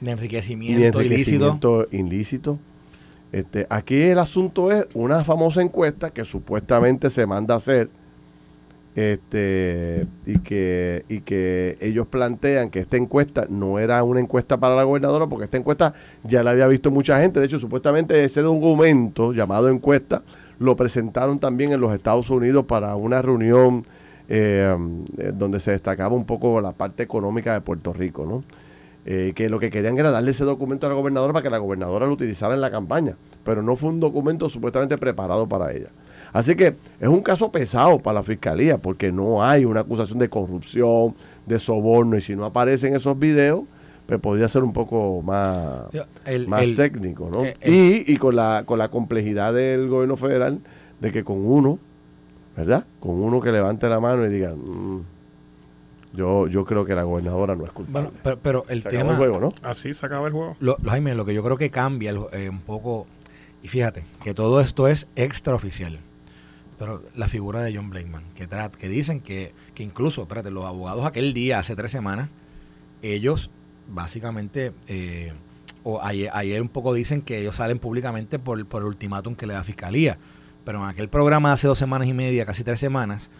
Ni 0.00 0.10
enriquecimiento, 0.10 1.86
ilícito. 1.90 2.58
Este, 3.32 3.66
aquí 3.68 4.00
el 4.00 4.18
asunto 4.18 4.70
es 4.70 4.86
una 4.94 5.24
famosa 5.24 5.60
encuesta 5.60 6.10
que 6.10 6.24
supuestamente 6.24 7.10
se 7.10 7.26
manda 7.26 7.54
a 7.54 7.56
hacer 7.56 7.90
este, 8.94 10.06
y, 10.24 10.38
que, 10.38 11.04
y 11.08 11.20
que 11.20 11.76
ellos 11.80 12.06
plantean 12.06 12.70
que 12.70 12.78
esta 12.78 12.96
encuesta 12.96 13.46
no 13.50 13.80
era 13.80 14.02
una 14.04 14.20
encuesta 14.20 14.58
para 14.58 14.76
la 14.76 14.84
gobernadora 14.84 15.26
porque 15.26 15.44
esta 15.46 15.58
encuesta 15.58 15.94
ya 16.22 16.44
la 16.44 16.52
había 16.52 16.68
visto 16.68 16.92
mucha 16.92 17.20
gente. 17.20 17.40
De 17.40 17.46
hecho, 17.46 17.58
supuestamente 17.58 18.22
ese 18.22 18.40
documento 18.40 19.32
llamado 19.32 19.68
encuesta 19.68 20.22
lo 20.60 20.76
presentaron 20.76 21.40
también 21.40 21.72
en 21.72 21.80
los 21.80 21.92
Estados 21.92 22.30
Unidos 22.30 22.64
para 22.66 22.94
una 22.94 23.20
reunión 23.20 23.84
eh, 24.28 24.76
donde 25.34 25.60
se 25.60 25.70
destacaba 25.70 26.14
un 26.14 26.24
poco 26.24 26.60
la 26.60 26.72
parte 26.72 27.02
económica 27.02 27.54
de 27.54 27.60
Puerto 27.60 27.92
Rico, 27.92 28.26
¿no? 28.26 28.44
Eh, 29.08 29.34
que 29.36 29.48
lo 29.48 29.60
que 29.60 29.70
querían 29.70 29.96
era 29.96 30.10
darle 30.10 30.32
ese 30.32 30.44
documento 30.44 30.86
a 30.86 30.88
la 30.88 30.96
gobernadora 30.96 31.32
para 31.32 31.42
que 31.44 31.50
la 31.50 31.58
gobernadora 31.58 32.06
lo 32.06 32.12
utilizara 32.12 32.54
en 32.54 32.60
la 32.60 32.72
campaña, 32.72 33.16
pero 33.44 33.62
no 33.62 33.76
fue 33.76 33.90
un 33.90 34.00
documento 34.00 34.48
supuestamente 34.48 34.98
preparado 34.98 35.48
para 35.48 35.72
ella. 35.72 35.90
Así 36.32 36.56
que 36.56 36.74
es 36.98 37.08
un 37.08 37.22
caso 37.22 37.52
pesado 37.52 38.00
para 38.00 38.14
la 38.14 38.22
fiscalía, 38.24 38.78
porque 38.78 39.12
no 39.12 39.44
hay 39.44 39.64
una 39.64 39.80
acusación 39.80 40.18
de 40.18 40.28
corrupción, 40.28 41.14
de 41.46 41.60
soborno, 41.60 42.16
y 42.16 42.20
si 42.20 42.34
no 42.34 42.44
aparecen 42.44 42.96
esos 42.96 43.16
videos, 43.16 43.62
pues 44.06 44.20
podría 44.20 44.48
ser 44.48 44.64
un 44.64 44.72
poco 44.72 45.22
más, 45.22 45.84
más 46.48 46.64
técnico, 46.76 47.28
¿no? 47.30 47.44
Eh, 47.44 47.56
y, 47.64 48.12
y 48.12 48.16
con 48.16 48.34
la, 48.34 48.64
con 48.66 48.78
la 48.78 48.88
complejidad 48.88 49.54
del 49.54 49.88
gobierno 49.88 50.16
federal 50.16 50.58
de 51.00 51.12
que 51.12 51.22
con 51.22 51.46
uno 51.46 51.78
¿verdad? 52.56 52.86
Con 53.00 53.22
uno 53.22 53.40
que 53.40 53.52
levante 53.52 53.88
la 53.88 54.00
mano 54.00 54.24
y 54.24 54.30
diga, 54.30 54.54
mm, 54.54 55.04
yo, 56.14 56.48
yo 56.48 56.64
creo 56.64 56.84
que 56.84 56.94
la 56.94 57.02
gobernadora 57.02 57.54
no 57.54 57.64
es 57.64 57.70
culpable. 57.70 58.10
Bueno, 58.22 58.38
pero, 58.42 58.64
el 58.68 58.82
tema... 58.82 59.10
el 59.10 59.16
juego, 59.16 59.38
¿no? 59.38 59.52
Así 59.62 59.92
se 59.92 60.06
acaba 60.06 60.26
el 60.26 60.32
juego. 60.32 60.56
Lo, 60.60 60.76
Jaime, 60.86 61.14
lo 61.14 61.26
que 61.26 61.34
yo 61.34 61.42
creo 61.42 61.58
que 61.58 61.70
cambia 61.70 62.14
eh, 62.32 62.48
un 62.48 62.60
poco, 62.60 63.06
y 63.62 63.68
fíjate, 63.68 64.04
que 64.24 64.32
todo 64.32 64.60
esto 64.60 64.88
es 64.88 65.06
extraoficial. 65.16 65.98
Pero 66.78 67.02
la 67.14 67.28
figura 67.28 67.62
de 67.62 67.74
John 67.74 67.90
Blakeman, 67.90 68.24
que, 68.34 68.48
que 68.78 68.88
dicen 68.88 69.20
que, 69.20 69.54
que 69.74 69.82
incluso, 69.82 70.22
espérate, 70.22 70.50
los 70.50 70.64
abogados 70.64 71.04
aquel 71.04 71.34
día, 71.34 71.58
hace 71.58 71.76
tres 71.76 71.90
semanas, 71.90 72.30
ellos 73.02 73.50
básicamente, 73.88 74.72
eh, 74.88 75.32
o 75.84 76.02
ayer, 76.02 76.30
ayer, 76.32 76.60
un 76.60 76.68
poco 76.68 76.92
dicen 76.92 77.22
que 77.22 77.38
ellos 77.38 77.56
salen 77.56 77.78
públicamente 77.78 78.38
por, 78.38 78.64
por 78.66 78.82
el 78.82 78.88
ultimátum 78.88 79.34
que 79.36 79.46
le 79.46 79.54
da 79.54 79.64
Fiscalía 79.64 80.18
pero 80.66 80.82
en 80.82 80.90
aquel 80.90 81.08
programa 81.08 81.52
hace 81.52 81.68
dos 81.68 81.78
semanas 81.78 82.08
y 82.08 82.12
media, 82.12 82.44
casi 82.44 82.64
tres 82.64 82.80
semanas, 82.80 83.30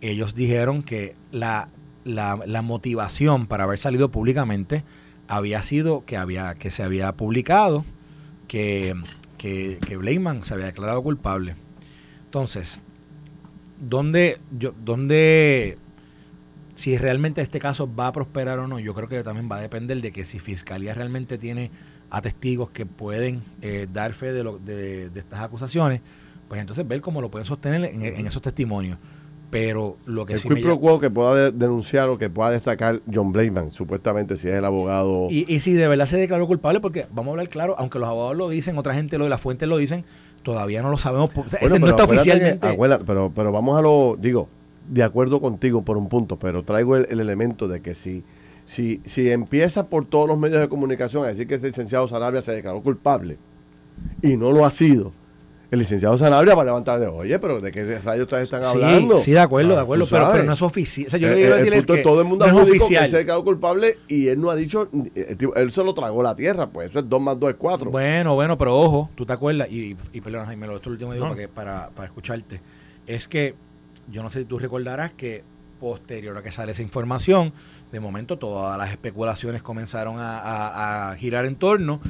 ellos 0.00 0.34
dijeron 0.34 0.82
que 0.82 1.12
la, 1.30 1.66
la, 2.04 2.62
motivación 2.62 3.46
para 3.46 3.64
haber 3.64 3.78
salido 3.78 4.10
públicamente 4.10 4.82
había 5.28 5.62
sido 5.62 6.06
que, 6.06 6.16
había, 6.16 6.54
que 6.54 6.70
se 6.70 6.82
había 6.82 7.12
publicado 7.12 7.84
que, 8.48 8.94
que, 9.36 9.78
que 9.86 10.40
se 10.42 10.54
había 10.54 10.64
declarado 10.64 11.02
culpable. 11.02 11.54
Entonces, 12.24 12.80
¿dónde, 13.78 14.38
yo, 14.50 14.72
¿dónde, 14.82 15.76
si 16.76 16.96
realmente 16.96 17.42
este 17.42 17.58
caso 17.58 17.94
va 17.94 18.06
a 18.06 18.12
prosperar 18.12 18.58
o 18.58 18.66
no? 18.66 18.78
Yo 18.78 18.94
creo 18.94 19.06
que 19.06 19.22
también 19.22 19.50
va 19.52 19.56
a 19.56 19.60
depender 19.60 20.00
de 20.00 20.12
que 20.12 20.24
si 20.24 20.38
Fiscalía 20.38 20.94
realmente 20.94 21.36
tiene 21.36 21.70
a 22.08 22.22
testigos 22.22 22.70
que 22.70 22.86
pueden 22.86 23.42
eh, 23.60 23.86
dar 23.92 24.14
fe 24.14 24.32
de, 24.32 24.44
lo, 24.44 24.58
de, 24.58 25.10
de 25.10 25.20
estas 25.20 25.40
acusaciones, 25.40 26.00
pues 26.50 26.60
entonces 26.60 26.86
ver 26.86 27.00
cómo 27.00 27.20
lo 27.22 27.30
pueden 27.30 27.46
sostener 27.46 27.84
en, 27.94 28.26
esos 28.26 28.42
testimonios. 28.42 28.98
Pero 29.50 29.96
lo 30.04 30.26
que 30.26 30.32
el 30.34 30.38
sí 30.40 30.48
me 30.48 30.60
llama- 30.60 31.00
que 31.00 31.10
pueda 31.10 31.34
de- 31.34 31.50
denunciar 31.52 32.08
o 32.10 32.18
que 32.18 32.28
pueda 32.28 32.50
destacar 32.50 33.00
John 33.12 33.32
Blakeman, 33.32 33.70
supuestamente 33.70 34.36
si 34.36 34.48
es 34.48 34.54
el 34.54 34.64
abogado. 34.64 35.28
Y, 35.30 35.44
y 35.52 35.60
si 35.60 35.72
de 35.72 35.86
verdad 35.88 36.06
se 36.06 36.16
declaró 36.18 36.46
culpable, 36.46 36.80
porque 36.80 37.06
vamos 37.12 37.28
a 37.28 37.30
hablar 37.32 37.48
claro, 37.48 37.74
aunque 37.78 37.98
los 38.00 38.08
abogados 38.08 38.36
lo 38.36 38.48
dicen, 38.48 38.76
otra 38.78 38.94
gente 38.94 39.16
lo 39.16 39.24
de 39.24 39.30
las 39.30 39.40
fuentes 39.40 39.68
lo 39.68 39.76
dicen, 39.76 40.04
todavía 40.42 40.82
no 40.82 40.90
lo 40.90 40.98
sabemos. 40.98 41.30
porque- 41.30 41.48
o 41.48 41.50
sea, 41.50 41.60
Bueno, 41.62 41.76
este 41.76 41.80
no 41.86 41.90
está 41.90 42.06
que- 42.06 42.14
oficialmente. 42.16 42.66
acuérdate, 42.68 43.04
pero, 43.06 43.32
pero 43.34 43.52
vamos 43.52 43.78
a 43.78 43.82
lo, 43.82 44.16
digo, 44.20 44.48
de 44.88 45.02
acuerdo 45.04 45.40
contigo 45.40 45.82
por 45.82 45.96
un 45.96 46.08
punto, 46.08 46.36
pero 46.38 46.62
traigo 46.64 46.96
el, 46.96 47.06
el 47.10 47.20
elemento 47.20 47.66
de 47.68 47.80
que 47.80 47.94
si, 47.94 48.22
si, 48.64 49.00
si 49.04 49.30
empieza 49.30 49.88
por 49.88 50.04
todos 50.04 50.28
los 50.28 50.38
medios 50.38 50.60
de 50.60 50.68
comunicación 50.68 51.24
a 51.24 51.28
decir 51.28 51.46
que 51.48 51.54
el 51.56 51.62
licenciado 51.62 52.06
Sanabria 52.08 52.42
se 52.42 52.52
declaró 52.52 52.82
culpable 52.82 53.36
y 54.22 54.36
no 54.36 54.52
lo 54.52 54.64
ha 54.64 54.70
sido, 54.70 55.12
el 55.70 55.78
licenciado 55.78 56.18
Sanabria 56.18 56.54
va 56.54 56.62
a 56.62 56.64
levantar 56.64 56.98
de, 56.98 57.06
oye, 57.06 57.38
pero 57.38 57.60
¿de 57.60 57.70
qué 57.70 58.00
rayos 58.00 58.24
ustedes 58.24 58.44
están 58.44 58.64
hablando? 58.64 59.16
Sí, 59.18 59.24
sí, 59.26 59.30
de 59.32 59.38
acuerdo, 59.38 59.70
de 59.70 59.76
Ah, 59.78 59.82
acuerdo, 59.82 60.04
tú 60.04 60.10
pero, 60.10 60.32
pero 60.32 60.44
no 60.44 60.52
es 60.52 60.62
oficial. 60.62 61.06
O 61.06 61.10
sea, 61.10 61.18
yo 61.20 61.28
Eh, 61.28 61.30
lo 61.30 61.36
que 61.36 61.40
quiero 61.42 61.54
eh, 61.54 61.58
el 61.58 61.64
decir 61.64 61.74
es 61.74 61.80
punto 61.86 61.92
que 61.94 61.98
es 62.00 62.04
todo 62.04 62.20
el 62.20 62.26
mundo 62.26 62.46
no 62.46 62.60
es 62.60 62.66
que 62.66 62.76
oficial. 62.78 63.04
él 63.04 63.10
se 63.10 63.16
declaró 63.18 63.44
culpable 63.44 63.98
y 64.08 64.26
él 64.28 64.40
no 64.40 64.50
ha 64.50 64.56
dicho, 64.56 64.88
eh, 65.14 65.36
tipo, 65.36 65.54
él 65.54 65.70
se 65.70 65.84
lo 65.84 65.94
tragó 65.94 66.22
la 66.22 66.34
tierra, 66.34 66.66
pues 66.68 66.90
eso 66.90 66.98
es 66.98 67.08
2 67.08 67.20
más 67.20 67.38
2 67.38 67.50
es 67.50 67.56
4. 67.56 67.90
Bueno, 67.90 68.34
bueno, 68.34 68.58
pero 68.58 68.76
ojo, 68.78 69.10
tú 69.14 69.24
te 69.24 69.32
acuerdas, 69.32 69.68
y, 69.70 69.92
y, 69.92 69.96
y 70.12 70.20
perdona 70.20 70.46
Jaime, 70.46 70.66
lo 70.66 70.76
esto 70.76 70.90
último 70.90 71.12
digo 71.12 71.26
No. 71.26 71.30
para, 71.32 71.40
que- 71.42 71.48
para, 71.48 71.90
para 71.90 72.06
escucharte, 72.06 72.60
es 73.06 73.28
que 73.28 73.54
yo 74.10 74.22
no 74.24 74.30
sé 74.30 74.40
si 74.40 74.44
tú 74.46 74.58
recordarás 74.58 75.12
que 75.12 75.44
posterior 75.78 76.36
a 76.36 76.42
que 76.42 76.50
sale 76.52 76.72
esa 76.72 76.82
información, 76.82 77.52
de 77.92 78.00
momento 78.00 78.36
todas 78.38 78.76
las 78.76 78.90
especulaciones 78.90 79.62
comenzaron 79.62 80.18
a, 80.18 80.38
a- 80.40 81.10
a 81.12 81.16
girar 81.16 81.44
en 81.46 81.54
torno 81.56 82.00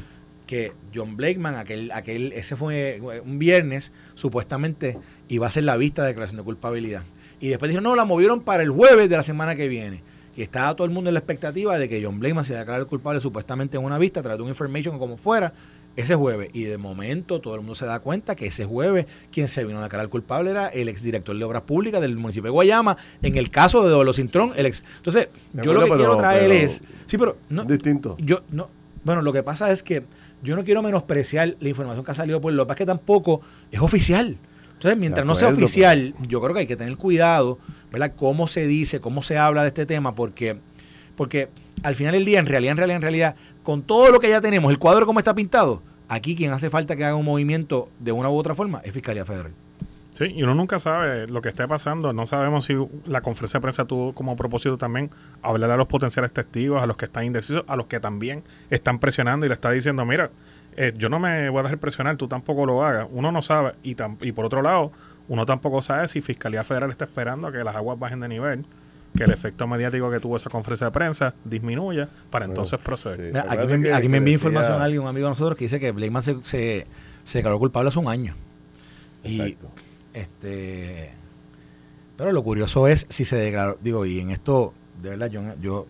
que 0.50 0.72
John 0.92 1.16
Blakeman, 1.16 1.54
aquel, 1.54 1.92
aquel, 1.92 2.32
ese 2.32 2.56
fue 2.56 3.00
un 3.24 3.38
viernes, 3.38 3.92
supuestamente 4.16 4.98
iba 5.28 5.46
a 5.46 5.50
ser 5.50 5.62
la 5.62 5.76
vista 5.76 6.02
de 6.02 6.08
declaración 6.08 6.38
de 6.38 6.42
culpabilidad. 6.42 7.04
Y 7.38 7.50
después 7.50 7.68
dijeron, 7.68 7.84
no, 7.84 7.94
la 7.94 8.04
movieron 8.04 8.40
para 8.40 8.64
el 8.64 8.70
jueves 8.70 9.08
de 9.08 9.16
la 9.16 9.22
semana 9.22 9.54
que 9.54 9.68
viene. 9.68 10.02
Y 10.36 10.42
estaba 10.42 10.74
todo 10.74 10.86
el 10.86 10.92
mundo 10.92 11.08
en 11.08 11.14
la 11.14 11.20
expectativa 11.20 11.78
de 11.78 11.88
que 11.88 12.02
John 12.04 12.18
Blakeman 12.18 12.42
se 12.42 12.54
iba 12.54 12.58
a 12.58 12.62
declarar 12.64 12.86
culpable 12.88 13.20
supuestamente 13.20 13.76
en 13.76 13.84
una 13.84 13.96
vista, 13.96 14.18
a 14.18 14.22
través 14.24 14.38
de 14.38 14.42
un 14.42 14.48
information 14.48 14.98
como 14.98 15.16
fuera, 15.18 15.52
ese 15.94 16.16
jueves. 16.16 16.50
Y 16.52 16.64
de 16.64 16.78
momento 16.78 17.40
todo 17.40 17.54
el 17.54 17.60
mundo 17.60 17.76
se 17.76 17.86
da 17.86 18.00
cuenta 18.00 18.34
que 18.34 18.46
ese 18.46 18.64
jueves 18.64 19.06
quien 19.30 19.46
se 19.46 19.64
vino 19.64 19.78
a 19.78 19.84
declarar 19.84 20.08
culpable 20.08 20.50
era 20.50 20.66
el 20.66 20.88
exdirector 20.88 21.38
de 21.38 21.44
Obras 21.44 21.62
Públicas 21.62 22.00
del 22.00 22.16
municipio 22.16 22.48
de 22.48 22.50
Guayama, 22.50 22.96
en 23.22 23.36
el 23.38 23.50
caso 23.50 23.84
de 23.84 23.90
Dolo 23.90 24.12
Cintrón. 24.12 24.50
El 24.56 24.66
ex. 24.66 24.82
Entonces, 24.96 25.28
yo 25.52 25.72
lo 25.72 25.84
que 25.84 25.90
quiero 25.90 26.16
traer 26.16 26.48
pero- 26.48 26.54
es... 26.54 26.82
Sí, 27.06 27.16
pero... 27.18 27.36
No, 27.48 27.62
Distinto. 27.62 28.16
yo 28.18 28.42
no 28.50 28.80
bueno 29.04 29.22
lo 29.22 29.32
que 29.32 29.42
pasa 29.42 29.70
es 29.70 29.82
que 29.82 30.02
yo 30.42 30.56
no 30.56 30.64
quiero 30.64 30.82
menospreciar 30.82 31.56
la 31.60 31.68
información 31.68 32.04
que 32.04 32.10
ha 32.10 32.14
salido 32.14 32.40
por 32.40 32.52
lo 32.52 32.66
que 32.66 32.86
tampoco 32.86 33.40
es 33.70 33.80
oficial. 33.80 34.38
Entonces 34.72 34.98
mientras 34.98 35.26
no 35.26 35.34
sea 35.34 35.48
acuerdo, 35.48 35.66
oficial 35.66 36.14
yo 36.26 36.40
creo 36.40 36.54
que 36.54 36.60
hay 36.60 36.66
que 36.66 36.76
tener 36.76 36.96
cuidado 36.96 37.58
verdad 37.92 38.12
cómo 38.16 38.46
se 38.46 38.66
dice 38.66 38.98
cómo 38.98 39.22
se 39.22 39.36
habla 39.36 39.60
de 39.60 39.68
este 39.68 39.84
tema 39.84 40.14
porque 40.14 40.58
porque 41.16 41.50
al 41.82 41.94
final 41.94 42.14
del 42.14 42.24
día 42.24 42.38
en 42.38 42.46
realidad 42.46 42.72
en 42.72 42.76
realidad 42.78 42.96
en 42.96 43.02
realidad 43.02 43.36
con 43.62 43.82
todo 43.82 44.10
lo 44.10 44.20
que 44.20 44.30
ya 44.30 44.40
tenemos 44.40 44.70
el 44.70 44.78
cuadro 44.78 45.04
como 45.04 45.18
está 45.18 45.34
pintado 45.34 45.82
aquí 46.08 46.34
quien 46.34 46.52
hace 46.52 46.70
falta 46.70 46.96
que 46.96 47.04
haga 47.04 47.14
un 47.14 47.26
movimiento 47.26 47.90
de 47.98 48.12
una 48.12 48.30
u 48.30 48.36
otra 48.36 48.54
forma 48.54 48.80
es 48.82 48.92
fiscalía 48.92 49.26
federal 49.26 49.52
Sí, 50.20 50.34
y 50.36 50.42
uno 50.42 50.54
nunca 50.54 50.78
sabe 50.78 51.26
lo 51.28 51.40
que 51.40 51.48
esté 51.48 51.66
pasando. 51.66 52.12
No 52.12 52.26
sabemos 52.26 52.66
si 52.66 52.74
la 53.06 53.22
conferencia 53.22 53.56
de 53.58 53.62
prensa 53.62 53.86
tuvo 53.86 54.12
como 54.12 54.36
propósito 54.36 54.76
también 54.76 55.10
hablar 55.40 55.70
a 55.70 55.76
los 55.78 55.86
potenciales 55.86 56.30
testigos, 56.30 56.82
a 56.82 56.86
los 56.86 56.98
que 56.98 57.06
están 57.06 57.24
indecisos, 57.24 57.64
a 57.66 57.74
los 57.74 57.86
que 57.86 58.00
también 58.00 58.42
están 58.68 58.98
presionando 58.98 59.46
y 59.46 59.48
le 59.48 59.54
está 59.54 59.70
diciendo, 59.70 60.04
mira, 60.04 60.30
eh, 60.76 60.92
yo 60.94 61.08
no 61.08 61.18
me 61.18 61.48
voy 61.48 61.60
a 61.60 61.62
dejar 61.62 61.78
presionar, 61.78 62.16
tú 62.18 62.28
tampoco 62.28 62.66
lo 62.66 62.84
hagas. 62.84 63.08
Uno 63.10 63.32
no 63.32 63.40
sabe. 63.40 63.72
Y, 63.82 63.94
tam- 63.94 64.18
y 64.20 64.32
por 64.32 64.44
otro 64.44 64.60
lado, 64.60 64.92
uno 65.28 65.46
tampoco 65.46 65.80
sabe 65.80 66.06
si 66.08 66.20
Fiscalía 66.20 66.64
Federal 66.64 66.90
está 66.90 67.06
esperando 67.06 67.46
a 67.46 67.52
que 67.52 67.64
las 67.64 67.74
aguas 67.74 67.98
bajen 67.98 68.20
de 68.20 68.28
nivel, 68.28 68.66
que 69.16 69.24
el 69.24 69.30
efecto 69.30 69.66
mediático 69.66 70.10
que 70.10 70.20
tuvo 70.20 70.36
esa 70.36 70.50
conferencia 70.50 70.86
de 70.88 70.90
prensa 70.92 71.34
disminuya 71.46 72.10
para 72.30 72.44
Bueno, 72.46 72.52
entonces 72.60 72.78
proceder. 72.78 73.16
sí. 73.16 73.22
Mira, 73.28 73.46
aquí 73.48 73.66
me, 73.78 73.92
aquí 73.92 74.08
me 74.10 74.18
envía 74.18 74.34
información 74.34 74.82
alguien 74.82 75.00
un 75.02 75.08
amigo 75.08 75.26
de 75.28 75.30
nosotros 75.30 75.56
que 75.56 75.64
dice 75.64 75.80
que 75.80 75.90
Blakeman 75.92 76.22
se, 76.22 76.36
se, 76.42 76.86
se 77.24 77.38
declaró 77.38 77.58
culpable 77.58 77.88
hace 77.88 77.98
un 77.98 78.08
año 78.08 78.34
y 79.24 79.40
Exacto. 79.40 79.70
Este, 80.20 81.10
pero 82.16 82.32
lo 82.32 82.42
curioso 82.42 82.86
es 82.88 83.06
si 83.08 83.24
se 83.24 83.36
declaró, 83.36 83.78
digo, 83.80 84.04
y 84.04 84.20
en 84.20 84.30
esto, 84.30 84.74
de 85.02 85.10
verdad, 85.10 85.28
yo, 85.30 85.42
yo 85.60 85.86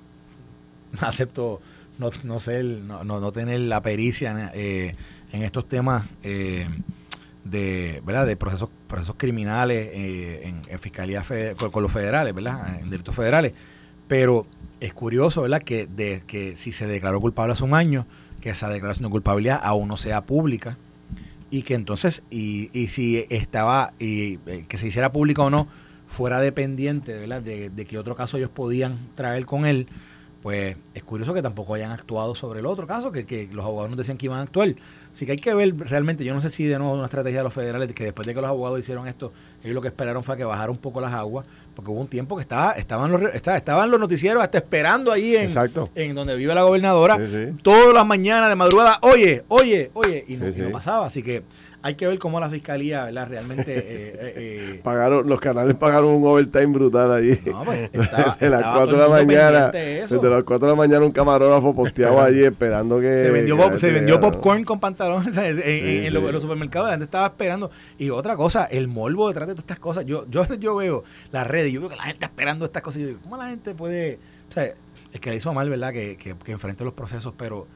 acepto 1.00 1.60
no, 1.98 2.10
no 2.24 2.38
sé, 2.40 2.62
no, 2.62 3.04
no, 3.04 3.20
no 3.20 3.32
tener 3.32 3.60
la 3.60 3.82
pericia 3.82 4.50
eh, 4.54 4.94
en 5.32 5.42
estos 5.42 5.68
temas 5.68 6.08
eh, 6.22 6.66
de, 7.44 8.02
¿verdad? 8.06 8.26
De 8.26 8.36
procesos, 8.36 8.70
procesos 8.86 9.16
criminales 9.18 9.90
eh, 9.92 10.52
en, 10.68 10.78
fiscalía 10.78 11.22
fede- 11.22 11.56
con, 11.56 11.70
con 11.70 11.82
los 11.82 11.92
federales, 11.92 12.34
¿verdad? 12.34 12.80
En 12.80 12.88
delitos 12.88 13.14
federales. 13.14 13.52
Pero 14.08 14.46
es 14.80 14.94
curioso, 14.94 15.42
¿verdad? 15.42 15.62
Que, 15.62 15.86
de, 15.86 16.22
que 16.26 16.56
si 16.56 16.72
se 16.72 16.86
declaró 16.86 17.20
culpable 17.20 17.52
hace 17.52 17.64
un 17.64 17.74
año, 17.74 18.06
que 18.40 18.50
esa 18.50 18.68
declaración 18.70 19.04
de 19.04 19.10
culpabilidad 19.10 19.60
aún 19.62 19.88
no 19.88 19.96
sea 19.98 20.22
pública 20.22 20.78
y 21.50 21.62
que 21.62 21.74
entonces, 21.74 22.22
y, 22.30 22.70
y 22.72 22.88
si 22.88 23.26
estaba, 23.28 23.92
y 23.98 24.38
eh, 24.46 24.64
que 24.68 24.78
se 24.78 24.86
hiciera 24.86 25.12
pública 25.12 25.42
o 25.42 25.50
no, 25.50 25.66
fuera 26.06 26.40
dependiente 26.40 27.16
¿verdad? 27.16 27.40
De, 27.40 27.70
de 27.70 27.86
qué 27.86 27.96
otro 27.96 28.16
caso 28.16 28.36
ellos 28.36 28.50
podían 28.50 28.98
traer 29.14 29.46
con 29.46 29.64
él, 29.66 29.86
pues 30.42 30.76
es 30.94 31.02
curioso 31.04 31.34
que 31.34 31.42
tampoco 31.42 31.74
hayan 31.74 31.90
actuado 31.90 32.34
sobre 32.34 32.60
el 32.60 32.66
otro 32.66 32.86
caso, 32.86 33.12
que, 33.12 33.26
que 33.26 33.48
los 33.52 33.64
abogados 33.64 33.90
nos 33.90 33.98
decían 33.98 34.16
que 34.16 34.26
iban 34.26 34.38
a 34.38 34.42
actuar. 34.42 34.74
Así 35.12 35.26
que 35.26 35.32
hay 35.32 35.38
que 35.38 35.52
ver 35.52 35.76
realmente, 35.76 36.24
yo 36.24 36.32
no 36.32 36.40
sé 36.40 36.48
si 36.48 36.64
de 36.64 36.78
nuevo 36.78 36.94
una 36.94 37.04
estrategia 37.04 37.38
de 37.40 37.44
los 37.44 37.52
federales, 37.52 37.92
que 37.92 38.04
después 38.04 38.26
de 38.26 38.34
que 38.34 38.40
los 38.40 38.48
abogados 38.48 38.78
hicieron 38.78 39.06
esto, 39.06 39.32
ellos 39.62 39.74
lo 39.74 39.82
que 39.82 39.88
esperaron 39.88 40.24
fue 40.24 40.36
que 40.38 40.44
bajara 40.44 40.70
un 40.70 40.78
poco 40.78 41.00
las 41.00 41.12
aguas, 41.12 41.44
porque 41.74 41.90
hubo 41.90 42.00
un 42.00 42.08
tiempo 42.08 42.36
que 42.36 42.42
estaba, 42.42 42.72
estaban, 42.72 43.10
los, 43.12 43.22
estaba- 43.34 43.56
estaban 43.58 43.90
los 43.90 44.00
noticieros 44.00 44.42
hasta 44.42 44.58
esperando 44.58 45.12
ahí 45.12 45.36
en, 45.36 45.44
Exacto. 45.44 45.90
en 45.94 46.14
donde 46.14 46.34
vive 46.36 46.54
la 46.54 46.62
gobernadora, 46.62 47.16
Sí, 47.18 47.26
sí. 47.30 47.56
todas 47.62 47.92
las 47.92 48.06
mañanas 48.06 48.48
de 48.48 48.56
madrugada, 48.56 48.98
oye, 49.02 49.44
oye, 49.48 49.90
oye, 49.94 50.24
y 50.26 50.36
no, 50.36 50.46
Sí, 50.52 50.58
y 50.58 50.62
no 50.62 50.66
sí. 50.68 50.72
pasaba. 50.72 51.06
Así 51.06 51.22
que 51.22 51.42
hay 51.82 51.94
que 51.94 52.06
ver 52.06 52.18
cómo 52.18 52.38
la 52.40 52.50
fiscalía, 52.50 53.04
¿verdad? 53.06 53.28
Realmente... 53.28 53.74
eh, 53.76 53.82
eh, 53.86 54.34
eh, 54.36 54.80
Pagaron, 54.84 55.28
los 55.28 55.40
canales 55.40 55.74
pagaron 55.76 56.10
un 56.10 56.26
overtime 56.26 56.66
brutal 56.66 57.12
allí. 57.12 57.38
no, 57.46 57.64
pues, 57.64 57.90
estaba- 57.92 58.36
desde 58.38 58.50
las 58.50 58.60
estaba 58.60 58.76
4 58.78 58.96
de 58.96 59.02
la 59.02 59.08
mañana. 59.08 59.68
de. 59.68 59.80
Desde 60.02 60.30
las 60.30 60.42
4 60.44 60.58
de 60.66 60.72
la 60.72 60.76
mañana 60.76 61.04
un 61.04 61.12
camarógrafo 61.12 61.74
posteado 61.74 62.20
allí 62.22 62.42
esperando 62.44 63.00
que. 63.00 63.08
se 63.24 63.30
vendió, 63.30 63.56
que 63.56 63.62
pop- 63.62 63.76
se 63.78 63.92
vendió 63.92 64.20
popcorn 64.20 64.64
con 64.64 64.80
pantalones 64.80 65.36
en, 65.36 65.44
en- 65.44 65.58
en 65.60 66.04
sí. 66.04 66.10
los, 66.10 66.22
en 66.24 66.32
los 66.32 66.42
supermercados, 66.42 66.88
la 66.88 66.92
gente 66.92 67.04
estaba 67.04 67.26
esperando. 67.28 67.70
Y 67.98 68.10
otra 68.10 68.36
cosa, 68.36 68.64
el 68.66 68.88
morbo 68.88 69.28
detrás 69.28 69.48
de 69.48 69.54
todas 69.54 69.64
estas 69.64 69.78
cosas. 69.80 70.04
Yo, 70.06 70.26
yo, 70.28 70.44
yo 70.54 70.76
veo 70.76 71.04
las 71.32 71.46
redes 71.46 71.70
y 71.70 71.72
yo 71.72 71.80
veo 71.80 71.90
que 71.90 71.96
la 71.96 72.02
gente 72.04 72.24
esperando 72.24 72.64
estas 72.64 72.82
cosas. 72.82 72.98
Y 72.98 73.02
yo 73.02 73.08
digo, 73.08 73.20
¿cómo 73.22 73.36
la 73.36 73.48
gente 73.48 73.74
puede...? 73.74 74.18
O 74.48 74.52
sea, 74.52 74.64
es 75.12 75.20
que 75.20 75.30
le 75.30 75.36
hizo 75.36 75.52
mal, 75.54 75.68
¿verdad? 75.70 75.92
Que, 75.92 76.16
que, 76.16 76.34
que 76.36 76.52
enfrente 76.52 76.84
los 76.84 76.92
procesos, 76.94 77.32
pero 77.36 77.66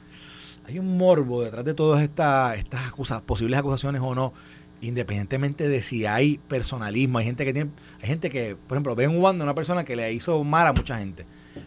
hay 0.67 0.79
un 0.79 0.97
morbo 0.97 1.43
detrás 1.43 1.65
de 1.65 1.75
todas 1.75 2.03
estas, 2.03 2.57
estas 2.59 2.91
posibles 3.27 3.59
acusaciones 3.59 4.01
o 4.03 4.15
no, 4.15 4.33
independientemente 4.81 5.69
de 5.69 5.83
si 5.83 6.07
hay 6.07 6.39
personalismo. 6.49 7.19
Hay 7.19 7.25
gente 7.27 7.45
que 7.45 7.53
tiene, 7.53 7.71
hay 8.01 8.07
gente 8.09 8.29
que, 8.31 8.57
por 8.57 8.77
ejemplo, 8.77 8.95
ven 8.95 9.17
Wanda, 9.19 9.45
una 9.45 9.55
persona 9.55 9.85
que 9.85 9.97
le 9.97 10.13
hizo 10.13 10.43
mal 10.45 10.67
a 10.67 10.73
mucha 10.73 10.99
gente. 10.99 11.27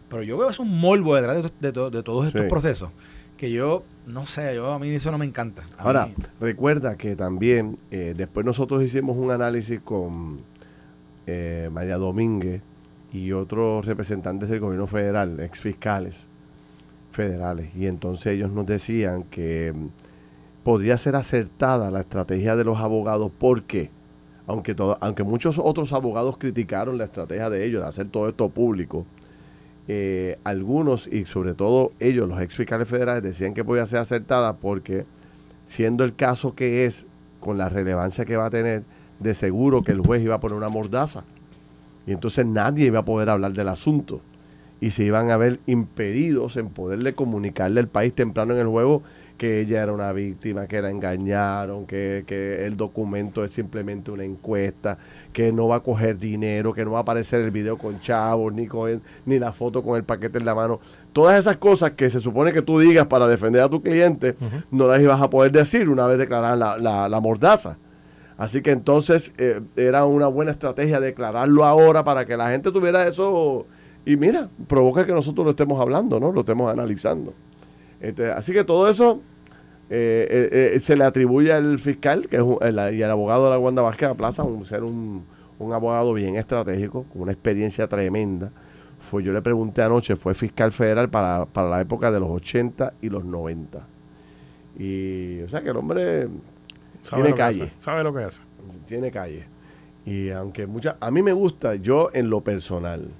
Pero 0.09 0.23
yo 0.23 0.37
veo 0.37 0.49
es 0.49 0.59
un 0.59 0.79
morbo 0.79 1.15
detrás 1.15 1.37
de, 1.37 1.43
to- 1.43 1.55
de 1.59 1.71
to- 1.71 1.89
de 1.89 2.03
todos 2.03 2.27
estos 2.27 2.43
Sí. 2.43 2.49
procesos 2.49 2.89
que 3.37 3.51
yo, 3.51 3.83
no 4.07 4.25
sé, 4.25 4.55
yo 4.55 4.71
a 4.73 4.79
mí 4.79 4.89
eso 4.89 5.11
no 5.11 5.17
me 5.19 5.25
encanta. 5.25 5.63
A 5.77 5.83
Ahora, 5.83 6.07
mí- 6.07 6.13
recuerda 6.39 6.97
que 6.97 7.15
también 7.15 7.77
eh, 7.91 8.13
después 8.17 8.45
nosotros 8.45 8.81
hicimos 8.83 9.15
un 9.15 9.29
análisis 9.29 9.79
con 9.79 10.39
eh, 11.27 11.69
María 11.71 11.97
Domínguez 11.97 12.61
y 13.13 13.31
otros 13.33 13.85
representantes 13.85 14.49
del 14.49 14.59
gobierno 14.59 14.87
federal, 14.87 15.39
ex 15.39 15.61
fiscales 15.61 16.25
federales, 17.17 17.75
y 17.75 17.87
entonces 17.87 18.27
ellos 18.33 18.51
nos 18.51 18.67
decían 18.67 19.23
que 19.23 19.73
mm, 19.75 19.87
podría 20.63 20.97
ser 20.99 21.15
acertada 21.15 21.89
la 21.89 22.01
estrategia 22.01 22.55
de 22.55 22.63
los 22.63 22.79
abogados, 22.79 23.31
porque 23.39 23.89
aunque, 24.45 24.75
aunque 25.01 25.23
muchos 25.23 25.57
otros 25.57 25.91
abogados 25.93 26.37
criticaron 26.37 26.99
la 26.99 27.05
estrategia 27.05 27.49
de 27.49 27.65
ellos 27.65 27.81
de 27.81 27.87
hacer 27.87 28.07
todo 28.09 28.29
esto 28.29 28.49
público, 28.49 29.05
eh, 29.87 30.37
algunos 30.43 31.07
y 31.07 31.25
sobre 31.25 31.55
todo 31.55 31.91
ellos, 31.99 32.29
los 32.29 32.39
ex 32.39 32.55
fiscales 32.55 32.87
federales, 32.87 33.23
decían 33.23 33.55
que 33.55 33.65
podía 33.65 33.85
ser 33.87 33.99
acertada 33.99 34.57
porque 34.57 35.05
siendo 35.65 36.03
el 36.03 36.15
caso 36.15 36.53
que 36.53 36.85
es, 36.85 37.07
con 37.39 37.57
la 37.57 37.67
relevancia 37.67 38.25
que 38.25 38.37
va 38.37 38.45
a 38.45 38.49
tener, 38.51 38.83
de 39.19 39.33
seguro 39.33 39.83
que 39.83 39.91
el 39.91 40.01
juez 40.01 40.21
iba 40.21 40.35
a 40.35 40.39
poner 40.39 40.55
una 40.55 40.69
mordaza. 40.69 41.23
Y 42.05 42.11
entonces 42.11 42.45
nadie 42.45 42.85
iba 42.85 42.99
a 42.99 43.05
poder 43.05 43.29
hablar 43.29 43.53
del 43.53 43.67
asunto. 43.67 44.21
Y 44.79 44.91
se 44.91 45.03
iban 45.03 45.31
a 45.31 45.37
ver 45.37 45.59
impedidos 45.65 46.55
en 46.57 46.69
poderle 46.69 47.13
comunicarle 47.15 47.79
al 47.79 47.87
país 47.87 48.13
temprano 48.13 48.53
en 48.53 48.59
el 48.59 48.67
juego 48.67 49.01
que 49.37 49.59
ella 49.61 49.83
era 49.83 49.93
una 49.93 50.11
víctima, 50.13 50.65
que 50.65 50.81
la 50.81 50.89
engañaron, 50.89 51.85
que, 51.85 52.23
que 52.25 52.65
el 52.65 52.75
documento 52.75 53.43
es 53.43 53.51
simplemente 53.51 54.09
una 54.09 54.23
encuesta, 54.23 54.97
que 55.31 55.51
no 55.51 55.67
va 55.67 55.75
a 55.75 55.79
coger 55.81 56.17
dinero, 56.17 56.73
que 56.73 56.83
no 56.83 56.91
va 56.93 56.99
a 56.99 57.01
aparecer 57.03 57.41
el 57.41 57.51
video 57.51 57.77
con 57.77 57.99
chavos, 58.01 58.51
ni, 58.53 58.65
con 58.65 58.89
el- 58.89 59.01
ni 59.27 59.37
la 59.37 59.51
foto 59.51 59.83
con 59.83 59.95
el 59.95 60.03
paquete 60.03 60.39
en 60.39 60.45
la 60.45 60.55
mano. 60.55 60.79
Todas 61.13 61.37
esas 61.37 61.57
cosas 61.57 61.91
que 61.91 62.09
se 62.09 62.19
supone 62.19 62.51
que 62.51 62.63
tú 62.63 62.79
digas 62.79 63.05
para 63.05 63.27
defender 63.27 63.61
a 63.61 63.69
tu 63.69 63.81
cliente, 63.83 64.35
no 64.71 64.87
las 64.87 65.01
ibas 65.01 65.21
a 65.21 65.29
poder 65.29 65.51
decir 65.51 65.87
una 65.87 66.07
vez 66.07 66.17
declarada 66.17 66.55
la, 66.55 66.77
la, 66.77 67.07
la 67.07 67.19
mordaza. 67.19 67.77
Así 68.37 68.61
que 68.61 68.71
entonces 68.71 69.33
eh, 69.37 69.61
era 69.75 70.05
una 70.05 70.27
buena 70.27 70.49
estrategia 70.51 70.99
declararlo 70.99 71.63
ahora 71.63 72.03
para 72.03 72.25
que 72.25 72.37
la 72.37 72.49
gente 72.49 72.71
tuviera 72.71 73.07
eso 73.07 73.65
y 74.07 74.15
mira, 74.15 74.49
provoca 74.67 75.05
que 75.05 75.11
nosotros 75.11 75.43
lo 75.43 75.49
estemos 75.51 75.81
hablando, 75.81 76.17
¿no? 76.17 76.31
Lo 76.31 76.39
estemos 76.39 76.71
analizando. 76.71 77.33
Este, 77.99 78.31
así 78.31 78.53
que 78.53 78.63
todo 78.63 78.89
eso 78.89 79.19
eh, 79.89 80.25
eh, 80.29 80.71
eh, 80.75 80.79
se 80.79 80.95
le 80.95 81.03
atribuye 81.03 81.51
al 81.51 81.77
fiscal 81.77 82.27
que 82.27 82.37
es 82.37 82.93
y 82.93 83.03
al 83.03 83.11
abogado 83.11 83.45
de 83.45 83.49
la 83.49 83.59
Wanda 83.59 83.81
Vázquez 83.81 84.07
a 84.07 84.13
Plaza, 84.15 84.43
un, 84.43 84.65
ser 84.65 84.83
un, 84.83 85.25
un, 85.59 85.73
abogado 85.73 86.13
bien 86.13 86.37
estratégico, 86.37 87.03
con 87.03 87.23
una 87.23 87.33
experiencia 87.33 87.85
tremenda. 87.89 88.49
Fue, 88.97 89.23
yo 89.23 89.33
le 89.33 89.41
pregunté 89.41 89.81
anoche, 89.81 90.15
fue 90.15 90.33
fiscal 90.33 90.71
federal 90.71 91.09
para, 91.09 91.45
para 91.45 91.67
la 91.67 91.81
época 91.81 92.09
de 92.09 92.21
los 92.21 92.29
80 92.29 92.93
y 93.01 93.09
los 93.09 93.25
90. 93.25 93.85
Y, 94.79 95.41
o 95.41 95.49
sea, 95.49 95.61
que 95.61 95.69
el 95.69 95.75
hombre 95.75 96.29
tiene 97.13 97.33
calle. 97.33 97.73
Sabe 97.77 98.05
lo 98.05 98.13
que 98.13 98.23
hace. 98.23 98.39
Tiene 98.85 99.11
calle. 99.11 99.45
Y 100.05 100.29
aunque 100.29 100.65
muchas, 100.65 100.95
a 101.01 101.11
mí 101.11 101.21
me 101.21 101.33
gusta, 101.33 101.75
yo 101.75 102.09
en 102.13 102.29
lo 102.29 102.39
personal, 102.39 103.11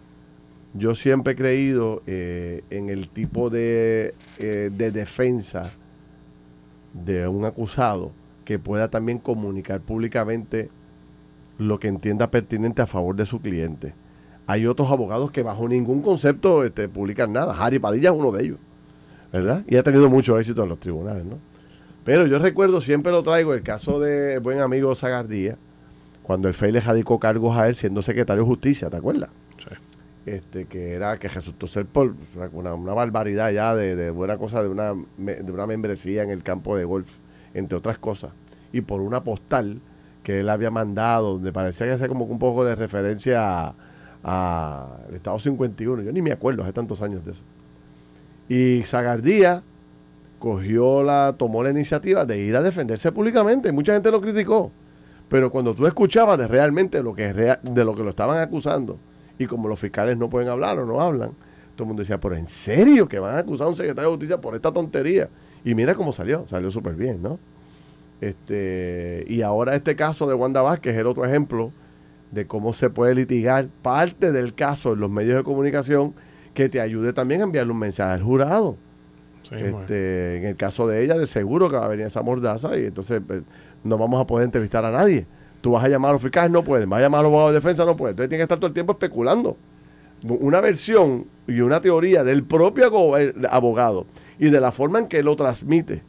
yo 0.78 0.96
siempre 0.96 1.34
he 1.34 1.36
creído 1.36 2.02
eh, 2.08 2.64
en 2.70 2.90
el 2.90 3.10
tipo 3.10 3.50
de, 3.50 4.14
eh, 4.38 4.70
de 4.72 4.92
defensa 4.92 5.72
de 6.94 7.28
un 7.28 7.46
acusado 7.46 8.12
que 8.46 8.60
pueda 8.60 8.90
también 8.90 9.20
comunicar 9.20 9.82
públicamente 9.82 10.70
lo 11.58 11.80
que 11.80 11.88
entienda 11.88 12.30
pertinente 12.30 12.82
a 12.82 12.86
favor 12.86 13.16
de 13.16 13.26
su 13.26 13.42
cliente. 13.42 13.94
Hay 14.46 14.66
otros 14.66 14.92
abogados 14.92 15.32
que 15.32 15.44
bajo 15.44 15.68
ningún 15.68 16.02
concepto 16.02 16.64
este, 16.64 16.88
publican 16.88 17.34
nada. 17.34 17.54
Harry 17.58 17.80
Padilla 17.80 18.10
es 18.10 18.16
uno 18.16 18.32
de 18.32 18.44
ellos, 18.44 18.58
¿verdad? 19.34 19.64
Y 19.68 19.76
ha 19.76 19.84
tenido 19.84 20.10
mucho 20.10 20.40
éxito 20.40 20.64
en 20.64 20.70
los 20.70 20.80
tribunales, 20.80 21.26
¿no? 21.26 21.40
Pero 22.06 22.26
yo 22.26 22.40
recuerdo, 22.40 22.80
siempre 22.80 23.12
lo 23.12 23.22
traigo, 23.24 23.54
el 23.54 23.64
caso 23.64 24.00
de 24.00 24.40
buen 24.40 24.62
amigo 24.62 24.96
Zagardía, 24.96 25.58
cuando 26.24 26.48
el 26.48 26.54
FEI 26.54 26.72
le 26.72 26.80
radicó 26.80 27.20
cargos 27.20 27.58
a 27.58 27.68
él 27.68 27.76
siendo 27.76 28.02
secretario 28.02 28.44
de 28.44 28.48
justicia, 28.48 28.90
¿te 28.90 28.96
acuerdas? 28.96 29.30
Este, 30.28 30.66
que 30.66 30.92
era, 30.92 31.18
que 31.18 31.30
resultó 31.30 31.68
ser 31.68 31.86
por 31.86 32.14
una, 32.52 32.74
barbaridad 32.94 33.50
ya 33.50 33.74
de, 33.74 34.12
buena 34.12 34.38
cosa 34.38 34.62
de 34.62 34.68
una, 34.68 34.94
de 35.16 35.50
una 35.54 35.66
membresía 35.66 36.22
en 36.22 36.32
el 36.32 36.44
campo 36.44 36.76
de 36.76 36.84
golf, 36.84 37.16
entre 37.54 37.78
otras 37.78 37.98
cosas. 37.98 38.32
Y 38.74 38.82
por 38.82 39.00
una 39.00 39.24
postal 39.24 39.80
que 40.24 40.42
él 40.42 40.50
había 40.50 40.70
mandado, 40.70 41.36
donde 41.36 41.54
parecía 41.54 41.86
que 41.88 41.94
hacía 41.94 42.10
como 42.10 42.26
un 42.26 42.40
poco 42.40 42.66
de 42.66 42.76
referencia 42.76 43.74
al 44.22 45.14
Estado 45.14 45.40
51. 45.40 46.04
Yo 46.04 46.12
ni 46.12 46.22
me 46.22 46.34
acuerdo, 46.34 46.64
hace 46.64 46.74
tantos 46.74 47.02
años 47.02 47.24
de 47.24 47.32
eso. 47.32 47.44
Y 48.50 48.84
Zagardía 48.84 49.64
cogió 50.40 51.04
la, 51.04 51.36
tomó 51.38 51.64
la 51.64 51.70
iniciativa 51.70 52.26
de 52.26 52.38
ir 52.38 52.58
a 52.58 52.62
defenderse 52.62 53.14
públicamente. 53.14 53.72
Mucha 53.72 53.94
gente 53.94 54.12
lo 54.12 54.20
criticó. 54.20 54.74
Pero 55.30 55.50
cuando 55.52 55.74
tú 55.74 55.88
escuchabas 55.88 56.38
de 56.38 56.50
realmente 56.50 57.02
lo 57.02 57.14
que, 57.14 57.32
de 57.32 57.86
lo 57.86 57.96
que 57.96 58.04
lo 58.04 58.10
estaban 58.10 58.42
acusando, 58.42 59.00
y 59.38 59.46
como 59.46 59.68
los 59.68 59.80
fiscales 59.80 60.18
no 60.18 60.30
pueden 60.30 60.50
hablar 60.50 60.80
o 60.80 60.86
no 60.86 61.02
hablan, 61.02 61.32
todo 61.76 61.84
el 61.84 61.88
mundo 61.88 62.02
decía, 62.02 62.20
pero 62.20 62.36
¿en 62.36 62.46
serio 62.46 63.08
que 63.08 63.20
van 63.20 63.36
a 63.36 63.40
acusar 63.40 63.68
a 63.68 63.70
un 63.70 63.76
secretario 63.76 64.10
de 64.10 64.16
justicia 64.16 64.42
por 64.42 64.56
esta 64.56 64.72
tontería? 64.72 65.30
Y 65.64 65.76
mira 65.76 65.94
cómo 65.96 66.12
salió, 66.12 66.46
salió 66.48 66.72
súper 66.72 66.96
bien, 66.96 67.22
¿no? 67.22 67.40
Este, 68.20 69.26
y 69.28 69.42
ahora 69.42 69.76
este 69.76 69.96
caso 69.96 70.28
de 70.28 70.34
Wanda 70.34 70.62
Vázquez 70.62 70.96
es 70.96 71.00
el 71.00 71.08
otro 71.08 71.24
ejemplo 71.24 71.72
de 72.32 72.48
cómo 72.48 72.74
se 72.74 72.90
puede 72.90 73.14
litigar 73.14 73.68
parte 73.82 74.32
del 74.32 74.56
caso 74.56 74.94
en 74.94 75.00
los 75.00 75.10
medios 75.10 75.36
de 75.36 75.44
comunicación 75.44 76.16
que 76.56 76.68
te 76.68 76.82
ayude 76.82 77.14
también 77.14 77.42
a 77.42 77.44
enviarle 77.44 77.72
un 77.72 77.80
mensaje 77.80 78.14
al 78.14 78.24
jurado 78.24 78.78
este, 79.56 80.38
en 80.38 80.46
el 80.46 80.56
caso 80.56 80.88
de 80.88 81.04
ella, 81.04 81.18
de 81.18 81.28
seguro 81.28 81.70
que 81.70 81.78
va 81.78 81.86
a 81.86 81.88
venir 81.88 82.06
esa 82.06 82.22
mordaza 82.22 82.78
y 82.78 82.86
entonces 82.86 83.22
pues, 83.26 83.44
no 83.84 83.98
vamos 83.98 84.20
a 84.22 84.28
poder 84.28 84.46
entrevistar 84.46 84.84
a 84.86 84.92
nadie. 84.92 85.26
Tú 85.68 85.72
vas 85.72 85.84
a 85.84 85.90
llamar 85.90 86.12
a 86.12 86.14
los 86.14 86.22
fiscales, 86.22 86.50
no 86.50 86.64
pueden. 86.64 86.90
Vas 86.90 87.00
a 87.00 87.02
llamar 87.02 87.20
a 87.20 87.24
los 87.24 87.30
abogados 87.30 87.52
de 87.52 87.60
defensa, 87.60 87.84
no 87.84 87.98
pueden. 87.98 88.14
Entonces 88.14 88.30
tiene 88.30 88.40
que 88.40 88.44
estar 88.44 88.58
todo 88.58 88.68
el 88.68 88.74
tiempo 88.74 88.94
especulando. 88.94 89.58
Una 90.24 90.62
versión 90.62 91.26
y 91.46 91.60
una 91.60 91.82
teoría 91.82 92.24
del 92.24 92.46
propio 92.46 92.86
abogado 93.50 94.06
y 94.40 94.50
de 94.50 94.62
la 94.62 94.72
forma 94.72 95.00
en 95.00 95.08
que 95.08 95.22
lo 95.24 95.36
transmite 95.36 96.04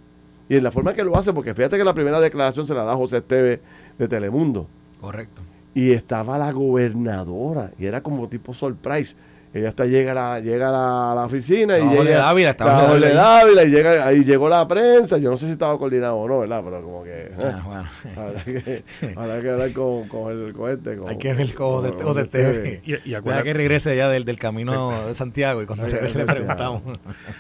y 0.49 0.55
en 0.55 0.63
la 0.63 0.71
forma 0.71 0.93
en 0.93 0.97
que 0.99 1.03
lo 1.03 1.17
hace, 1.17 1.33
porque 1.33 1.55
fíjate 1.55 1.77
que 1.77 1.83
la 1.83 1.93
primera 1.93 2.21
declaración 2.21 2.69
se 2.69 2.75
la 2.75 2.85
da 2.85 2.95
José 2.95 3.17
Esteve 3.17 3.61
de 3.99 4.07
Telemundo. 4.07 4.69
Correcto. 5.01 5.43
Y 5.75 5.91
estaba 5.91 6.39
la 6.39 6.53
gobernadora 6.53 7.73
y 7.81 7.87
era 7.87 8.01
como 8.01 8.29
tipo 8.29 8.55
surprise. 8.55 9.17
Ella 9.59 9.69
hasta 9.71 9.87
llega 9.87 10.13
a 10.13 10.15
la, 10.15 10.41
llega 10.41 10.69
a 10.69 11.15
la, 11.15 11.25
oficina 11.25 11.79
y 11.79 11.83
llega. 11.89 12.19
Dávila, 12.19 12.51
estaba 12.51 12.95
de 12.95 13.13
Dávila 13.13 13.65
y 13.65 13.71
llega, 13.71 14.07
ahí 14.07 14.25
llegó 14.25 14.49
la 14.49 14.67
prensa. 14.67 15.19
Yo 15.19 15.31
no 15.31 15.37
sé 15.37 15.47
si 15.47 15.53
estaba 15.53 15.77
coordinado 15.79 16.17
o 16.17 16.29
no, 16.29 16.41
¿verdad? 16.41 16.63
Pero 16.65 16.83
como 16.83 17.05
que. 17.05 17.33
Ah, 17.43 17.49
eh, 17.49 17.63
bueno. 17.65 17.89
Habrá 18.17 18.45
que, 18.45 18.85
habrá 19.17 19.41
que 19.41 19.51
hablar 19.51 19.73
con, 19.73 20.09
con, 20.09 20.33
el, 20.33 20.53
con 20.53 20.71
este. 20.71 20.99
Hay 21.07 21.19
que 21.19 21.35
ver 21.35 21.55
con 21.55 22.03
José 22.03 22.25
TV. 22.25 22.81
Y, 22.85 23.11
y 23.11 23.15
acuérdate 23.15 23.45
que 23.45 23.55
regrese 23.55 23.97
ya 23.97 24.09
del, 24.09 24.25
del 24.25 24.39
camino 24.39 25.07
de 25.07 25.15
Santiago 25.15 25.63
y 25.63 25.67
cuando 25.67 25.87
regrese 25.87 26.19
le 26.19 26.25
preguntamos. 26.25 26.83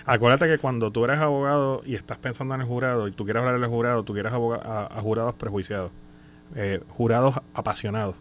acuérdate 0.05 0.47
que 0.47 0.59
cuando 0.59 0.91
tú 0.91 1.05
eres 1.05 1.19
abogado 1.19 1.83
y 1.85 1.95
estás 1.95 2.19
pensando 2.19 2.55
en 2.55 2.63
el 2.63 2.67
jurado 2.67 3.09
y 3.09 3.13
tú 3.13 3.25
quieres 3.25 3.41
hablar 3.41 3.61
del 3.61 3.71
jurado, 3.71 4.03
tú 4.03 4.13
quieres 4.13 4.33
a, 4.33 4.37
a, 4.37 5.01
jurados 5.03 5.35
prejuiciados, 5.35 5.91
eh, 6.57 6.81
jurados 6.89 7.37
apasionados 7.55 8.17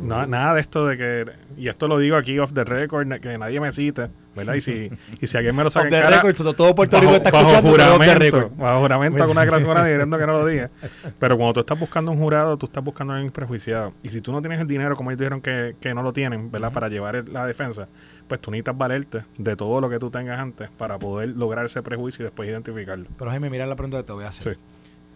nada 0.00 0.54
de 0.54 0.60
esto 0.60 0.86
de 0.86 0.96
que, 0.96 1.26
y 1.56 1.68
esto 1.68 1.88
lo 1.88 1.98
digo 1.98 2.16
aquí 2.16 2.38
off 2.38 2.52
the 2.52 2.64
record, 2.64 3.08
que 3.20 3.38
nadie 3.38 3.60
me 3.60 3.72
cite, 3.72 4.08
¿verdad? 4.34 4.54
Y 4.54 4.60
si, 4.60 4.90
y 5.20 5.26
si 5.26 5.36
alguien 5.36 5.56
me 5.56 5.64
lo 5.64 5.70
saca 5.70 5.86
en 5.86 6.02
cara, 6.02 6.22
record, 6.22 6.54
todo 6.54 6.74
Puerto 6.74 7.00
Rico 7.00 7.14
está 7.14 7.30
bajo 7.30 7.50
escuchando, 7.52 7.70
juramento, 7.70 8.50
bajo 8.56 8.80
juramento 8.80 9.18
con 9.18 9.30
una 9.30 9.40
declaración 9.42 9.84
diciendo 9.84 10.18
que 10.18 10.26
no 10.26 10.32
lo 10.34 10.46
diga. 10.46 10.70
Pero 11.18 11.36
cuando 11.36 11.54
tú 11.54 11.60
estás 11.60 11.78
buscando 11.78 12.10
un 12.10 12.18
jurado, 12.18 12.56
tú 12.56 12.66
estás 12.66 12.84
buscando 12.84 13.12
a 13.12 13.16
alguien 13.16 13.32
prejuiciado. 13.32 13.94
Y 14.02 14.10
si 14.10 14.20
tú 14.20 14.32
no 14.32 14.40
tienes 14.40 14.60
el 14.60 14.66
dinero, 14.66 14.96
como 14.96 15.10
ellos 15.10 15.18
dijeron 15.18 15.40
que, 15.40 15.76
que 15.80 15.94
no 15.94 16.02
lo 16.02 16.12
tienen, 16.12 16.50
¿verdad? 16.50 16.72
Para 16.72 16.88
llevar 16.88 17.28
la 17.28 17.46
defensa, 17.46 17.88
pues 18.28 18.40
tú 18.40 18.50
necesitas 18.50 18.76
valerte 18.76 19.24
de 19.38 19.56
todo 19.56 19.80
lo 19.80 19.88
que 19.88 19.98
tú 19.98 20.10
tengas 20.10 20.38
antes 20.38 20.68
para 20.70 20.98
poder 20.98 21.30
lograr 21.30 21.66
ese 21.66 21.82
prejuicio 21.82 22.22
y 22.22 22.24
después 22.24 22.48
identificarlo. 22.48 23.06
Pero 23.16 23.30
Jaime, 23.30 23.50
mira 23.50 23.66
la 23.66 23.76
pregunta 23.76 23.98
que 23.98 24.04
te 24.04 24.12
voy 24.12 24.24
a 24.24 24.28
hacer. 24.28 24.54
Sí. 24.54 24.60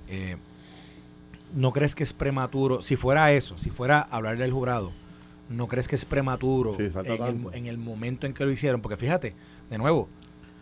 Eh, 0.09 0.37
¿no 1.55 1.73
crees 1.73 1.95
que 1.95 2.03
es 2.03 2.13
prematuro? 2.13 2.83
Si 2.83 2.97
fuera 2.97 3.33
eso, 3.33 3.59
si 3.59 3.71
fuera 3.71 4.01
hablar 4.01 4.39
del 4.39 4.53
jurado, 4.53 4.93
¿no 5.49 5.67
crees 5.67 5.89
que 5.89 5.97
es 5.97 6.05
prematuro 6.05 6.77
en, 6.79 7.67
el, 7.67 7.79
momento 7.79 8.27
en 8.27 8.35
que 8.35 8.45
lo 8.45 8.51
hicieron? 8.51 8.81
Porque 8.81 8.97
fíjate, 8.97 9.35
de 9.69 9.79
nuevo, 9.79 10.09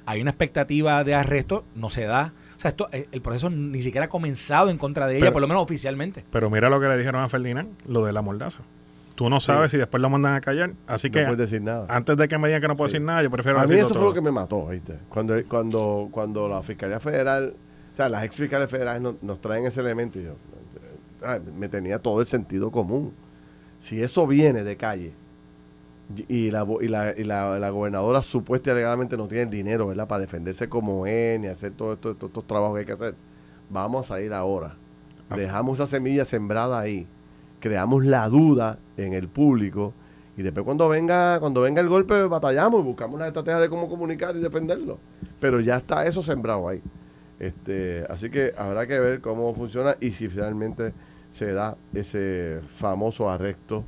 hay 0.07 0.21
una 0.21 0.31
expectativa 0.31 1.05
de 1.05 1.15
arresto, 1.15 1.65
no 1.75 1.91
se 1.91 2.05
da. 2.05 2.33
O 2.57 2.61
sea, 2.61 2.71
esto, 2.71 2.89
eh, 2.93 3.07
el 3.13 3.21
proceso 3.21 3.51
ni 3.51 3.83
siquiera 3.83 4.07
ha 4.07 4.09
comenzado 4.09 4.71
en 4.71 4.79
contra 4.79 5.07
de 5.07 5.19
ella, 5.19 5.33
por 5.33 5.43
lo 5.43 5.49
menos 5.49 5.63
oficialmente. 5.63 6.25
Pero 6.31 6.51
mira 6.51 6.71
lo 6.71 6.81
que 6.81 6.89
le 6.89 6.97
dijeron 6.97 7.23
a 7.23 7.29
Ferdinand, 7.29 7.71
lo 7.87 8.05
de 8.05 8.13
la 8.13 8.23
mordaza. 8.23 8.63
Tú 9.15 9.29
no 9.29 9.41
sabes 9.41 9.73
si 9.73 9.77
después 9.77 10.01
lo 10.01 10.09
mandan 10.11 10.35
a 10.35 10.41
callar. 10.41 10.75
Así 10.87 11.11
que. 11.11 11.23
No 11.23 11.31
puedes 11.31 11.51
decir 11.51 11.61
nada. 11.61 11.87
Antes 11.89 12.17
de 12.17 12.29
que 12.29 12.39
me 12.39 12.47
digan 12.47 12.61
que 12.61 12.69
no 12.69 12.77
puedo 12.77 12.87
decir 12.87 13.01
nada, 13.01 13.21
yo 13.21 13.31
prefiero 13.33 13.59
A 13.59 13.67
mí 13.67 13.75
eso 13.75 13.93
fue 13.93 14.05
lo 14.05 14.15
que 14.15 14.21
me 14.21 14.31
mató, 14.31 14.69
¿viste? 14.69 14.95
Cuando, 15.09 15.35
cuando, 15.49 16.09
cuando 16.13 16.49
la 16.49 16.63
Fiscalía 16.63 17.01
Federal, 17.01 17.55
o 17.93 17.97
sea, 17.97 18.09
las 18.09 18.25
ex 18.25 18.37
fiscales 18.37 18.71
federales 18.71 19.03
nos 19.21 19.41
traen 19.41 19.67
ese 19.67 19.81
elemento 19.81 20.21
y 20.21 20.23
yo, 20.23 20.37
me 21.57 21.69
tenía 21.69 21.99
todo 22.01 22.21
el 22.21 22.27
sentido 22.27 22.71
común. 22.71 23.13
Si 23.79 24.03
eso 24.03 24.27
viene 24.27 24.65
de 24.65 24.77
calle 24.77 25.13
y 26.29 26.51
la, 26.51 26.67
y 26.81 26.89
la, 26.89 27.15
y 27.17 27.25
la, 27.25 27.71
gobernadora 27.71 28.23
supuesta 28.23 28.71
y 28.71 28.73
alegadamente 28.73 29.17
no 29.17 29.29
tiene 29.29 29.47
dinero 29.47 29.89
¿verdad? 29.89 30.09
para 30.09 30.21
defenderse 30.21 30.69
como 30.69 31.07
es 31.07 31.39
ni 31.39 31.49
hacer 31.49 31.73
todos 31.73 31.97
esto, 31.97 32.13
estos 32.27 32.47
trabajos 32.47 32.75
que 32.75 32.81
hay 32.81 32.87
que 32.87 32.93
hacer, 32.93 33.15
vamos 33.71 34.07
a 34.07 34.15
salir 34.15 34.33
ahora. 34.33 34.77
Dejamos 35.35 35.79
esa 35.79 35.87
semilla 35.87 36.25
sembrada 36.25 36.81
ahí, 36.81 37.07
creamos 37.61 38.07
la 38.07 38.29
duda 38.31 38.79
en 38.97 39.13
el 39.13 39.29
público 39.29 39.93
y 40.39 40.43
después 40.43 40.65
cuando 40.65 40.89
venga 40.89 41.39
cuando 41.41 41.61
venga 41.61 41.83
el 41.83 41.89
golpe 41.89 42.23
batallamos 42.23 42.81
y 42.81 42.85
buscamos 42.85 43.17
una 43.17 43.27
estrategia 43.27 43.61
de 43.61 43.69
cómo 43.69 43.89
comunicar 43.89 44.35
y 44.35 44.41
defenderlo. 44.41 44.99
Pero 45.39 45.61
ya 45.61 45.77
está 45.77 46.07
eso 46.07 46.23
sembrado 46.23 46.67
ahí. 46.67 46.81
Este, 47.39 48.07
así 48.09 48.31
que 48.31 48.55
habrá 48.57 48.87
que 48.87 48.99
ver 48.99 49.21
cómo 49.21 49.55
funciona 49.55 49.97
y 50.01 50.13
si 50.13 50.29
finalmente 50.29 50.95
se 51.31 51.53
da 51.53 51.77
ese 51.93 52.61
famoso 52.69 53.31
arresto 53.31 53.85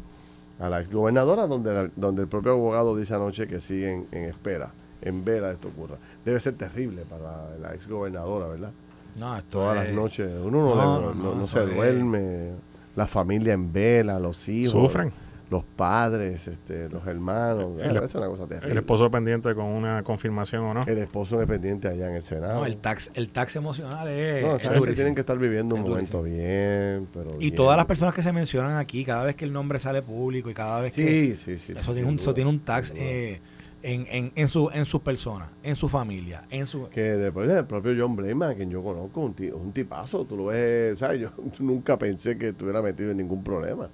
a 0.58 0.68
la 0.68 0.80
exgobernadora, 0.80 1.46
donde, 1.46 1.90
donde 1.96 2.22
el 2.22 2.28
propio 2.28 2.52
abogado 2.52 2.96
dice 2.96 3.14
anoche 3.14 3.46
que 3.46 3.60
siguen 3.60 4.06
en 4.12 4.24
espera, 4.24 4.70
en 5.00 5.24
vela 5.24 5.48
de 5.48 5.54
esto 5.54 5.68
ocurra. 5.68 5.96
Debe 6.24 6.38
ser 6.40 6.54
terrible 6.54 7.02
para 7.08 7.56
la 7.58 7.74
exgobernadora, 7.74 8.46
¿verdad? 8.48 8.72
No, 9.18 9.42
Todas 9.44 9.76
las 9.76 9.94
noches, 9.94 10.30
uno 10.42 11.14
no, 11.14 11.44
se 11.44 11.60
duerme, 11.66 12.50
la 12.94 13.06
familia 13.06 13.54
en 13.54 13.72
vela, 13.72 14.20
los 14.20 14.48
hijos. 14.48 14.72
Sufren 14.72 15.12
los 15.50 15.64
padres, 15.64 16.46
este, 16.46 16.88
los 16.88 17.06
hermanos. 17.06 17.72
El, 17.80 17.96
es 17.96 18.14
una 18.14 18.28
cosa 18.28 18.46
terrible. 18.46 18.70
El 18.70 18.78
esposo 18.78 19.10
pendiente 19.10 19.52
con 19.54 19.66
una 19.66 20.02
confirmación 20.04 20.62
o 20.62 20.74
no. 20.74 20.84
El 20.86 20.98
esposo 20.98 21.42
es 21.42 21.48
pendiente 21.48 21.88
allá 21.88 22.08
en 22.08 22.14
el 22.14 22.22
Senado. 22.22 22.60
No, 22.60 22.66
el 22.66 22.76
tax, 22.76 23.10
el 23.14 23.30
tax 23.30 23.56
emocional 23.56 24.08
es. 24.08 24.44
No, 24.64 24.84
que 24.84 24.92
tienen 24.92 25.14
que 25.14 25.20
estar 25.20 25.36
viviendo 25.36 25.74
un 25.74 25.82
momento 25.82 26.22
bien, 26.22 27.08
pero. 27.12 27.36
Y 27.40 27.50
todas 27.50 27.76
las 27.76 27.86
personas 27.86 28.14
que 28.14 28.22
se 28.22 28.32
mencionan 28.32 28.76
aquí, 28.76 29.04
cada 29.04 29.24
vez 29.24 29.34
que 29.34 29.44
el 29.44 29.52
nombre 29.52 29.78
sale 29.80 30.02
público 30.02 30.48
y 30.50 30.54
cada 30.54 30.80
vez 30.80 30.94
que. 30.94 31.06
Sí, 31.06 31.36
sí, 31.36 31.58
sí. 31.58 31.72
Eso, 31.76 31.92
tiene, 31.92 32.08
un, 32.08 32.16
eso 32.16 32.32
tiene 32.32 32.48
un 32.48 32.60
tax. 32.60 32.92
Eh, 32.94 33.40
en, 33.82 34.06
en, 34.10 34.32
en, 34.34 34.46
su, 34.46 34.70
en 34.72 34.84
su 34.84 35.00
persona, 35.00 35.48
en 35.62 35.74
su 35.74 35.88
familia, 35.88 36.44
en 36.50 36.66
su... 36.66 36.88
Que 36.90 37.00
después 37.00 37.50
el 37.50 37.64
propio 37.64 37.94
John 37.98 38.14
Blayman, 38.14 38.54
quien 38.54 38.70
yo 38.70 38.82
conozco, 38.82 39.20
un, 39.20 39.34
un 39.54 39.72
tipazo, 39.72 40.26
tú 40.26 40.36
lo 40.36 40.46
ves, 40.46 40.98
¿sabes? 40.98 41.18
Yo 41.20 41.30
nunca 41.60 41.98
pensé 41.98 42.36
que 42.36 42.48
estuviera 42.48 42.82
metido 42.82 43.10
en 43.10 43.16
ningún 43.16 43.42
problema. 43.42 43.88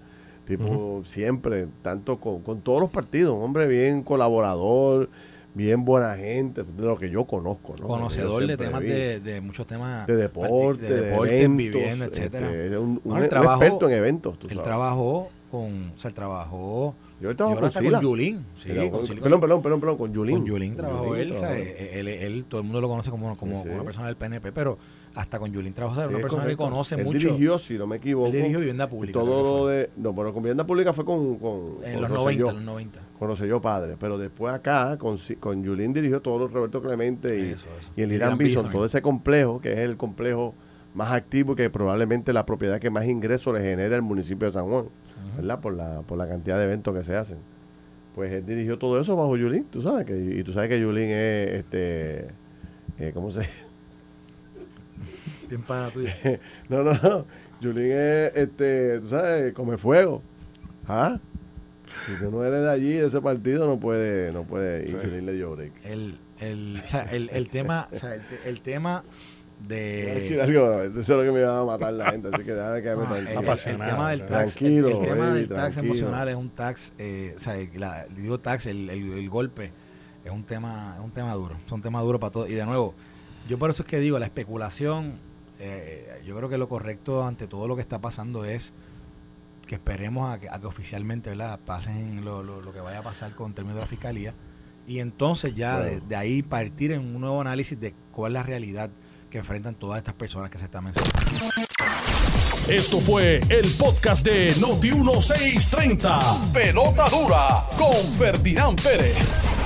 Tipo, 0.47 1.03
siempre, 1.05 1.66
tanto 1.82 2.18
con, 2.18 2.40
con, 2.40 2.61
todos 2.61 2.80
los 2.80 2.90
partidos, 2.90 3.36
un 3.36 3.42
hombre 3.42 3.66
bien 3.66 4.05
colaborador, 4.05 5.09
bien 5.55 5.84
buena 5.84 6.14
gente, 6.14 6.62
de 6.62 6.82
lo 6.84 6.97
que 6.97 7.11
yo 7.11 7.24
conozco. 7.24 7.74
¿no? 7.80 7.88
Conocedor 7.88 8.47
de 8.47 8.57
temas, 8.57 8.80
de, 8.80 9.18
de, 9.18 9.40
muchos 9.40 9.66
temas. 9.66 10.07
De 10.07 10.14
deporte, 10.14 10.84
de, 10.84 11.01
deporte, 11.01 11.42
eventos, 11.42 11.57
vivienda, 11.57 12.05
etcétera. 12.05 12.53
Este, 12.53 12.78
un, 12.78 13.01
un, 13.03 13.12
un 13.12 13.28
trabajó, 13.28 13.62
experto 13.62 13.88
en 13.88 13.97
eventos. 13.97 14.38
Tú 14.38 14.47
él 14.47 14.51
sabes. 14.51 14.64
trabajó 14.64 15.28
con, 15.51 15.92
o 15.94 15.99
sea, 15.99 16.09
él 16.11 16.14
trabajó... 16.14 16.94
Yo 17.20 17.30
él 17.30 17.36
trabajó 17.36 17.61
con, 17.61 17.70
con 17.70 18.01
Yulín. 18.01 18.44
Sí, 18.57 18.68
con, 18.90 19.05
con, 19.05 19.18
perdón, 19.18 19.40
perdón, 19.40 19.62
perdón, 19.62 19.80
perdón, 19.80 19.97
con 19.97 20.12
Yulín. 20.12 20.36
Con 20.36 20.47
Yulín 20.47 20.76
trabajó 20.76 21.16
él, 21.16 21.32
o 21.32 21.38
sea, 21.40 21.59
él, 21.59 21.66
él, 21.92 22.09
él, 22.09 22.44
todo 22.47 22.61
el 22.61 22.64
mundo 22.66 22.80
lo 22.80 22.88
conoce 22.88 23.11
como, 23.11 23.36
como 23.36 23.62
sí, 23.62 23.68
sí. 23.68 23.74
una 23.74 23.82
persona 23.82 24.07
del 24.07 24.16
PNP, 24.16 24.53
pero 24.53 24.78
hasta 25.17 25.39
con 25.39 25.51
Yulín 25.51 25.73
trabajó, 25.73 25.99
o 25.99 26.03
sea, 26.03 26.09
una 26.09 26.19
persona 26.19 26.43
correcto. 26.43 26.62
que 26.64 26.71
conoce 26.71 26.95
él 26.95 27.05
mucho. 27.05 27.19
dirigió, 27.19 27.59
si 27.59 27.79
no 27.79 27.87
me 27.87 27.97
equivoco. 27.97 28.27
Él 28.27 28.33
dirigió 28.35 28.59
vivienda 28.59 28.87
pública. 28.87 29.19
Todo 29.19 29.61
lo 29.61 29.67
de. 29.67 29.89
No, 29.97 30.14
pero 30.14 30.35
con 30.35 30.43
vivienda 30.43 30.67
pública 30.67 30.93
fue 30.93 31.07
con. 31.07 31.39
con 31.39 31.79
en 31.83 32.03
los 32.03 32.11
90, 32.11 32.53
los 32.53 32.62
90. 32.62 33.01
Con 33.19 33.35
yo 33.35 33.61
padre. 33.61 33.97
Pero 33.99 34.19
después 34.19 34.53
acá, 34.53 34.99
con, 34.99 35.17
con 35.41 35.64
Yulín 35.64 35.95
dirigió 35.95 36.21
todo 36.21 36.39
lo 36.39 36.49
Roberto 36.49 36.83
Clemente 36.83 37.39
y, 37.39 37.53
eso, 37.53 37.67
eso. 37.79 37.91
y 37.97 38.03
el 38.03 38.12
Irán 38.12 38.37
Bison, 38.37 38.64
Bison, 38.64 38.73
todo 38.73 38.85
ese 38.85 39.01
complejo, 39.01 39.59
que 39.59 39.73
es 39.73 39.79
el 39.79 39.97
complejo 39.97 40.55
más 40.93 41.12
activo 41.12 41.55
y 41.55 41.57
que 41.57 41.71
probablemente 41.71 42.35
la 42.35 42.45
propiedad 42.45 42.79
que 42.79 42.91
más 42.91 43.07
ingresos 43.07 43.55
le 43.55 43.62
genera 43.62 43.97
el 43.97 44.03
municipio 44.03 44.47
de 44.47 44.53
San 44.53 44.67
Juan, 44.67 44.85
uh 44.85 44.89
-huh. 44.89 45.37
¿verdad? 45.39 45.61
Por 45.61 45.75
la, 45.75 46.03
por 46.03 46.19
la 46.19 46.29
cantidad 46.29 46.59
de 46.59 46.64
eventos 46.64 46.95
que 46.95 47.03
se 47.03 47.17
hacen. 47.17 47.39
Pues 48.14 48.33
él 48.33 48.45
dirigió 48.45 48.79
todo 48.79 49.01
eso 49.01 49.17
bajo 49.17 49.35
Yulín, 49.39 49.64
tú 49.64 49.81
sabes, 49.81 50.05
que, 50.05 50.14
y 50.14 50.43
tú 50.43 50.53
sabes 50.53 50.69
que 50.69 50.79
Yulín 50.79 51.09
es, 51.09 51.53
este, 51.53 52.29
eh, 52.99 53.12
¿cómo 53.14 53.31
se 53.31 53.41
Bien 55.49 55.62
pana 55.62 55.90
tuya. 55.90 56.14
no, 56.68 56.82
no, 56.82 56.94
no. 56.94 57.26
Yulín 57.61 57.92
es, 57.92 58.32
este, 58.34 59.01
tú 59.01 59.09
sabes, 59.09 59.53
come 59.55 59.78
fuego. 59.78 60.22
¿Ah? 60.88 61.18
Si 61.88 62.14
tú 62.16 62.30
no 62.30 62.44
eres 62.44 62.62
de 62.62 62.70
allí, 62.70 62.92
de 62.92 63.07
ese 63.07 63.20
partido, 63.20 63.66
no 63.66 63.78
puede, 63.78 64.32
no 64.32 64.44
puede, 64.44 64.88
y 64.88 64.92
Yulín 64.92 65.26
le 65.26 65.32
dio 65.32 65.55
break. 65.55 65.72
El, 65.84 66.18
el, 66.40 66.82
o 66.84 66.86
sea, 66.86 67.05
el, 67.05 67.30
el 67.32 67.49
tema, 67.49 67.88
o 67.92 67.97
sea, 67.97 68.14
el, 68.14 68.22
el 68.44 68.61
tema 68.61 69.05
de... 69.66 70.03
Voy 70.03 70.11
a 70.11 70.14
decir 70.14 70.40
algo, 70.40 70.82
eso 70.82 71.01
es 71.01 71.09
lo 71.09 71.22
que 71.22 71.30
me 71.32 71.40
iba 71.40 71.59
a 71.59 71.64
matar 71.64 71.92
la 71.92 72.11
gente, 72.11 72.28
así 72.32 72.44
que 72.44 72.53
déjame 72.53 72.82
que 72.82 72.97
me 72.97 73.03
ah, 73.05 73.18
el, 73.18 73.26
el, 73.26 73.78
tema 73.78 74.11
del 74.11 74.20
tax, 74.26 74.55
tranquilo, 74.55 74.88
el, 74.88 74.94
el 74.97 75.03
tema 75.03 75.26
baby, 75.26 75.38
del 75.38 75.49
tax 75.49 75.59
tranquilo. 75.59 75.84
emocional 75.84 76.28
es 76.28 76.34
un 76.34 76.51
tax, 76.51 76.92
eh, 76.99 77.32
o 77.36 77.38
sea, 77.38 77.57
la, 77.74 78.07
digo 78.07 78.38
tax, 78.38 78.66
el, 78.66 78.90
el, 78.90 79.12
el, 79.12 79.30
golpe 79.30 79.72
es 80.24 80.30
un 80.30 80.44
tema, 80.44 80.97
es 80.99 81.05
un 81.05 81.11
tema 81.11 81.32
duro, 81.34 81.57
es 81.64 81.72
un 81.72 81.82
tema 81.82 82.01
duro 82.01 82.20
para 82.20 82.32
todos. 82.32 82.51
Y 82.51 82.55
de 82.55 82.66
nuevo, 82.66 82.94
yo 83.49 83.59
por 83.59 83.70
eso 83.70 83.82
es 83.82 83.88
que 83.88 83.99
digo, 83.99 84.18
la 84.18 84.26
especulación, 84.26 85.18
eh, 85.59 86.23
yo 86.25 86.37
creo 86.37 86.49
que 86.49 86.59
lo 86.59 86.69
correcto 86.69 87.25
ante 87.25 87.47
todo 87.47 87.67
lo 87.69 87.77
que 87.77 87.83
está 87.83 88.01
pasando 88.01 88.45
es 88.45 88.73
que 89.67 89.77
esperemos 89.77 90.33
a 90.33 90.39
que, 90.39 90.49
a 90.49 90.61
que 90.61 90.67
oficialmente 90.67 91.31
¿verdad? 91.31 91.59
pasen 91.65 92.25
lo, 92.25 92.43
lo, 92.43 92.61
lo, 92.61 92.73
que 92.73 92.81
vaya 92.81 93.01
a 93.01 93.03
pasar 93.03 93.35
con 93.35 93.53
términos 93.53 93.77
de 93.77 93.81
la 93.83 93.87
fiscalía 93.87 94.35
y 94.87 95.01
entonces 95.01 95.55
ya 95.55 95.79
bueno. 95.79 95.91
de, 95.91 96.01
de 96.01 96.17
ahí 96.17 96.43
partir 96.43 96.93
en 96.93 97.01
un 97.01 97.21
nuevo 97.21 97.41
análisis 97.41 97.79
de 97.79 97.95
cuál 98.13 98.33
es 98.33 98.35
la 98.35 98.43
realidad 98.45 98.91
que 99.31 99.39
enfrentan 99.39 99.75
todas 99.75 99.99
estas 99.99 100.15
personas 100.15 100.51
que 100.51 100.59
se 100.59 100.67
están 100.67 100.85
mencionando. 100.85 101.17
Esto 102.69 103.01
fue 103.01 103.41
el 103.49 103.69
podcast 103.79 104.25
de 104.27 104.53
Noti1630. 104.57 106.53
Pelota 106.53 107.09
dura 107.09 107.63
con 107.77 107.95
Ferdinand 108.19 108.83
Pérez. 108.83 109.66